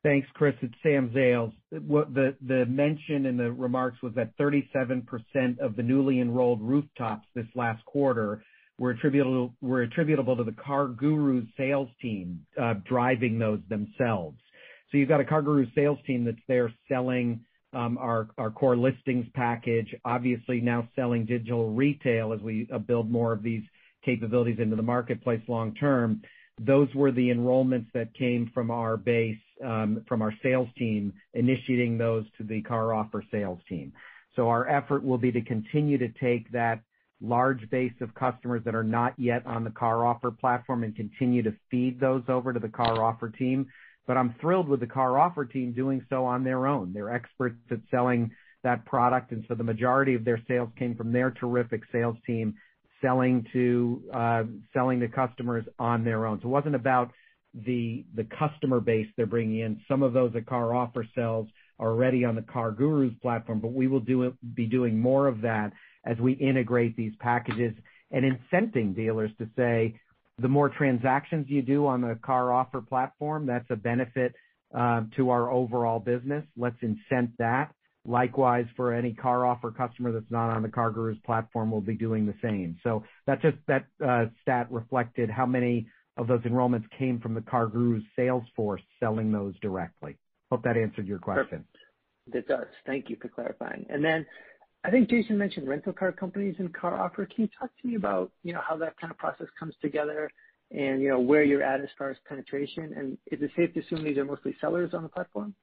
Thanks, 0.03 0.27
Chris. 0.33 0.53
It's 0.61 0.73
Sam 0.83 1.11
Zales. 1.11 1.53
The 1.71 2.35
the 2.45 2.65
mention 2.65 3.25
in 3.25 3.37
the 3.37 3.53
remarks 3.53 4.01
was 4.03 4.13
that 4.15 4.37
37% 4.37 5.59
of 5.59 5.77
the 5.77 5.83
newly 5.83 6.19
enrolled 6.19 6.61
rooftops 6.61 7.25
this 7.35 7.45
last 7.55 7.85
quarter 7.85 8.43
were 8.77 8.89
attributable 8.89 9.53
were 9.61 9.83
attributable 9.83 10.35
to 10.35 10.43
the 10.43 10.51
CarGurus 10.51 11.47
sales 11.55 11.87
team 12.01 12.45
driving 12.85 13.39
those 13.39 13.61
themselves. 13.69 14.37
So 14.91 14.97
you've 14.97 15.07
got 15.07 15.21
a 15.21 15.23
CarGurus 15.23 15.73
sales 15.73 15.99
team 16.05 16.25
that's 16.25 16.37
there 16.49 16.73
selling 16.89 17.45
um 17.71 17.97
our 17.97 18.27
our 18.37 18.51
core 18.51 18.75
listings 18.75 19.27
package, 19.33 19.95
obviously 20.03 20.59
now 20.59 20.85
selling 20.97 21.25
digital 21.25 21.71
retail 21.71 22.33
as 22.33 22.41
we 22.41 22.67
build 22.87 23.09
more 23.09 23.31
of 23.31 23.41
these 23.41 23.63
capabilities 24.03 24.59
into 24.59 24.75
the 24.75 24.83
marketplace 24.83 25.41
long 25.47 25.73
term. 25.75 26.21
Those 26.59 26.93
were 26.93 27.11
the 27.11 27.29
enrollments 27.29 27.91
that 27.93 28.13
came 28.13 28.51
from 28.53 28.69
our 28.69 28.95
base, 28.95 29.39
from 30.07 30.21
our 30.21 30.33
sales 30.43 30.69
team, 30.77 31.13
initiating 31.33 31.97
those 31.97 32.25
to 32.37 32.43
the 32.43 32.61
CarOffer 32.63 33.21
sales 33.31 33.59
team. 33.67 33.93
So 34.35 34.49
our 34.49 34.67
effort 34.67 35.03
will 35.03 35.17
be 35.17 35.31
to 35.31 35.41
continue 35.41 35.97
to 35.97 36.09
take 36.09 36.51
that 36.51 36.81
large 37.21 37.69
base 37.69 37.93
of 38.01 38.13
customers 38.15 38.61
that 38.65 38.75
are 38.75 38.83
not 38.83 39.13
yet 39.17 39.45
on 39.45 39.63
the 39.63 39.69
CarOffer 39.69 40.37
platform 40.37 40.83
and 40.83 40.95
continue 40.95 41.41
to 41.43 41.53
feed 41.71 41.99
those 41.99 42.23
over 42.27 42.51
to 42.51 42.59
the 42.59 42.67
CarOffer 42.67 43.35
team. 43.37 43.67
But 44.05 44.17
I'm 44.17 44.35
thrilled 44.41 44.67
with 44.67 44.81
the 44.81 44.87
CarOffer 44.87 45.49
team 45.49 45.71
doing 45.71 46.05
so 46.09 46.25
on 46.25 46.43
their 46.43 46.67
own. 46.67 46.91
They're 46.93 47.13
experts 47.13 47.55
at 47.71 47.79
selling 47.89 48.31
that 48.63 48.85
product, 48.85 49.31
and 49.31 49.45
so 49.47 49.55
the 49.55 49.63
majority 49.63 50.15
of 50.15 50.25
their 50.25 50.41
sales 50.47 50.69
came 50.77 50.95
from 50.95 51.11
their 51.11 51.31
terrific 51.31 51.83
sales 51.91 52.17
team 52.25 52.55
selling 53.01 53.45
to 53.51 54.01
uh 54.13 54.43
customers 55.13 55.65
on 55.77 56.03
their 56.03 56.25
own. 56.25 56.39
So 56.41 56.47
it 56.47 56.51
wasn't 56.51 56.75
about 56.75 57.11
the 57.53 58.05
the 58.15 58.25
customer 58.37 58.79
base 58.79 59.07
they're 59.15 59.25
bringing 59.25 59.59
in. 59.59 59.81
Some 59.87 60.03
of 60.03 60.13
those 60.13 60.33
that 60.33 60.45
CarOffer 60.45 61.05
sells 61.13 61.47
are 61.79 61.89
already 61.89 62.25
on 62.25 62.35
the 62.35 62.41
CarGurus 62.41 63.19
platform, 63.21 63.59
but 63.59 63.73
we 63.73 63.87
will 63.87 63.99
do 63.99 64.33
be 64.53 64.65
doing 64.65 64.99
more 64.99 65.27
of 65.27 65.41
that 65.41 65.71
as 66.05 66.17
we 66.17 66.33
integrate 66.33 66.95
these 66.95 67.13
packages 67.19 67.73
and 68.11 68.25
incenting 68.25 68.95
dealers 68.95 69.31
to 69.39 69.47
say, 69.55 69.99
the 70.39 70.47
more 70.47 70.69
transactions 70.69 71.45
you 71.49 71.61
do 71.61 71.85
on 71.87 72.01
the 72.01 72.15
CarOffer 72.15 72.87
platform, 72.87 73.45
that's 73.45 73.69
a 73.69 73.75
benefit 73.75 74.33
to 74.73 75.29
our 75.29 75.51
overall 75.51 75.99
business. 75.99 76.43
Let's 76.57 76.77
incent 76.81 77.31
that. 77.37 77.71
Likewise, 78.05 78.65
for 78.75 78.93
any 78.93 79.13
CarOffer 79.13 79.77
customer 79.77 80.11
that's 80.11 80.29
not 80.29 80.49
on 80.49 80.61
the 80.61 80.67
CarGurus 80.67 81.23
platform, 81.23 81.71
we'll 81.71 81.81
be 81.81 81.95
doing 81.95 82.25
the 82.25 82.35
same. 82.41 82.77
So 82.83 83.03
that 83.27 83.41
just 83.41 83.57
that 83.67 83.85
uh 84.05 84.25
stat 84.41 84.67
reflected 84.71 85.29
how 85.29 85.45
many 85.45 85.87
of 86.17 86.27
those 86.27 86.41
enrollments 86.41 86.85
came 86.97 87.19
from 87.19 87.33
the 87.33 87.41
CarGurus 87.41 88.03
sales 88.15 88.43
force 88.55 88.81
selling 88.99 89.31
those 89.31 89.57
directly. 89.61 90.17
Hope 90.51 90.63
that 90.63 90.77
answered 90.77 91.07
your 91.07 91.19
question. 91.19 91.65
It 92.31 92.47
does. 92.47 92.67
Thank 92.85 93.09
you 93.09 93.17
for 93.21 93.27
clarifying. 93.27 93.85
And 93.89 94.03
then 94.03 94.25
I 94.83 94.91
think 94.91 95.09
Jason 95.09 95.37
mentioned 95.37 95.67
rental 95.67 95.93
car 95.93 96.11
companies 96.11 96.55
and 96.59 96.73
CarOffer. 96.73 97.29
Can 97.29 97.43
you 97.43 97.49
talk 97.59 97.69
to 97.81 97.87
me 97.87 97.95
about, 97.95 98.31
you 98.43 98.53
know, 98.53 98.61
how 98.67 98.77
that 98.77 98.97
kind 98.99 99.11
of 99.11 99.17
process 99.17 99.47
comes 99.59 99.73
together 99.81 100.29
and, 100.71 101.01
you 101.01 101.09
know, 101.09 101.19
where 101.19 101.43
you're 101.43 101.63
at 101.63 101.81
as 101.81 101.89
far 101.97 102.11
as 102.11 102.17
penetration? 102.27 102.93
And 102.95 103.17
is 103.31 103.41
it 103.41 103.51
safe 103.55 103.73
to 103.73 103.79
assume 103.79 104.03
these 104.03 104.17
are 104.17 104.25
mostly 104.25 104.55
sellers 104.61 104.93
on 104.93 105.03
the 105.03 105.09
platform? 105.09 105.55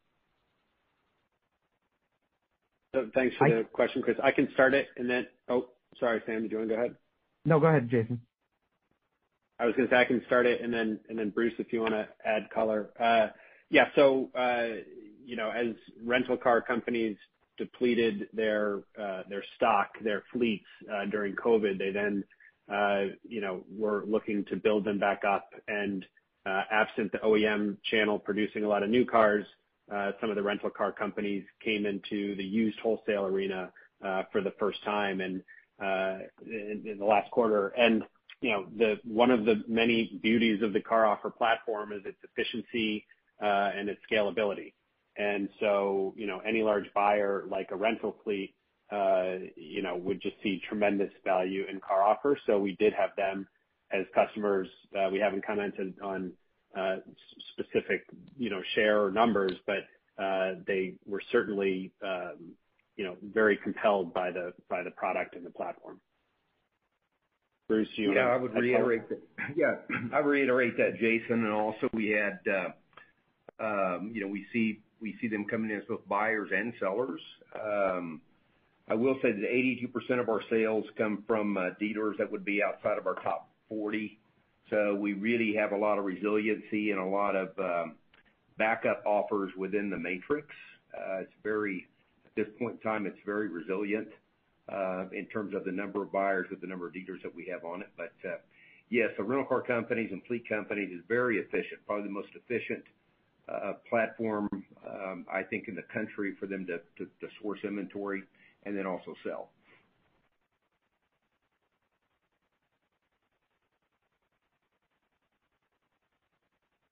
Thanks 3.14 3.36
for 3.38 3.48
the 3.48 3.64
question, 3.72 4.02
Chris. 4.02 4.16
I 4.22 4.32
can 4.32 4.48
start 4.54 4.74
it 4.74 4.88
and 4.96 5.08
then. 5.08 5.26
Oh, 5.48 5.68
sorry, 6.00 6.20
Sam, 6.26 6.42
do 6.42 6.48
you 6.48 6.56
wanna 6.58 6.68
go 6.68 6.74
ahead? 6.74 6.96
No, 7.44 7.60
go 7.60 7.66
ahead, 7.66 7.88
Jason. 7.88 8.20
I 9.60 9.66
was 9.66 9.74
gonna 9.76 9.88
say 9.90 9.96
I 9.96 10.04
can 10.06 10.22
start 10.26 10.46
it 10.46 10.62
and 10.62 10.72
then 10.72 10.98
and 11.08 11.18
then 11.18 11.30
Bruce, 11.30 11.52
if 11.58 11.72
you 11.72 11.82
wanna 11.82 12.08
add 12.24 12.48
color. 12.50 12.90
Uh 12.98 13.28
yeah. 13.68 13.86
So 13.94 14.30
uh 14.34 14.82
you 15.24 15.36
know, 15.36 15.50
as 15.50 15.74
rental 16.04 16.36
car 16.36 16.62
companies 16.62 17.16
depleted 17.58 18.28
their 18.32 18.80
uh 18.98 19.22
their 19.28 19.44
stock, 19.56 19.90
their 20.02 20.22
fleets 20.32 20.64
uh 20.92 21.04
during 21.10 21.34
COVID, 21.36 21.78
they 21.78 21.90
then 21.90 22.24
uh 22.72 23.12
you 23.28 23.40
know 23.42 23.62
were 23.70 24.04
looking 24.06 24.44
to 24.46 24.56
build 24.56 24.84
them 24.84 24.98
back 24.98 25.22
up. 25.24 25.50
And 25.68 26.06
uh 26.46 26.62
absent 26.70 27.12
the 27.12 27.18
OEM 27.18 27.76
channel 27.90 28.18
producing 28.18 28.64
a 28.64 28.68
lot 28.68 28.82
of 28.82 28.88
new 28.88 29.04
cars, 29.04 29.44
uh 29.92 30.12
some 30.22 30.30
of 30.30 30.36
the 30.36 30.42
rental 30.42 30.70
car 30.70 30.90
companies 30.90 31.44
came 31.62 31.84
into 31.84 32.34
the 32.36 32.44
used 32.44 32.78
wholesale 32.80 33.26
arena 33.26 33.70
uh 34.02 34.22
for 34.32 34.40
the 34.40 34.54
first 34.58 34.82
time 34.84 35.20
and 35.20 35.42
uh 35.84 36.18
in 36.46 36.82
in 36.86 36.98
the 36.98 37.04
last 37.04 37.30
quarter. 37.30 37.74
You 38.40 38.50
know, 38.50 38.66
the 38.76 39.00
one 39.04 39.30
of 39.30 39.44
the 39.44 39.62
many 39.68 40.18
beauties 40.22 40.62
of 40.62 40.72
the 40.72 40.80
CarOffer 40.80 41.36
platform 41.36 41.92
is 41.92 42.00
its 42.06 42.18
efficiency 42.24 43.06
uh 43.42 43.70
and 43.76 43.88
its 43.88 44.00
scalability. 44.10 44.72
And 45.16 45.48
so, 45.60 46.14
you 46.16 46.26
know, 46.26 46.40
any 46.46 46.62
large 46.62 46.86
buyer 46.94 47.44
like 47.50 47.68
a 47.70 47.76
rental 47.76 48.16
fleet 48.24 48.54
uh 48.92 49.34
you 49.56 49.82
know 49.82 49.96
would 49.96 50.20
just 50.22 50.36
see 50.42 50.60
tremendous 50.68 51.12
value 51.24 51.64
in 51.70 51.80
CarOffer. 51.80 52.36
We 52.60 52.76
did 52.76 52.92
have 52.94 53.10
them 53.16 53.46
as 53.92 54.06
customers. 54.14 54.68
We 55.12 55.18
haven't 55.18 55.44
commented 55.46 55.94
on 56.02 56.32
uh 56.76 56.96
specific, 57.52 58.04
you 58.38 58.50
know, 58.50 58.62
share 58.74 59.04
or 59.04 59.10
numbers, 59.10 59.52
but 59.66 59.84
uh 60.22 60.54
they 60.66 60.94
were 61.06 61.22
certainly, 61.30 61.92
um, 62.02 62.54
you 62.96 63.04
know, 63.04 63.16
very 63.34 63.58
compelled 63.58 64.14
by 64.14 64.30
the 64.30 64.54
by 64.70 64.82
the 64.82 64.90
product 64.92 65.36
and 65.36 65.44
the 65.44 65.50
platform. 65.50 66.00
Bruce, 67.70 67.88
you 68.02 68.10
add 68.18 68.40
color? 69.06 69.20
Yeah, 69.56 69.76
I 70.12 70.20
would 70.20 70.28
reiterate 70.28 70.76
that, 70.76 70.98
Jason. 70.98 71.44
And 71.44 71.52
also 71.52 71.88
we 71.92 72.08
had, 72.08 72.40
um, 73.60 74.10
you 74.12 74.20
know, 74.20 74.26
we 74.26 74.44
see 74.52 74.80
we 75.00 75.14
see 75.20 75.28
them 75.28 75.44
coming 75.44 75.70
in 75.70 75.76
as 75.76 75.84
both 75.88 76.06
buyers 76.08 76.50
and 76.52 76.72
sellers. 76.80 77.20
Um, 77.54 78.20
I 78.88 78.94
will 78.94 79.14
say 79.22 79.30
that 79.30 79.40
82% 79.40 80.20
of 80.20 80.28
our 80.28 80.42
sales 80.50 80.84
come 80.98 81.22
from 81.28 81.56
uh, 81.56 81.70
dealers 81.78 82.16
that 82.18 82.30
would 82.30 82.44
be 82.44 82.60
outside 82.60 82.98
of 82.98 83.06
our 83.06 83.14
top 83.14 83.48
40. 83.68 84.18
We 84.98 85.12
really 85.12 85.54
have 85.54 85.70
a 85.70 85.76
lot 85.76 85.98
of 85.98 86.04
resiliency 86.04 86.90
and 86.90 86.98
a 86.98 87.04
lot 87.04 87.36
of 87.36 87.50
um, 87.58 87.94
backup 88.58 89.04
offers 89.06 89.52
within 89.56 89.90
the 89.90 89.96
matrix. 89.96 90.48
Uh, 90.92 91.20
it's 91.20 91.32
very 91.44 91.86
at 92.26 92.34
this 92.34 92.46
point 92.58 92.74
in 92.74 92.80
time, 92.80 93.06
it's 93.06 93.18
very 93.24 93.48
resilient 93.48 94.08
Uh, 94.70 95.06
in 95.12 95.26
terms 95.26 95.52
of 95.52 95.64
the 95.64 95.72
number 95.72 96.02
of 96.02 96.12
buyers 96.12 96.46
with 96.48 96.60
the 96.60 96.66
number 96.66 96.86
of 96.86 96.92
dealers 96.92 97.20
that 97.24 97.34
we 97.34 97.44
have 97.50 97.64
on 97.64 97.80
it. 97.80 97.88
But 97.96 98.12
uh 98.24 98.36
yes, 98.88 99.08
the 99.16 99.24
rental 99.24 99.46
car 99.46 99.62
companies 99.62 100.10
and 100.12 100.22
fleet 100.26 100.48
companies 100.48 100.90
is 100.92 101.02
very 101.08 101.38
efficient, 101.38 101.80
probably 101.86 102.04
the 102.06 102.12
most 102.12 102.28
efficient 102.36 102.84
uh, 103.48 103.72
platform, 103.88 104.48
um, 104.88 105.26
I 105.32 105.42
think 105.42 105.66
in 105.66 105.74
the 105.74 105.82
country 105.92 106.34
for 106.38 106.46
them 106.46 106.66
to 106.68 107.06
source 107.42 107.58
inventory 107.64 108.22
and 108.64 108.76
then 108.76 108.86
also 108.86 109.14
sell. 109.26 109.48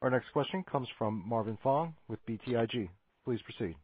Our 0.03 0.11
next 0.11 0.33
question 0.33 0.64
comes 0.70 0.89
from 0.97 1.22
Marvin 1.26 1.59
Fong 1.62 1.95
with 2.09 2.24
BTIG. 2.26 2.89
Please 3.24 3.41
proceed. 3.43 3.76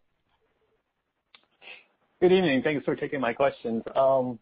Good 2.24 2.32
evening. 2.32 2.62
Thanks 2.62 2.82
for 2.86 2.96
taking 2.96 3.20
my 3.20 3.34
questions. 3.34 3.82
Um 3.94 4.38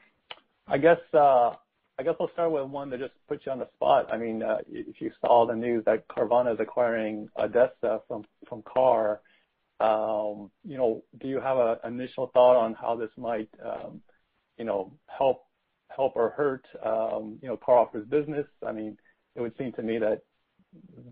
I 0.69 0.79
guess 0.79 1.01
uh 1.13 1.55
I'll 1.99 2.31
start 2.33 2.53
with 2.53 2.67
one 2.67 2.91
that 2.91 3.01
just 3.01 3.15
puts 3.27 3.45
you 3.45 3.51
on 3.51 3.59
the 3.59 3.67
spot. 3.75 4.07
I 4.13 4.19
mean, 4.19 4.41
uh, 4.41 4.59
if 4.71 5.01
you 5.01 5.11
saw 5.21 5.49
the 5.49 5.57
news 5.57 5.85
that 5.87 6.07
Carvana 6.07 6.55
is 6.55 6.61
acquiring 6.61 7.29
ADESA 7.37 8.03
from 8.07 8.63
KAR, 8.63 9.21
um, 9.81 10.49
you 10.65 10.79
know, 10.79 11.03
do 11.21 11.27
you 11.27 11.41
have 11.41 11.59
an 11.59 11.79
initial 11.85 12.31
thought 12.33 12.55
on 12.57 12.75
how 12.75 12.95
this 12.95 13.11
might, 13.17 13.49
um, 13.65 14.01
you 14.59 14.65
know, 14.65 14.93
help 15.09 15.47
help 15.89 16.13
or 16.15 16.31
hurt, 16.31 16.65
um, 16.87 17.41
you 17.43 17.49
know, 17.49 17.57
CarOffer's 17.57 18.07
business? 18.07 18.47
I 18.65 18.71
mean, 18.71 18.97
it 19.35 19.41
would 19.41 19.57
seem 19.59 19.73
to 19.73 19.83
me 19.83 19.99
that 19.99 20.23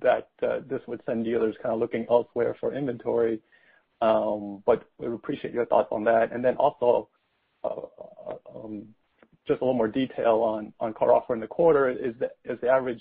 that 0.03 0.29
uh, 0.41 0.61
this 0.69 0.83
would 0.87 1.01
send 1.05 1.25
dealers 1.25 1.57
kind 1.61 1.75
of 1.75 1.81
looking 1.81 2.07
elsewhere 2.09 2.57
for 2.61 2.75
inventory. 2.75 3.41
But 4.01 4.85
we 4.99 5.07
appreciate 5.07 5.53
your 5.55 5.67
thoughts 5.67 5.89
on 5.93 6.05
that. 6.05 6.33
And 6.33 6.45
then 6.45 6.57
also, 6.57 7.09
um 7.65 8.95
just 9.49 9.61
a 9.63 9.65
little 9.65 9.75
more 9.75 9.89
detail 9.89 10.43
on 10.81 10.95
CarOffer 10.95 11.35
in 11.35 11.41
the 11.41 11.47
quarter. 11.47 11.91
Is 11.91 12.15
the 12.19 12.31
is 12.45 12.61
the 12.61 12.69
average 12.69 13.01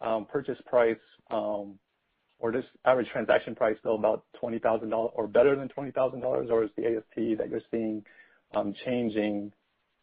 um 0.00 0.26
purchase 0.26 0.58
price 0.66 0.96
um 1.30 1.78
or 2.38 2.50
this 2.50 2.64
average 2.84 3.08
transaction 3.12 3.54
price 3.54 3.76
still 3.78 3.94
about 3.94 4.24
$20,000 4.42 5.12
or 5.14 5.28
better 5.28 5.54
than 5.54 5.68
$20,000? 5.68 6.50
Or 6.50 6.64
is 6.64 6.70
the 6.76 6.86
ASP 6.86 7.38
that 7.38 7.48
you're 7.48 7.60
seeing 7.70 8.04
um 8.54 8.74
changing 8.84 9.52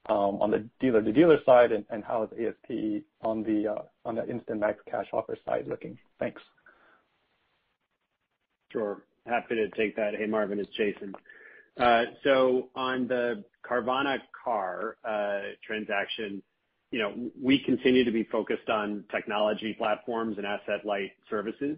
um 0.08 0.42
on 0.42 0.50
the 0.52 0.66
dealer-to-dealer 0.80 1.40
side, 1.46 1.72
and 1.74 2.04
how 2.04 2.24
is 2.24 2.30
ASP 2.40 3.04
on 3.22 3.44
the, 3.44 3.68
uh, 3.68 3.82
on 4.06 4.16
the 4.16 4.26
Instant 4.30 4.60
Max 4.62 4.80
Cash 4.90 5.08
Offer 5.12 5.38
side 5.46 5.68
looking? 5.68 5.98
Thanks. 6.20 6.42
Sure. 8.72 9.04
Happy 9.30 9.56
to 9.56 9.70
take 9.70 9.96
that. 9.96 10.16
Hey, 10.16 10.26
Marvin, 10.26 10.60
it's 10.60 10.76
Jason. 10.76 11.14
Uh 11.80 12.06
so 12.24 12.70
on 12.76 13.08
the 13.08 13.44
Carvana-KAR 13.70 14.98
uh, 15.08 15.40
transaction, 15.66 16.42
you 16.92 17.00
know, 17.00 17.14
we 17.40 17.60
continue 17.64 18.04
to 18.04 18.12
be 18.12 18.24
focused 18.24 18.70
on 18.70 19.06
technology 19.12 19.76
platforms 19.78 20.38
and 20.38 20.46
asset-light 20.48 21.12
services. 21.30 21.78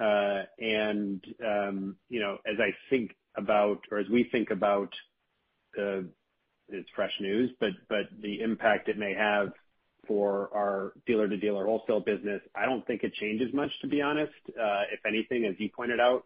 Uh, 0.00 0.42
and 0.58 1.24
um, 1.46 1.96
you 2.08 2.20
know, 2.20 2.38
as 2.46 2.58
I 2.60 2.70
think 2.90 3.12
about 3.36 3.80
or 3.90 3.98
as 3.98 4.08
we 4.08 4.28
think 4.30 4.50
about, 4.50 4.92
it's 6.70 6.88
fresh 6.94 7.12
news, 7.20 7.50
but 7.60 7.70
but 7.88 8.06
the 8.20 8.40
impact 8.40 8.88
it 8.88 8.98
may 8.98 9.14
have 9.14 9.52
for 10.06 10.50
our 10.54 10.92
dealer-to-dealer 11.06 11.66
wholesale 11.66 12.00
business, 12.00 12.40
I 12.54 12.64
don't 12.64 12.86
think 12.86 13.02
it 13.04 13.12
changes 13.14 13.52
much, 13.52 13.70
to 13.82 13.88
be 13.88 14.00
honest. 14.00 14.32
Uh, 14.48 14.82
if 14.92 15.00
anything, 15.06 15.44
as 15.44 15.54
you 15.58 15.68
pointed 15.74 16.00
out, 16.00 16.24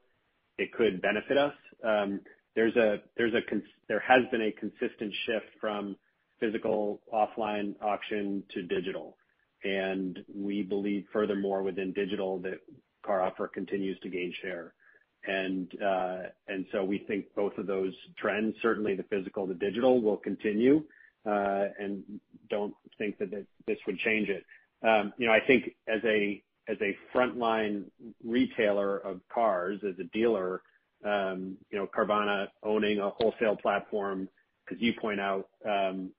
it 0.59 0.73
could 0.73 1.01
benefit 1.03 1.39
us. 1.39 1.55
Um 1.85 2.21
there's 2.55 2.77
a 2.77 3.01
there's 3.17 3.35
a 3.35 3.43
con 3.49 3.63
there 3.89 4.01
has 4.01 4.23
been 4.31 4.43
a 4.43 4.53
consistent 4.53 5.13
shift 5.27 5.47
from 5.61 5.97
physical 6.41 7.01
offline 7.13 7.75
auction 7.81 8.43
to 8.53 8.63
digital. 8.63 9.17
And 9.65 10.25
we 10.35 10.63
believe 10.63 11.07
furthermore 11.13 11.63
within 11.63 11.93
digital 11.93 12.39
that 12.41 12.59
CarOffer 13.07 13.53
continues 13.53 13.99
to 14.01 14.09
gain 14.09 14.35
share. 14.43 14.75
And 15.27 15.71
uh 15.83 16.19
and 16.49 16.67
so 16.73 16.85
we 16.85 16.99
think 16.99 17.27
both 17.37 17.57
of 17.59 17.67
those 17.67 17.95
trends, 18.19 18.57
certainly 18.61 18.95
the 18.97 19.05
physical 19.05 19.47
to 19.47 19.55
digital, 19.55 20.01
will 20.03 20.17
continue, 20.17 20.83
Uh 21.25 21.67
and 21.79 22.03
don't 22.51 22.75
think 22.99 23.19
that 23.19 23.31
this 23.67 23.79
would 23.87 23.99
change 23.99 24.29
it. 24.29 24.45
Um, 24.83 25.13
you 25.17 25.27
know, 25.27 25.33
I 25.33 25.41
think 25.47 25.77
as 25.87 26.01
a 26.05 26.43
frontline 27.15 27.85
retailer 28.25 28.99
of 28.99 29.21
cars, 29.33 29.81
as 29.87 29.99
a 29.99 30.05
dealer, 30.05 30.63
um, 31.05 31.57
you 31.71 31.79
know, 31.79 31.87
Carvana 31.87 32.49
owning 32.63 33.01
a 33.01 33.11
wholesale 33.11 33.57
platform, 33.57 34.29
as 34.71 34.79
you 34.81 34.93
point 35.01 35.21
out, 35.21 35.49
um, 35.69 36.11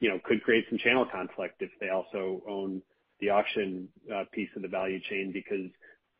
you 0.00 0.08
know, 0.08 0.18
could 0.24 0.42
create 0.42 0.64
some 0.68 0.78
channel 0.78 1.06
conflict 1.10 1.62
if 1.62 1.70
they 1.80 1.90
also 1.90 2.42
own 2.48 2.82
the 3.20 3.30
auction 3.30 3.88
piece 4.32 4.48
of 4.56 4.62
the 4.62 4.68
value 4.68 4.98
chain 5.08 5.30
because 5.32 5.70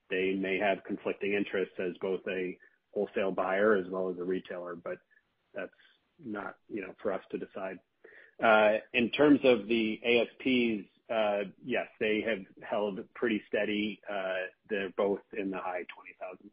they 0.08 0.34
may 0.34 0.58
have 0.58 0.84
conflicting 0.84 1.32
interests 1.32 1.74
as 1.80 1.92
both 2.00 2.20
a 2.28 2.56
wholesale 2.94 3.32
buyer 3.32 3.74
as 3.74 3.86
well 3.90 4.08
as 4.08 4.18
a 4.18 4.24
retailer. 4.24 4.76
But 4.76 4.98
that's 5.54 5.70
not, 6.24 6.56
you 6.68 6.82
know, 6.82 6.94
for 7.02 7.12
us 7.12 7.22
to 7.32 7.38
decide. 7.38 7.78
Uh 8.42 8.78
in 8.94 9.10
terms 9.10 9.40
of 9.44 9.66
the 9.66 10.00
ASPs, 10.04 10.88
yes, 11.64 11.86
they 12.00 12.24
have 12.26 12.38
held 12.68 13.00
pretty 13.14 13.42
steady. 13.48 14.00
They're 14.68 14.90
both 14.96 15.20
in 15.38 15.50
the 15.50 15.58
high 15.58 15.82
$20,000s. 15.82 16.50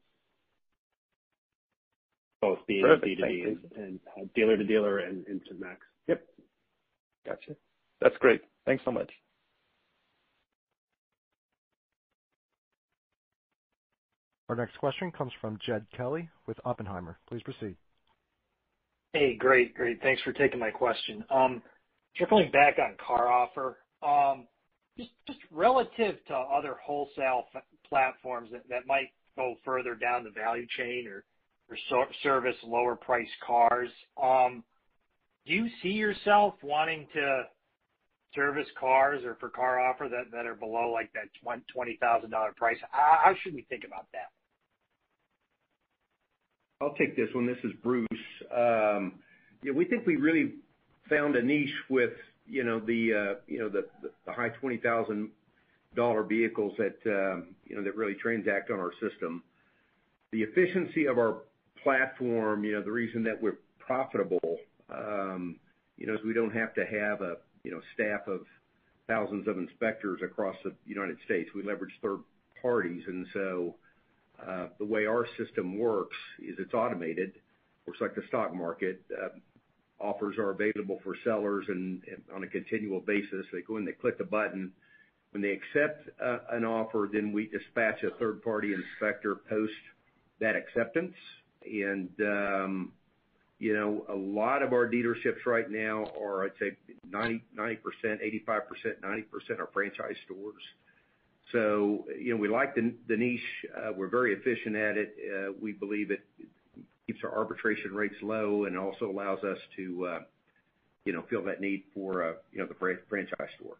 Both 2.41 2.59
being 2.67 2.83
Perfect. 2.83 3.19
Thank 3.19 3.33
you. 3.33 3.59
B2B 3.75 3.77
and 3.77 3.99
uh, 4.17 4.25
dealer-to-dealer 4.33 4.99
and 4.99 5.27
Instant 5.27 5.59
Max. 5.59 5.81
Yep. 6.07 6.23
Gotcha. 7.25 7.55
That's 8.01 8.15
great. 8.19 8.41
Thanks 8.65 8.83
so 8.85 8.91
much. 8.91 9.11
Our 14.47 14.55
next 14.55 14.77
question 14.79 15.11
comes 15.11 15.31
from 15.41 15.59
Jed 15.63 15.85
Kelly 15.95 16.29
with 16.47 16.57
Oppenheimer. 16.65 17.19
Please 17.27 17.43
proceed. 17.43 17.75
Hey, 19.13 19.35
great. 19.37 19.75
Great. 19.75 20.01
Thanks 20.01 20.21
for 20.21 20.31
taking 20.31 20.59
my 20.59 20.71
question. 20.71 21.23
Um, 21.29 21.61
circling 22.17 22.51
back 22.51 22.77
on 22.79 22.95
CarOffer, 22.97 23.73
Um, 24.01 24.47
just 24.97 25.39
relative 25.51 26.15
to 26.27 26.35
other 26.35 26.75
wholesale 26.83 27.45
platforms 27.87 28.49
that 28.51 28.87
might 28.87 29.09
go 29.35 29.55
further 29.63 29.95
down 29.95 30.23
the 30.23 30.31
value 30.31 30.67
chain 30.77 31.07
or 31.07 31.23
service 32.23 32.55
lower 32.63 32.95
priced 32.95 33.31
cars, 33.45 33.89
um, 34.21 34.63
do 35.45 35.53
you 35.53 35.67
see 35.81 35.89
yourself 35.89 36.55
wanting 36.61 37.07
to 37.13 37.43
service 38.35 38.67
cars 38.79 39.23
or 39.23 39.35
for 39.39 39.49
CarOffer 39.49 40.09
that 40.09 40.31
that 40.31 40.45
are 40.45 40.55
below 40.55 40.91
like 40.91 41.11
that 41.13 41.29
$20,000 41.45 42.55
price? 42.55 42.77
How 42.91 43.33
should 43.41 43.53
we 43.53 43.65
think 43.69 43.83
about 43.85 44.07
that? 44.13 44.29
I'll 46.81 46.95
take 46.95 47.15
this 47.15 47.27
one. 47.33 47.45
This 47.45 47.57
is 47.63 47.71
Bruce. 47.83 48.07
Um, 48.55 49.19
yeah, 49.63 49.73
we 49.73 49.85
think 49.85 50.05
we 50.07 50.15
really 50.15 50.53
found 51.09 51.35
a 51.35 51.41
niche 51.41 51.69
with, 51.89 52.13
the 52.79 53.13
uh 53.13 53.35
you 53.47 53.59
know, 53.59 53.69
the 53.69 53.85
high 54.31 54.49
$20,000 54.61 56.29
vehicles 56.29 56.73
that, 56.77 56.95
you 57.67 57.75
know, 57.75 57.83
that 57.83 57.95
really 57.95 58.15
transact 58.15 58.71
on 58.71 58.79
our 58.79 58.91
system. 58.99 59.43
The 60.31 60.43
efficiency 60.43 61.05
of 61.05 61.17
our 61.17 61.37
platform, 61.83 62.63
you 62.63 62.73
know, 62.73 62.83
the 62.83 62.91
reason 62.91 63.23
that 63.23 63.41
we're 63.41 63.57
profitable, 63.79 64.57
you 65.97 66.07
know, 66.07 66.13
is 66.13 66.19
we 66.25 66.33
don't 66.33 66.53
have 66.53 66.73
to 66.75 66.85
have 66.85 67.21
a, 67.21 67.37
you 67.63 67.71
know, 67.71 67.81
staff 67.93 68.27
of 68.27 68.41
thousands 69.07 69.47
of 69.47 69.57
inspectors 69.57 70.21
across 70.23 70.55
the 70.63 70.73
United 70.85 71.17
States. 71.25 71.49
We 71.55 71.63
leverage 71.63 71.93
third 72.01 72.19
parties. 72.61 73.03
And 73.07 73.25
so 73.33 73.75
uh 74.45 74.67
the 74.77 74.85
way 74.85 75.05
our 75.05 75.25
system 75.37 75.77
works 75.77 76.17
is 76.39 76.55
it's 76.59 76.73
automated. 76.73 77.33
Works 77.85 78.01
like 78.01 78.15
the 78.15 78.23
stock 78.27 78.53
market. 78.53 79.01
Offers 79.99 80.37
are 80.37 80.51
available 80.51 80.99
for 81.03 81.15
sellers 81.23 81.65
and 81.67 82.01
on 82.33 82.43
a 82.43 82.47
continual 82.47 83.01
basis. 83.01 83.45
They 83.51 83.61
go 83.61 83.77
in, 83.77 83.85
they 83.85 83.91
click 83.91 84.17
the 84.17 84.23
button. 84.23 84.71
When 85.31 85.41
they 85.43 85.51
accept 85.51 86.09
uh, 86.23 86.39
an 86.51 86.65
offer, 86.65 87.09
then 87.11 87.31
we 87.31 87.47
dispatch 87.47 88.01
a 88.03 88.09
third-party 88.17 88.73
inspector 88.73 89.35
post 89.35 89.73
that 90.39 90.55
acceptance. 90.55 91.15
And 91.65 92.09
um 92.21 92.93
you 93.59 93.73
know, 93.73 94.05
a 94.07 94.15
lot 94.15 94.63
of 94.63 94.71
our 94.71 94.87
dealerships 94.89 95.45
right 95.45 95.69
now 95.69 96.05
are, 96.19 96.45
I'd 96.45 96.51
say 96.59 96.77
90%, 97.11 97.41
85%, 97.61 98.61
90% 99.03 99.59
are 99.59 99.69
franchise 99.73 100.15
stores. 100.25 100.63
So, 101.51 102.05
you 102.17 102.33
know, 102.33 102.37
we 102.37 102.47
like 102.47 102.73
the 102.75 102.93
niche. 103.09 103.41
Uh, 103.75 103.91
we're 103.95 104.07
very 104.07 104.33
efficient 104.33 104.75
at 104.75 104.97
it. 104.97 105.15
Uh, 105.19 105.51
we 105.61 105.73
believe 105.73 106.09
it 106.09 106.21
keeps 107.09 107.23
our 107.23 107.35
arbitration 107.35 107.91
rates 107.93 108.15
low 108.21 108.65
and 108.65 108.77
also 108.77 109.09
allows 109.09 109.39
us 109.43 109.57
to, 109.75 110.05
fill 111.29 111.43
that 111.43 111.59
need 111.59 111.83
for, 111.93 112.23
uh, 112.23 112.33
know, 112.59 112.67
the 112.67 112.75
franchise 113.09 113.49
store. 113.59 113.77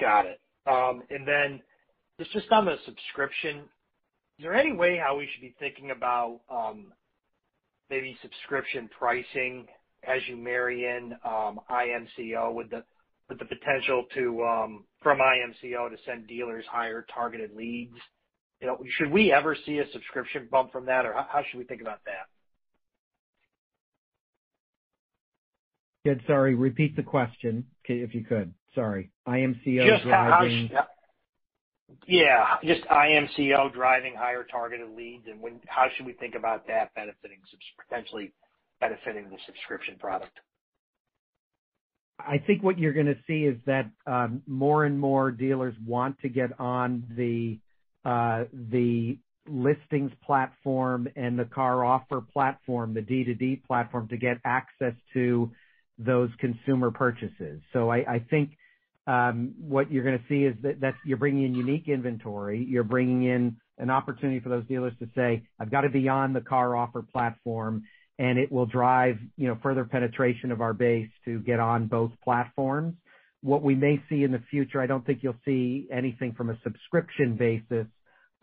Got 0.00 0.26
it. 0.26 0.40
Um 0.66 1.02
and 1.10 1.26
then 1.26 1.60
just 2.32 2.50
on 2.52 2.66
the 2.66 2.76
subscription, 2.84 3.60
is 4.38 4.42
there 4.42 4.54
any 4.54 4.72
way 4.72 5.00
how 5.02 5.16
we 5.16 5.28
should 5.32 5.40
be 5.40 5.54
thinking 5.58 5.90
about 5.90 6.40
um, 6.50 6.92
maybe 7.90 8.16
subscription 8.22 8.88
pricing 8.96 9.66
as 10.06 10.20
you 10.28 10.36
marry 10.36 10.84
in 10.84 11.12
um, 11.24 11.60
IMCO 11.70 12.54
with 12.54 12.70
the 13.38 13.44
potential 13.44 14.04
um, 14.44 14.84
from 15.02 15.18
IMCO 15.18 15.90
to 15.90 15.96
send 16.04 16.26
dealers 16.26 16.64
higher 16.70 17.06
targeted 17.14 17.54
leads? 17.56 17.96
Should 18.98 19.10
we 19.10 19.32
ever 19.32 19.56
see 19.66 19.78
a 19.78 19.90
subscription 19.92 20.48
bump 20.50 20.72
from 20.72 20.86
that, 20.86 21.04
or 21.04 21.12
how 21.14 21.42
should 21.50 21.58
we 21.58 21.64
think 21.64 21.80
about 21.80 22.00
that? 22.06 22.26
Jed, 26.06 26.20
sorry, 26.26 26.54
repeat 26.54 26.96
the 26.96 27.02
question 27.02 27.64
if 27.84 28.14
you 28.14 28.24
could. 28.24 28.52
Sorry. 28.74 29.10
IMCO 29.28 30.02
driving- 30.02 30.70
Yeah, 32.06 32.58
just 32.64 32.82
IMCO 32.84 33.72
driving 33.72 34.14
higher 34.14 34.44
targeted 34.44 34.90
leads, 34.90 35.26
and 35.28 35.40
how 35.68 35.88
should 35.90 36.06
we 36.06 36.14
think 36.14 36.34
about 36.34 36.66
that 36.66 36.92
benefiting, 36.94 37.40
potentially 37.88 38.32
benefiting 38.80 39.28
the 39.30 39.38
subscription 39.46 39.98
product? 39.98 40.40
I 42.18 42.38
think 42.38 42.62
what 42.62 42.78
you're 42.78 42.92
gonna 42.92 43.20
see 43.26 43.44
is 43.44 43.58
that 43.66 43.90
um, 44.06 44.42
more 44.46 44.84
and 44.84 44.98
more 44.98 45.30
dealers 45.30 45.74
want 45.80 46.18
to 46.20 46.28
get 46.28 46.58
on 46.58 47.04
the 47.16 47.58
listings 49.48 50.12
platform 50.24 51.08
and 51.16 51.38
the 51.38 51.44
CarOffer 51.44 52.28
platform, 52.32 52.94
the 52.94 53.02
D2D 53.02 53.64
platform, 53.64 54.08
to 54.08 54.16
get 54.16 54.38
access 54.44 54.94
to 55.14 55.50
those 55.98 56.30
consumer 56.38 56.90
purchases. 56.90 57.60
So 57.72 57.90
I 57.90 58.24
think 58.30 58.50
um 59.06 59.54
what 59.58 59.90
you're 59.90 60.04
gonna 60.04 60.22
see 60.28 60.44
is 60.44 60.54
that 60.62 60.80
that's, 60.80 60.96
you're 61.04 61.16
bringing 61.16 61.44
in 61.44 61.54
unique 61.56 61.88
inventory. 61.88 62.64
You're 62.64 62.84
bringing 62.84 63.24
in 63.24 63.56
an 63.78 63.90
opportunity 63.90 64.38
for 64.38 64.48
those 64.48 64.64
dealers 64.66 64.92
to 65.00 65.08
say, 65.14 65.42
"I've 65.58 65.70
got 65.70 65.80
to 65.80 65.88
be 65.88 66.08
on 66.08 66.32
the 66.32 66.40
CarOffer 66.40 67.08
platform," 67.08 67.82
and 68.18 68.38
it 68.38 68.52
will 68.52 68.66
drive, 68.66 69.18
you 69.36 69.48
know, 69.48 69.56
further 69.62 69.84
penetration 69.84 70.52
of 70.52 70.60
our 70.60 70.72
base 70.72 71.10
to 71.24 71.40
get 71.40 71.58
on 71.58 71.86
both 71.88 72.12
platforms. 72.22 72.94
What 73.42 73.62
we 73.62 73.74
may 73.74 74.00
see 74.08 74.22
in 74.22 74.32
the 74.32 74.42
future, 74.50 74.80
I 74.80 74.86
don't 74.86 75.04
think 75.04 75.22
you'll 75.22 75.34
see 75.44 75.88
anything 75.92 76.32
from 76.34 76.50
a 76.50 76.58
subscription 76.62 77.36
basis 77.36 77.86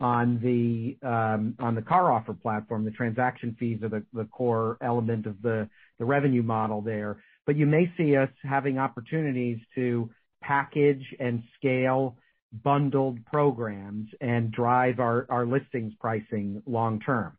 on 0.00 0.40
the 0.42 0.96
CarOffer 1.02 2.40
platform. 2.40 2.84
The 2.84 2.90
transaction 2.90 3.56
fees 3.58 3.80
are 3.82 3.88
the 3.88 4.24
core 4.26 4.76
element 4.82 5.26
of 5.26 5.40
the 5.42 5.68
revenue 5.98 6.42
model 6.42 6.80
there. 6.82 7.22
But 7.46 7.56
you 7.56 7.66
may 7.66 7.90
see 7.96 8.16
us 8.16 8.28
having 8.42 8.78
opportunities 8.78 9.58
to 9.74 10.10
package 10.42 11.04
and 11.18 11.42
scale 11.58 12.16
bundled 12.64 13.24
programs 13.26 14.08
and 14.20 14.50
drive 14.52 14.98
our 15.00 15.46
listings 15.46 15.92
pricing 16.00 16.62
long 16.66 17.00
term. 17.00 17.36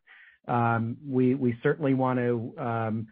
Um 0.48 0.96
we 1.06 1.34
we 1.34 1.56
certainly 1.62 1.94
want 1.94 2.18
to 2.18 3.04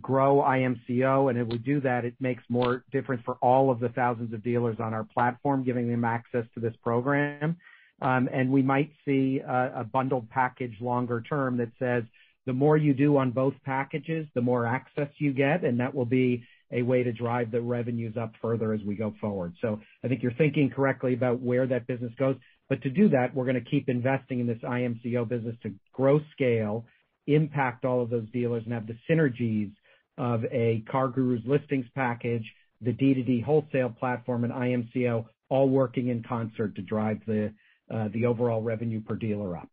grow 0.00 0.44
IMCO, 0.46 1.30
and 1.30 1.38
if 1.38 1.48
we 1.48 1.58
do 1.58 1.80
that, 1.80 2.04
it 2.04 2.14
makes 2.20 2.42
more 2.48 2.84
difference 2.92 3.22
for 3.24 3.34
all 3.42 3.70
of 3.70 3.80
the 3.80 3.88
thousands 3.90 4.32
of 4.32 4.42
dealers 4.42 4.76
on 4.78 4.94
our 4.94 5.04
platform, 5.04 5.64
giving 5.64 5.88
them 5.88 6.04
access 6.04 6.44
to 6.54 6.60
this 6.60 6.74
program. 6.82 7.56
Um, 8.02 8.28
and 8.32 8.50
we 8.50 8.62
might 8.62 8.90
see 9.04 9.40
a 9.46 9.84
bundled 9.84 10.30
package 10.30 10.74
longer 10.80 11.20
term 11.20 11.58
that 11.58 11.70
says, 11.78 12.04
the 12.46 12.52
more 12.52 12.76
you 12.76 12.94
do 12.94 13.16
on 13.18 13.30
both 13.30 13.54
packages, 13.64 14.26
the 14.34 14.40
more 14.40 14.66
access 14.66 15.08
you 15.18 15.32
get, 15.32 15.64
and 15.64 15.78
that 15.80 15.94
will 15.94 16.06
be 16.06 16.42
a 16.72 16.82
way 16.82 17.02
to 17.02 17.12
drive 17.12 17.50
the 17.50 17.60
revenues 17.60 18.16
up 18.16 18.32
further 18.40 18.72
as 18.72 18.80
we 18.82 18.94
go 18.94 19.14
forward. 19.20 19.54
So 19.60 19.80
I 20.04 20.08
think 20.08 20.22
you're 20.22 20.32
thinking 20.32 20.70
correctly 20.70 21.14
about 21.14 21.40
where 21.40 21.66
that 21.66 21.86
business 21.86 22.12
goes. 22.18 22.36
But 22.68 22.82
to 22.82 22.90
do 22.90 23.08
that, 23.10 23.34
we're 23.34 23.46
gonna 23.46 23.60
keep 23.60 23.88
investing 23.88 24.40
in 24.40 24.46
this 24.46 24.60
IMCO 24.62 25.28
business 25.28 25.56
to 25.64 25.74
grow 25.92 26.20
scale, 26.32 26.86
impact 27.34 27.84
all 27.84 28.02
of 28.02 28.10
those 28.10 28.28
dealers, 28.32 28.62
and 28.64 28.72
have 28.72 28.86
the 28.86 28.96
synergies 29.08 29.72
of 30.18 30.44
a 30.46 30.84
CarGurus 30.92 31.46
listings 31.46 31.86
package, 31.94 32.44
the 32.80 32.92
D2D 32.92 33.42
wholesale 33.42 33.90
platform, 33.90 34.44
and 34.44 34.52
IMCO 34.52 35.26
all 35.48 35.68
working 35.68 36.08
in 36.08 36.22
concert 36.22 36.74
to 36.76 36.82
drive 36.82 37.18
the 37.26 37.52
uh, 37.92 38.08
the 38.12 38.24
overall 38.24 38.62
revenue 38.62 39.00
per 39.00 39.16
dealer 39.16 39.56
up. 39.56 39.68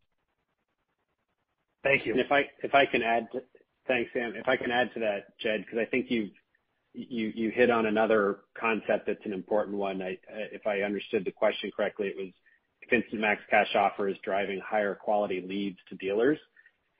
Thank 1.84 2.06
you. 2.06 2.16
If 2.16 2.32
I 2.32 2.46
if 2.64 2.74
I 2.74 2.86
can 2.86 3.04
add 3.04 3.28
to 3.34 3.42
thanks, 3.88 4.10
Sam. 4.14 4.34
If 4.36 4.48
I 4.48 4.58
can 4.58 4.72
add 4.72 4.94
to 4.96 5.00
that, 5.02 5.38
Jed, 5.40 5.64
because 5.66 5.80
I 5.80 5.86
think 5.86 6.08
you 6.10 7.52
hit 7.52 7.70
on 7.70 7.86
another 7.86 8.40
concept 8.60 9.08
that's 9.08 9.26
an 9.26 9.34
important 9.34 9.78
one. 9.78 10.02
If 10.02 10.66
I 10.66 10.82
understood 10.82 11.26
the 11.26 11.32
question 11.32 11.72
correctly, 11.76 12.08
it 12.08 12.18
was 12.18 12.34
if 12.82 12.92
Instant 12.92 13.22
Max 13.22 13.42
Cash 13.50 13.76
Offer 13.76 14.10
is 14.10 14.18
driving 14.24 14.60
higher 14.66 14.96
quality 14.96 15.46
leads 15.48 15.78
to 15.90 15.96
dealers. 15.96 16.40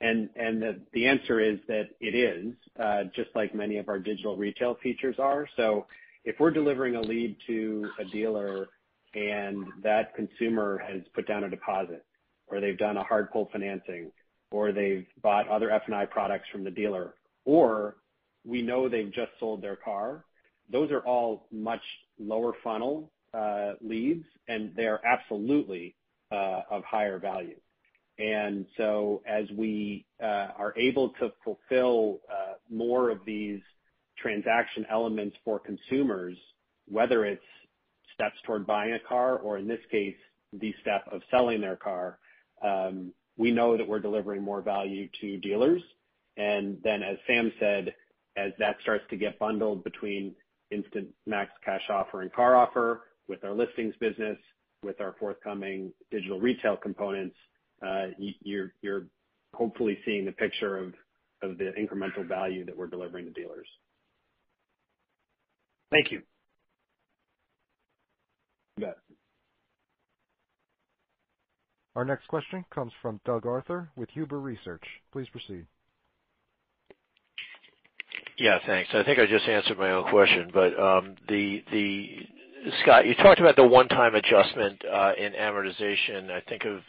And 0.00 0.30
and 0.36 0.84
the 0.92 1.06
answer 1.06 1.40
is 1.40 1.58
that 1.66 1.88
it 2.00 2.14
is 2.14 2.54
uh, 2.78 3.04
just 3.16 3.30
like 3.34 3.54
many 3.54 3.78
of 3.78 3.88
our 3.88 3.98
digital 3.98 4.36
retail 4.36 4.76
features 4.82 5.16
are. 5.18 5.48
So 5.56 5.86
if 6.24 6.36
we're 6.38 6.52
delivering 6.52 6.94
a 6.96 7.00
lead 7.00 7.36
to 7.48 7.90
a 7.98 8.04
dealer 8.04 8.68
and 9.14 9.66
that 9.82 10.14
consumer 10.14 10.80
has 10.86 11.02
put 11.14 11.26
down 11.26 11.44
a 11.44 11.50
deposit, 11.50 12.04
or 12.46 12.60
they've 12.60 12.78
done 12.78 12.96
a 12.96 13.02
hard 13.02 13.32
pull 13.32 13.48
financing, 13.50 14.12
or 14.50 14.70
they've 14.70 15.06
bought 15.22 15.48
other 15.48 15.70
F&I 15.70 16.04
products 16.06 16.48
from 16.52 16.62
the 16.62 16.70
dealer, 16.70 17.14
or 17.44 17.96
we 18.44 18.62
know 18.62 18.88
they've 18.88 19.12
just 19.12 19.32
sold 19.40 19.62
their 19.62 19.76
car, 19.76 20.24
those 20.70 20.90
are 20.90 21.00
all 21.00 21.46
much 21.50 21.82
lower 22.18 22.52
funnel 22.62 23.10
uh 23.34 23.72
leads, 23.80 24.24
and 24.48 24.74
they 24.76 24.86
are 24.86 25.00
absolutely 25.04 25.94
uh 26.30 26.60
of 26.70 26.84
higher 26.84 27.18
value. 27.18 27.56
And 28.18 28.66
so 28.76 29.22
as 29.26 29.48
we 29.56 30.04
uh, 30.22 30.48
are 30.58 30.74
able 30.76 31.10
to 31.20 31.32
fulfill 31.44 32.20
uh, 32.30 32.54
more 32.68 33.10
of 33.10 33.24
these 33.24 33.60
transaction 34.16 34.84
elements 34.90 35.36
for 35.44 35.60
consumers, 35.60 36.36
whether 36.88 37.24
it's 37.24 37.42
steps 38.14 38.36
toward 38.44 38.66
buying 38.66 38.94
a 38.94 38.98
car 38.98 39.36
or 39.36 39.58
in 39.58 39.68
this 39.68 39.80
case, 39.90 40.16
the 40.52 40.74
step 40.80 41.04
of 41.12 41.22
selling 41.30 41.60
their 41.60 41.76
car, 41.76 42.18
um, 42.64 43.12
we 43.36 43.52
know 43.52 43.76
that 43.76 43.86
we're 43.86 44.00
delivering 44.00 44.42
more 44.42 44.62
value 44.62 45.08
to 45.20 45.36
dealers. 45.36 45.82
And 46.36 46.78
then 46.82 47.02
as 47.02 47.18
Sam 47.26 47.52
said, 47.60 47.94
as 48.36 48.52
that 48.58 48.76
starts 48.82 49.04
to 49.10 49.16
get 49.16 49.38
bundled 49.38 49.84
between 49.84 50.34
Instant 50.70 51.08
Max 51.26 51.50
Cash 51.64 51.88
Offer 51.88 52.22
and 52.22 52.32
CarOffer 52.32 53.00
with 53.28 53.44
our 53.44 53.52
listings 53.52 53.94
business, 54.00 54.38
with 54.82 55.00
our 55.00 55.14
forthcoming 55.18 55.92
digital 56.10 56.40
retail 56.40 56.76
components, 56.76 57.36
you're 58.18 58.72
you're 58.82 59.06
hopefully 59.54 59.98
seeing 60.04 60.24
the 60.24 60.32
picture 60.32 60.76
of 60.78 60.94
of 61.42 61.58
the 61.58 61.72
incremental 61.78 62.26
value 62.26 62.64
that 62.64 62.76
we're 62.76 62.88
delivering 62.88 63.24
to 63.26 63.30
dealers. 63.30 63.68
Thank 65.90 66.10
you. 66.10 66.22
You 68.76 68.86
bet. 68.86 68.98
Our 71.96 72.04
next 72.04 72.28
question 72.28 72.64
comes 72.72 72.92
from 73.02 73.20
Doug 73.24 73.46
Arthur 73.46 73.90
with 73.96 74.08
Huber 74.10 74.38
Research. 74.38 74.82
Please 75.12 75.26
proceed. 75.30 75.66
Yeah, 78.38 78.58
thanks. 78.66 78.90
I 78.94 79.02
think 79.02 79.18
I 79.18 79.26
just 79.26 79.48
answered 79.48 79.78
my 79.78 79.90
own 79.90 80.08
question. 80.10 80.50
but 80.54 80.74
Scott, 82.82 83.06
you 83.06 83.14
talked 83.16 83.40
about 83.40 83.56
the 83.56 83.66
one-time 83.66 84.14
adjustment 84.14 84.80
uh 84.84 85.12
in 85.18 85.32
amortization, 85.32 86.30
I 86.30 86.40
think 86.48 86.64
of 86.64 86.80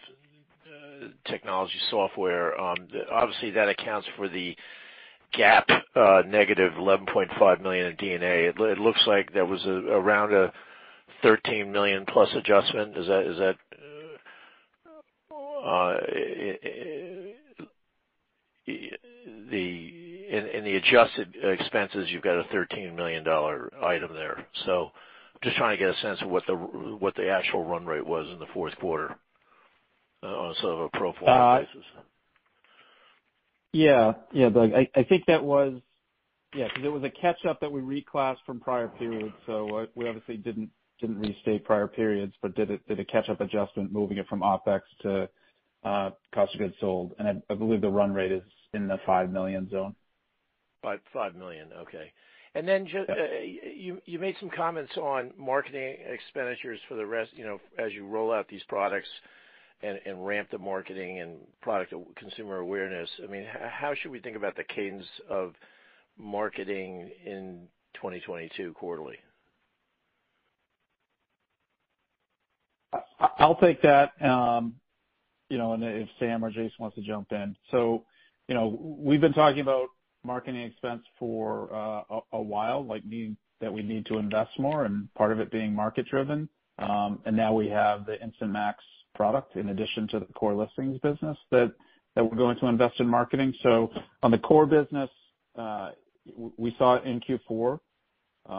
technology 1.26 1.80
software. 1.90 2.60
Um, 2.60 2.88
obviously, 3.12 3.52
that 3.52 3.70
accounts 3.70 4.08
for 4.16 4.28
the 4.30 4.56
GAAP 5.38 5.70
uh, 5.96 6.24
negative 6.28 6.74
$11.5 6.74 7.62
million 7.62 7.88
in 7.88 7.96
D&A. 7.96 8.50
It 8.50 8.80
looks 8.80 9.02
like 9.06 9.34
there 9.34 9.46
was 9.46 9.66
around 9.66 10.34
a 10.34 10.52
13 11.22 11.72
million 11.72 12.06
plus 12.08 12.30
adjustment. 12.36 12.98
Is 12.98 13.08
that 13.08 13.28
is 13.28 13.38
that 13.38 13.56
uh, 15.32 15.68
uh, 15.68 15.98
the 19.52 19.94
in 20.30 20.64
the 20.64 20.76
adjusted 20.76 21.36
expenses, 21.44 22.08
you've 22.10 22.22
got 22.22 22.40
a 22.40 22.44
$13 22.54 22.96
million 22.96 23.26
item 23.28 24.14
there. 24.14 24.46
So 24.66 24.92
just 25.44 25.58
trying 25.58 25.78
to 25.78 25.84
get 25.84 25.96
a 25.96 26.00
sense 26.02 26.22
of 26.22 26.30
what 26.30 26.44
the 26.46 26.54
what 26.54 27.16
the 27.16 27.30
actual 27.30 27.66
run 27.66 27.86
rate 27.86 28.06
was 28.06 28.28
in 28.32 28.40
the 28.40 28.46
fourth 28.54 28.78
quarter 28.78 29.16
on 30.24 30.56
sort 30.62 30.74
of 30.74 30.80
a 30.82 30.90
pro 30.98 31.14
forma 31.14 31.32
uh, 31.32 31.60
basis. 31.60 31.86
Yeah. 33.74 34.14
Yeah, 34.34 34.50
Doug, 34.50 34.72
I 34.74 35.04
think 35.04 35.26
that 35.28 35.44
was 35.44 35.82
yeah, 36.56 36.68
because 36.68 36.84
it 36.84 36.90
was 36.90 37.04
a 37.04 37.10
catch-up 37.12 37.60
that 37.60 37.72
we 37.72 37.82
reclassed 37.82 38.44
from 38.46 38.60
prior 38.60 38.88
periods. 38.88 39.36
So 39.46 39.78
uh 39.78 39.86
we 39.96 40.08
obviously 40.08 40.38
didn't 40.38 40.70
didn't 41.00 41.20
restate 41.20 41.64
prior 41.64 41.88
periods, 41.88 42.34
but 42.42 42.56
did 42.56 42.72
it 42.72 42.88
did 42.88 43.00
a 43.00 43.06
catch-up 43.06 43.42
adjustment, 43.42 43.92
moving 43.92 44.18
it 44.18 44.28
from 44.28 44.42
OpEx 44.42 44.82
to 45.04 45.30
uh, 45.84 46.10
cost 46.34 46.54
of 46.56 46.60
goods 46.60 46.76
sold. 46.80 47.14
And 47.20 47.28
I 47.28 47.54
I 47.54 47.56
believe 47.56 47.82
the 47.82 47.90
run 47.90 48.14
rate 48.14 48.32
is 48.32 48.44
in 48.74 48.88
the 48.88 49.00
5 49.06 49.32
million 49.32 49.70
zone. 49.70 49.96
5 51.14 51.36
million. 51.36 51.70
Okay. 51.74 52.12
Uh, 52.56 53.16
you 54.06 54.20
made 54.20 54.36
some 54.40 54.50
comments 54.50 54.92
on 54.98 55.32
marketing 55.38 55.98
expenditures 56.12 56.80
for 56.88 56.96
the 56.96 57.06
rest, 57.06 57.32
you 57.36 57.46
know 57.46 57.60
as 57.78 57.94
you 57.94 58.08
roll 58.08 58.34
out 58.34 58.48
these 58.50 58.64
products 58.68 59.08
and 59.82 60.26
ramp 60.26 60.50
the 60.52 60.58
marketing 60.58 61.20
and 61.20 61.38
product 61.62 61.94
consumer 62.16 62.58
awareness. 62.58 63.10
I 63.24 63.28
mean, 63.28 63.46
how 63.46 63.94
should 63.96 64.12
we 64.12 64.20
think 64.20 64.36
about 64.36 64.56
the 64.56 64.64
cadence 64.64 65.06
of 65.30 65.54
marketing 66.18 67.12
in 67.26 67.68
2022 67.96 68.74
quarterly? 68.74 69.18
I'll 73.20 73.56
take 73.56 73.82
that, 73.84 74.20
Um, 74.22 74.76
you 75.50 75.58
know, 75.58 75.74
and 75.74 75.84
if 75.84 76.10
Sam 76.20 76.44
or 76.44 76.52
Jason 76.52 76.76
wants 76.80 76.96
to 76.96 77.02
jump 77.02 77.32
in. 77.32 77.56
So, 77.72 78.06
you 78.48 78.56
know, 78.56 78.68
we've 79.00 79.22
been 79.22 79.34
talking 79.34 79.62
about 79.62 79.90
marketing 80.24 80.62
expense 80.62 81.04
for 81.18 81.70
a 82.34 82.42
while, 82.42 82.86
like 82.86 83.04
that 83.62 83.74
we 83.74 83.82
need 83.82 84.06
to 84.08 84.18
invest 84.18 84.58
more, 84.60 84.86
and 84.86 85.14
part 85.16 85.32
of 85.32 85.40
it 85.40 85.52
being 85.52 85.74
market 85.74 86.06
driven. 86.08 86.50
Um 86.78 87.22
and 87.26 87.36
now 87.36 87.54
we 87.54 87.68
have 87.70 88.06
the 88.06 88.22
Instant 88.22 88.52
Max 88.52 88.84
product 89.20 89.58
in 89.58 89.68
addition 89.70 90.08
to 90.08 90.20
the 90.20 90.26
core 90.28 90.56
listings 90.56 90.98
business 91.02 91.38
that 91.52 91.74
we're 92.16 92.38
going 92.38 92.58
to 92.58 92.68
invest 92.68 93.02
in 93.02 93.08
marketing. 93.08 93.54
So 93.62 93.92
on 94.24 94.32
the 94.32 94.38
core 94.38 94.66
business, 94.66 95.10
we 96.58 96.74
saw 96.78 96.96
it 96.96 97.04
in 97.04 97.20
Q4. 97.20 97.80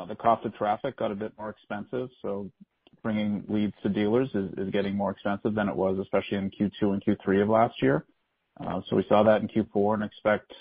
The 0.08 0.14
cost 0.16 0.44
of 0.44 0.54
traffic 0.54 0.98
got 0.98 1.10
a 1.12 1.14
bit 1.14 1.32
more 1.38 1.48
expensive, 1.48 2.10
so 2.20 2.50
bringing 3.02 3.42
leads 3.48 3.72
to 3.82 3.88
dealers 3.88 4.28
is 4.34 4.70
getting 4.70 4.94
more 4.94 5.10
expensive 5.12 5.54
than 5.54 5.70
it 5.70 5.74
was, 5.74 5.98
especially 5.98 6.36
in 6.36 6.50
Q2 6.50 6.92
and 6.92 7.02
Q3 7.02 7.42
of 7.42 7.48
last 7.48 7.80
year. 7.80 8.04
Uh 8.62 8.82
so 8.86 8.96
we 8.96 9.04
saw 9.08 9.22
that 9.22 9.40
in 9.40 9.48
Q4 9.48 9.94
and 9.94 10.04
expect 10.04 10.52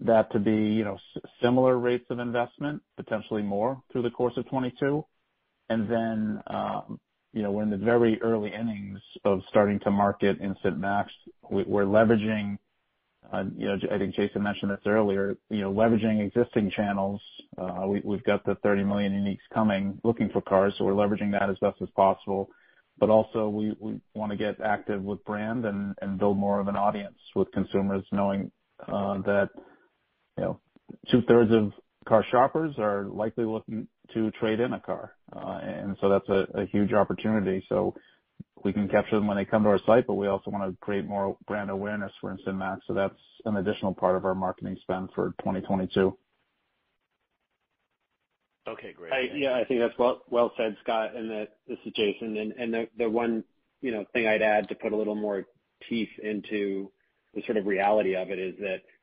that 0.00 0.32
to 0.32 0.40
be 0.40 0.58
you 0.78 0.84
know, 0.84 0.98
similar 1.40 1.78
rates 1.78 2.06
of 2.10 2.18
investment, 2.18 2.82
potentially 2.96 3.42
more 3.42 3.80
through 3.92 4.02
the 4.02 4.10
course 4.10 4.36
of 4.36 4.44
2022. 4.46 5.04
You 7.32 7.42
know, 7.42 7.52
we're 7.52 7.62
in 7.62 7.70
the 7.70 7.76
very 7.76 8.20
early 8.22 8.52
innings 8.52 8.98
of 9.24 9.42
starting 9.48 9.78
to 9.80 9.90
market 9.90 10.40
Instant 10.40 10.78
Max. 10.78 11.12
We're 11.48 11.84
leveraging, 11.84 12.58
uh, 13.32 13.44
you 13.56 13.68
know, 13.68 13.76
I 13.92 13.98
think 13.98 14.16
Jason 14.16 14.42
mentioned 14.42 14.72
this 14.72 14.80
earlier, 14.84 15.36
you 15.48 15.60
know, 15.60 15.72
leveraging 15.72 16.26
existing 16.26 16.72
channels. 16.72 17.20
Uh, 17.56 17.86
we've 18.02 18.24
got 18.24 18.44
the 18.44 18.56
30 18.56 18.82
million 18.82 19.12
uniques 19.12 19.54
coming, 19.54 20.00
looking 20.02 20.28
for 20.30 20.40
cars, 20.40 20.74
so 20.76 20.84
we're 20.84 20.92
leveraging 20.92 21.30
that 21.32 21.48
as 21.48 21.56
best 21.60 21.80
as 21.80 21.88
possible. 21.90 22.50
But 22.98 23.10
also 23.10 23.48
we 23.48 23.76
wanna 24.14 24.36
get 24.36 24.60
active 24.60 25.02
with 25.02 25.24
brand 25.24 25.64
and 25.64 26.18
build 26.18 26.36
more 26.36 26.58
of 26.58 26.66
an 26.66 26.76
audience 26.76 27.18
with 27.36 27.50
consumers 27.52 28.04
knowing 28.10 28.50
uh, 28.88 29.18
that, 29.22 29.50
you 30.36 30.44
know, 30.44 30.60
two-thirds 31.10 31.52
of 31.52 31.72
car 32.06 32.24
shoppers 32.30 32.74
are 32.78 33.04
likely 33.04 33.44
looking 33.44 33.86
to 34.14 34.30
trade 34.32 34.60
in 34.60 34.72
a 34.72 34.80
car. 34.80 35.14
Uh 35.34 35.60
and 35.62 35.96
so 36.00 36.08
that's 36.08 36.28
a 36.28 36.66
huge 36.66 36.92
opportunity. 36.92 37.64
So 37.68 37.94
we 38.62 38.72
can 38.72 38.88
capture 38.88 39.16
them 39.16 39.26
when 39.26 39.36
they 39.36 39.44
come 39.44 39.62
to 39.62 39.70
our 39.70 39.80
site, 39.86 40.06
but 40.06 40.14
we 40.14 40.26
also 40.26 40.50
wanna 40.50 40.74
create 40.80 41.06
more 41.06 41.36
brand 41.46 41.70
awareness 41.70 42.12
for 42.20 42.30
Instant 42.30 42.58
Max. 42.58 42.82
So 42.86 42.94
that's 42.94 43.14
an 43.44 43.56
additional 43.56 43.94
part 43.94 44.16
of 44.16 44.24
our 44.24 44.34
marketing 44.34 44.76
spend 44.82 45.10
for 45.14 45.34
2022. 45.40 46.16
Okay, 48.68 48.92
great. 48.92 49.32
Yeah, 49.34 49.54
I 49.54 49.64
think 49.64 49.80
that's 49.80 49.98
well 50.28 50.52
said, 50.56 50.76
Scott. 50.82 51.16
And 51.16 51.30
this 51.66 51.78
is 51.84 51.92
Jason. 51.94 52.36
And 52.36 52.52
and 52.52 52.88
the 52.96 53.08
one, 53.08 53.42
you 53.80 53.90
know, 53.90 54.04
thing 54.12 54.26
I'd 54.26 54.42
add 54.42 54.68
to 54.68 54.74
put 54.74 54.92
a 54.92 54.96
little 54.96 55.14
more 55.14 55.44
teeth 55.88 56.10
into 56.22 56.90
the 57.34 57.42
sort 57.46 57.56
of 57.56 57.66
reality 57.66 58.14
of 58.14 58.30
it 58.30 58.38
is 58.38 58.54
that, 58.60 58.78
you 58.78 58.80
know, 58.84 58.99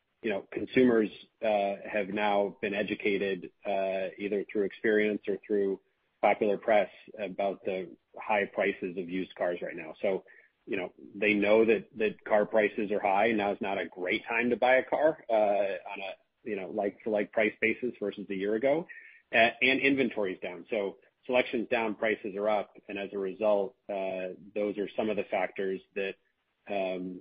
consumers 0.52 1.10
uh 1.46 1.76
have 1.90 2.10
now 2.10 2.56
been 2.62 2.74
educated 2.74 3.50
uh 3.66 4.08
either 4.18 4.44
through 4.52 4.64
experience 4.64 5.22
or 5.28 5.38
through 5.46 5.80
popular 6.22 6.58
press 6.58 6.90
about 7.24 7.64
the 7.66 7.88
high 8.20 8.46
prices 8.46 8.98
of 8.98 9.08
used 9.08 9.34
cars 9.36 9.60
right 9.62 9.76
now. 9.76 9.94
So, 10.02 10.24
you 10.66 10.76
know, 10.76 10.92
they 11.16 11.34
know 11.34 11.64
that 11.66 11.86
that 11.98 12.24
car 12.26 12.46
prices 12.46 12.92
are 12.92 13.00
high. 13.00 13.32
Now 13.32 13.52
is 13.52 13.62
not 13.62 13.78
a 13.78 13.86
great 13.86 14.24
time 14.28 14.50
to 14.50 14.58
buy 14.58 14.76
a 14.78 14.84
car 14.84 15.24
uh 15.30 15.34
on 15.34 16.00
a 16.00 16.12
you 16.44 16.56
know, 16.56 16.70
like-for-like 16.74 17.32
price 17.34 17.54
basis 17.62 17.94
versus 18.00 18.26
a 18.30 18.36
year 18.36 18.56
ago. 18.56 18.88
And 19.32 19.52
inventory 19.62 20.34
is 20.34 20.40
down. 20.40 20.66
So 20.70 20.96
Selection's 21.26 21.68
down, 21.68 21.94
prices 21.94 22.36
are 22.38 22.50
up. 22.50 22.72
And 22.88 22.98
as 22.98 23.10
a 23.14 23.18
result, 23.18 23.76
uh 23.90 24.34
those 24.56 24.78
are 24.78 24.90
some 24.98 25.10
of 25.10 25.18
the 25.18 25.26
factors 25.26 25.82
that, 25.96 26.16
know, 26.70 27.20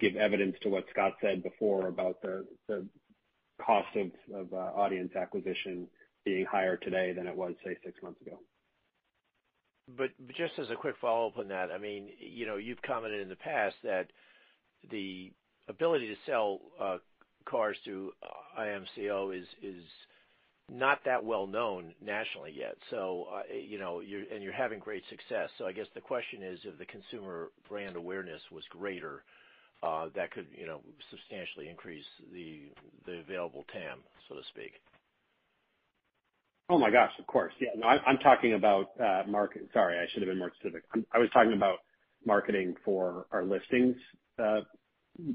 give 0.00 0.16
evidence 0.16 0.56
to 0.62 0.68
what 0.68 0.84
Scott 0.90 1.14
said 1.20 1.42
before 1.42 1.88
about 1.88 2.20
the 2.22 2.46
cost 3.64 3.88
of 4.34 4.52
uh, 4.52 4.56
audience 4.56 5.14
acquisition 5.16 5.86
being 6.24 6.44
higher 6.44 6.76
today 6.76 7.12
than 7.12 7.26
it 7.26 7.36
was, 7.36 7.54
say, 7.64 7.76
six 7.84 8.02
months 8.02 8.20
ago. 8.20 8.38
But 9.96 10.10
just 10.36 10.58
as 10.58 10.70
a 10.70 10.76
quick 10.76 10.94
follow-up 11.00 11.38
on 11.38 11.48
that, 11.48 11.70
I 11.70 11.78
mean, 11.78 12.08
you 12.18 12.46
know, 12.46 12.56
you've 12.56 12.80
commented 12.82 13.20
in 13.20 13.28
the 13.28 13.36
past 13.36 13.76
that 13.82 14.06
the 14.90 15.32
ability 15.68 16.08
to 16.08 16.16
sell 16.24 16.60
uh, 16.80 16.98
cars 17.44 17.76
through 17.84 18.12
IMCO 18.58 19.38
is 19.62 19.82
not 20.70 21.00
that 21.04 21.22
well 21.22 21.46
known 21.46 21.92
nationally 22.02 22.54
yet. 22.56 22.76
So, 22.90 23.26
uh, 23.34 23.42
you 23.54 23.78
know, 23.78 24.00
and 24.00 24.42
you're 24.42 24.52
having 24.52 24.78
great 24.78 25.02
success. 25.10 25.50
So 25.58 25.66
I 25.66 25.72
guess 25.72 25.86
the 25.94 26.00
question 26.00 26.42
is, 26.42 26.58
if 26.64 26.78
the 26.78 26.86
consumer 26.86 27.50
brand 27.68 27.96
awareness 27.96 28.40
was 28.50 28.64
greater, 28.70 29.22
that 30.14 30.30
could, 30.32 30.46
you 30.56 30.66
know, 30.66 30.80
substantially 31.10 31.68
increase 31.68 32.04
the 32.32 32.70
the 33.06 33.20
available 33.20 33.64
TAM, 33.72 33.98
so 34.28 34.34
to 34.34 34.42
speak. 34.48 34.72
Oh 36.70 36.78
my 36.78 36.90
gosh, 36.90 37.12
of 37.18 37.26
course. 37.26 37.52
Yeah. 37.60 37.70
No, 37.76 37.88
I'm 37.88 38.18
talking 38.18 38.54
about 38.54 38.90
uh 39.00 39.22
market. 39.28 39.68
Sorry, 39.72 39.98
I 39.98 40.06
should 40.12 40.22
have 40.22 40.28
been 40.30 40.38
more 40.38 40.52
specific. 40.58 40.84
I 41.12 41.18
was 41.18 41.28
talking 41.32 41.52
about 41.52 41.78
marketing 42.26 42.74
for 42.84 43.26
our 43.32 43.44
listings, 43.44 43.96
uh 44.42 44.60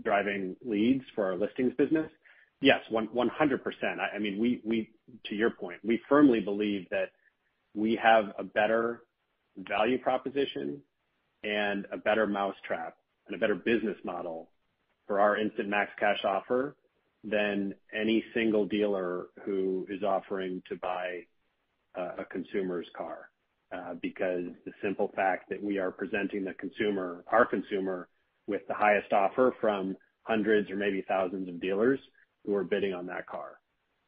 driving 0.04 0.56
leads 0.66 1.04
for 1.16 1.26
our 1.26 1.38
listings 1.38 1.74
business. 1.78 2.10
Yes, 2.62 2.82
100%. 2.92 3.30
I 4.14 4.20
mean, 4.20 4.38
we, 4.38 4.62
we 4.66 4.90
to 5.28 5.36
your 5.36 5.50
point, 5.50 5.80
we 5.84 6.02
firmly 6.10 6.42
believe 6.42 6.88
that 6.92 7.12
we 7.74 7.98
have 8.02 8.34
a 8.38 8.44
better 8.44 9.04
value 9.58 9.98
proposition 9.98 10.82
and 11.44 11.86
a 11.94 11.98
better 11.98 12.28
mousetrap 12.28 12.96
and 13.30 13.38
a 13.38 13.40
better 13.40 13.56
business 13.56 13.98
model 14.04 14.50
for 15.08 15.20
our 15.20 15.38
Instant 15.38 15.70
Max 15.70 15.92
Cash 16.00 16.24
Offer 16.26 16.76
than 17.24 17.74
any 17.94 18.24
single 18.34 18.66
dealer 18.66 19.28
who 19.46 19.86
is 19.90 20.04
offering 20.04 20.62
to 20.70 20.76
buy 20.78 21.22
a 21.96 22.26
consumer's 22.26 22.88
car. 22.96 23.30
Uh, 23.72 23.94
because 24.02 24.46
the 24.66 24.72
simple 24.82 25.12
fact 25.16 25.48
that 25.48 25.62
we 25.64 25.78
are 25.78 25.92
presenting 25.92 26.44
the 26.44 26.54
consumer, 26.56 27.24
our 27.32 27.46
consumer, 27.46 28.08
with 28.48 28.62
the 28.68 28.74
highest 28.74 29.14
offer 29.14 29.54
from 29.62 29.96
hundreds 30.24 30.72
or 30.72 30.76
maybe 30.76 31.04
thousands 31.08 31.48
of 31.48 31.62
dealers 31.62 32.00
who 32.46 32.56
are 32.56 32.64
bidding 32.64 32.96
on 32.96 33.06
that 33.06 33.28
car. 33.28 33.60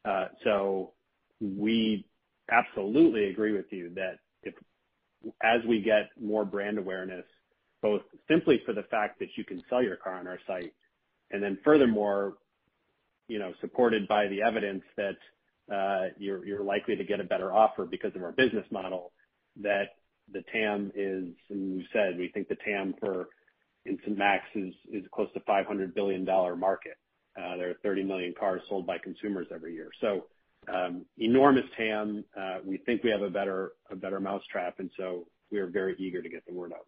Uh, 0.04 0.26
so 0.42 0.92
we 1.40 2.04
absolutely 2.50 3.26
agree 3.26 3.52
with 3.52 3.66
you 3.70 3.92
that 3.94 4.18
if 4.42 4.54
as 5.44 5.60
we 5.68 5.80
get 5.80 6.10
more 6.20 6.44
brand 6.44 6.76
awareness, 6.76 7.24
both 7.82 8.02
simply 8.28 8.62
for 8.64 8.72
the 8.72 8.84
fact 8.84 9.18
that 9.18 9.28
you 9.36 9.44
can 9.44 9.62
sell 9.68 9.82
your 9.82 9.96
car 9.96 10.14
on 10.14 10.26
our 10.26 10.38
site, 10.46 10.72
and 11.30 11.42
then 11.42 11.58
furthermore, 11.64 12.34
you 13.28 13.38
know, 13.38 13.52
supported 13.60 14.06
by 14.08 14.28
the 14.28 14.42
evidence 14.42 14.82
that 14.96 15.16
uh, 15.72 16.08
you're 16.18 16.62
likely 16.62 16.96
to 16.96 17.04
get 17.04 17.20
a 17.20 17.24
better 17.24 17.52
offer 17.52 17.84
because 17.84 18.14
of 18.14 18.22
our 18.22 18.32
business 18.32 18.66
model, 18.70 19.12
that 19.60 19.96
the 20.32 20.42
TAM 20.52 20.92
is, 20.94 21.28
and 21.50 21.76
we 21.76 21.86
said 21.92 22.18
we 22.18 22.30
think 22.32 22.48
the 22.48 22.56
TAM 22.64 22.94
for 23.00 23.28
Instant 23.84 24.16
Max 24.16 24.44
is 24.54 24.74
is 24.92 25.04
close 25.12 25.28
to 25.34 25.40
$500 25.40 25.94
billion 25.94 26.24
market. 26.24 26.96
Uh, 27.36 27.56
there 27.56 27.70
are 27.70 27.74
30 27.82 28.04
million 28.04 28.34
cars 28.38 28.60
sold 28.68 28.86
by 28.86 28.98
consumers 28.98 29.46
every 29.52 29.74
year. 29.74 29.90
So 30.00 30.26
um 30.72 31.04
enormous 31.18 31.64
TAM. 31.76 32.24
Uh, 32.38 32.58
we 32.64 32.78
think 32.78 33.02
we 33.02 33.10
have 33.10 33.22
a 33.22 33.30
better 33.30 33.72
a 33.90 33.96
better 33.96 34.20
mousetrap, 34.20 34.78
and 34.78 34.90
so 34.96 35.26
we 35.50 35.58
are 35.58 35.66
very 35.66 35.96
eager 35.98 36.22
to 36.22 36.28
get 36.28 36.44
the 36.46 36.54
word 36.54 36.72
out. 36.72 36.86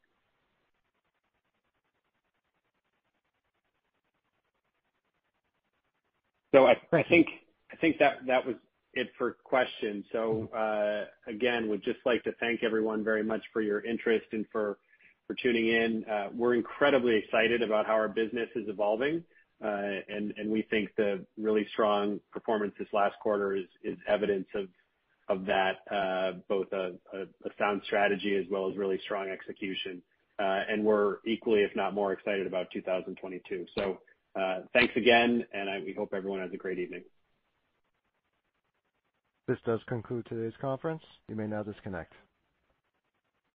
I 6.67 6.77
I 6.93 7.03
think 7.03 7.27
I 7.73 7.77
think 7.77 7.99
that 7.99 8.47
was 8.47 8.55
it 8.93 9.09
for 9.19 9.33
questions. 9.43 10.05
So 10.13 10.49
uh 10.55 11.07
again, 11.31 11.69
would 11.69 11.83
just 11.83 11.99
like 12.07 12.23
to 12.25 12.33
thank 12.39 12.63
everyone 12.63 13.03
very 13.03 13.25
much 13.25 13.43
for 13.53 13.61
your 13.61 13.81
interest 13.85 14.27
and 14.33 14.47
for 14.53 14.79
tuning 15.43 15.69
in. 15.69 16.05
We're 16.35 16.55
incredibly 16.55 17.17
excited 17.17 17.61
about 17.63 17.87
how 17.87 17.95
our 17.95 18.09
business 18.09 18.49
is 18.55 18.69
evolving. 18.69 19.25
Uh 19.65 19.99
and 20.09 20.33
we 20.49 20.63
think 20.71 20.91
the 20.97 21.27
really 21.37 21.67
strong 21.73 22.21
performance 22.33 22.75
this 22.79 22.89
last 22.93 23.17
quarter 23.21 23.57
is 23.57 23.67
is 23.83 23.99
evidence 24.07 24.47
of 24.55 24.69
of 25.29 25.47
that, 25.47 25.79
both 26.49 26.71
a 26.73 26.93
sound 27.59 27.83
strategy 27.85 28.37
as 28.37 28.45
well 28.51 28.71
as 28.71 28.77
really 28.77 29.01
strong 29.05 29.29
execution. 29.29 30.01
Uh 30.39 30.61
and 30.71 30.85
we're 30.85 31.17
equally, 31.27 31.63
if 31.63 31.75
not 31.75 31.95
more 31.95 32.13
excited 32.13 32.47
about 32.47 32.71
2022. 32.73 33.67
Thanks 34.73 34.95
again, 34.97 35.45
and 35.53 35.85
we 35.85 35.93
hope 35.93 36.13
everyone 36.15 36.41
has 36.41 36.51
a 36.53 36.57
great 36.57 36.79
evening. 36.79 37.03
This 39.47 39.59
does 39.67 39.81
conclude 39.89 40.27
today's 40.27 40.57
conference. 40.61 41.03
You 41.29 41.37
may 41.37 41.47
now 41.47 41.63
disconnect. 41.63 42.13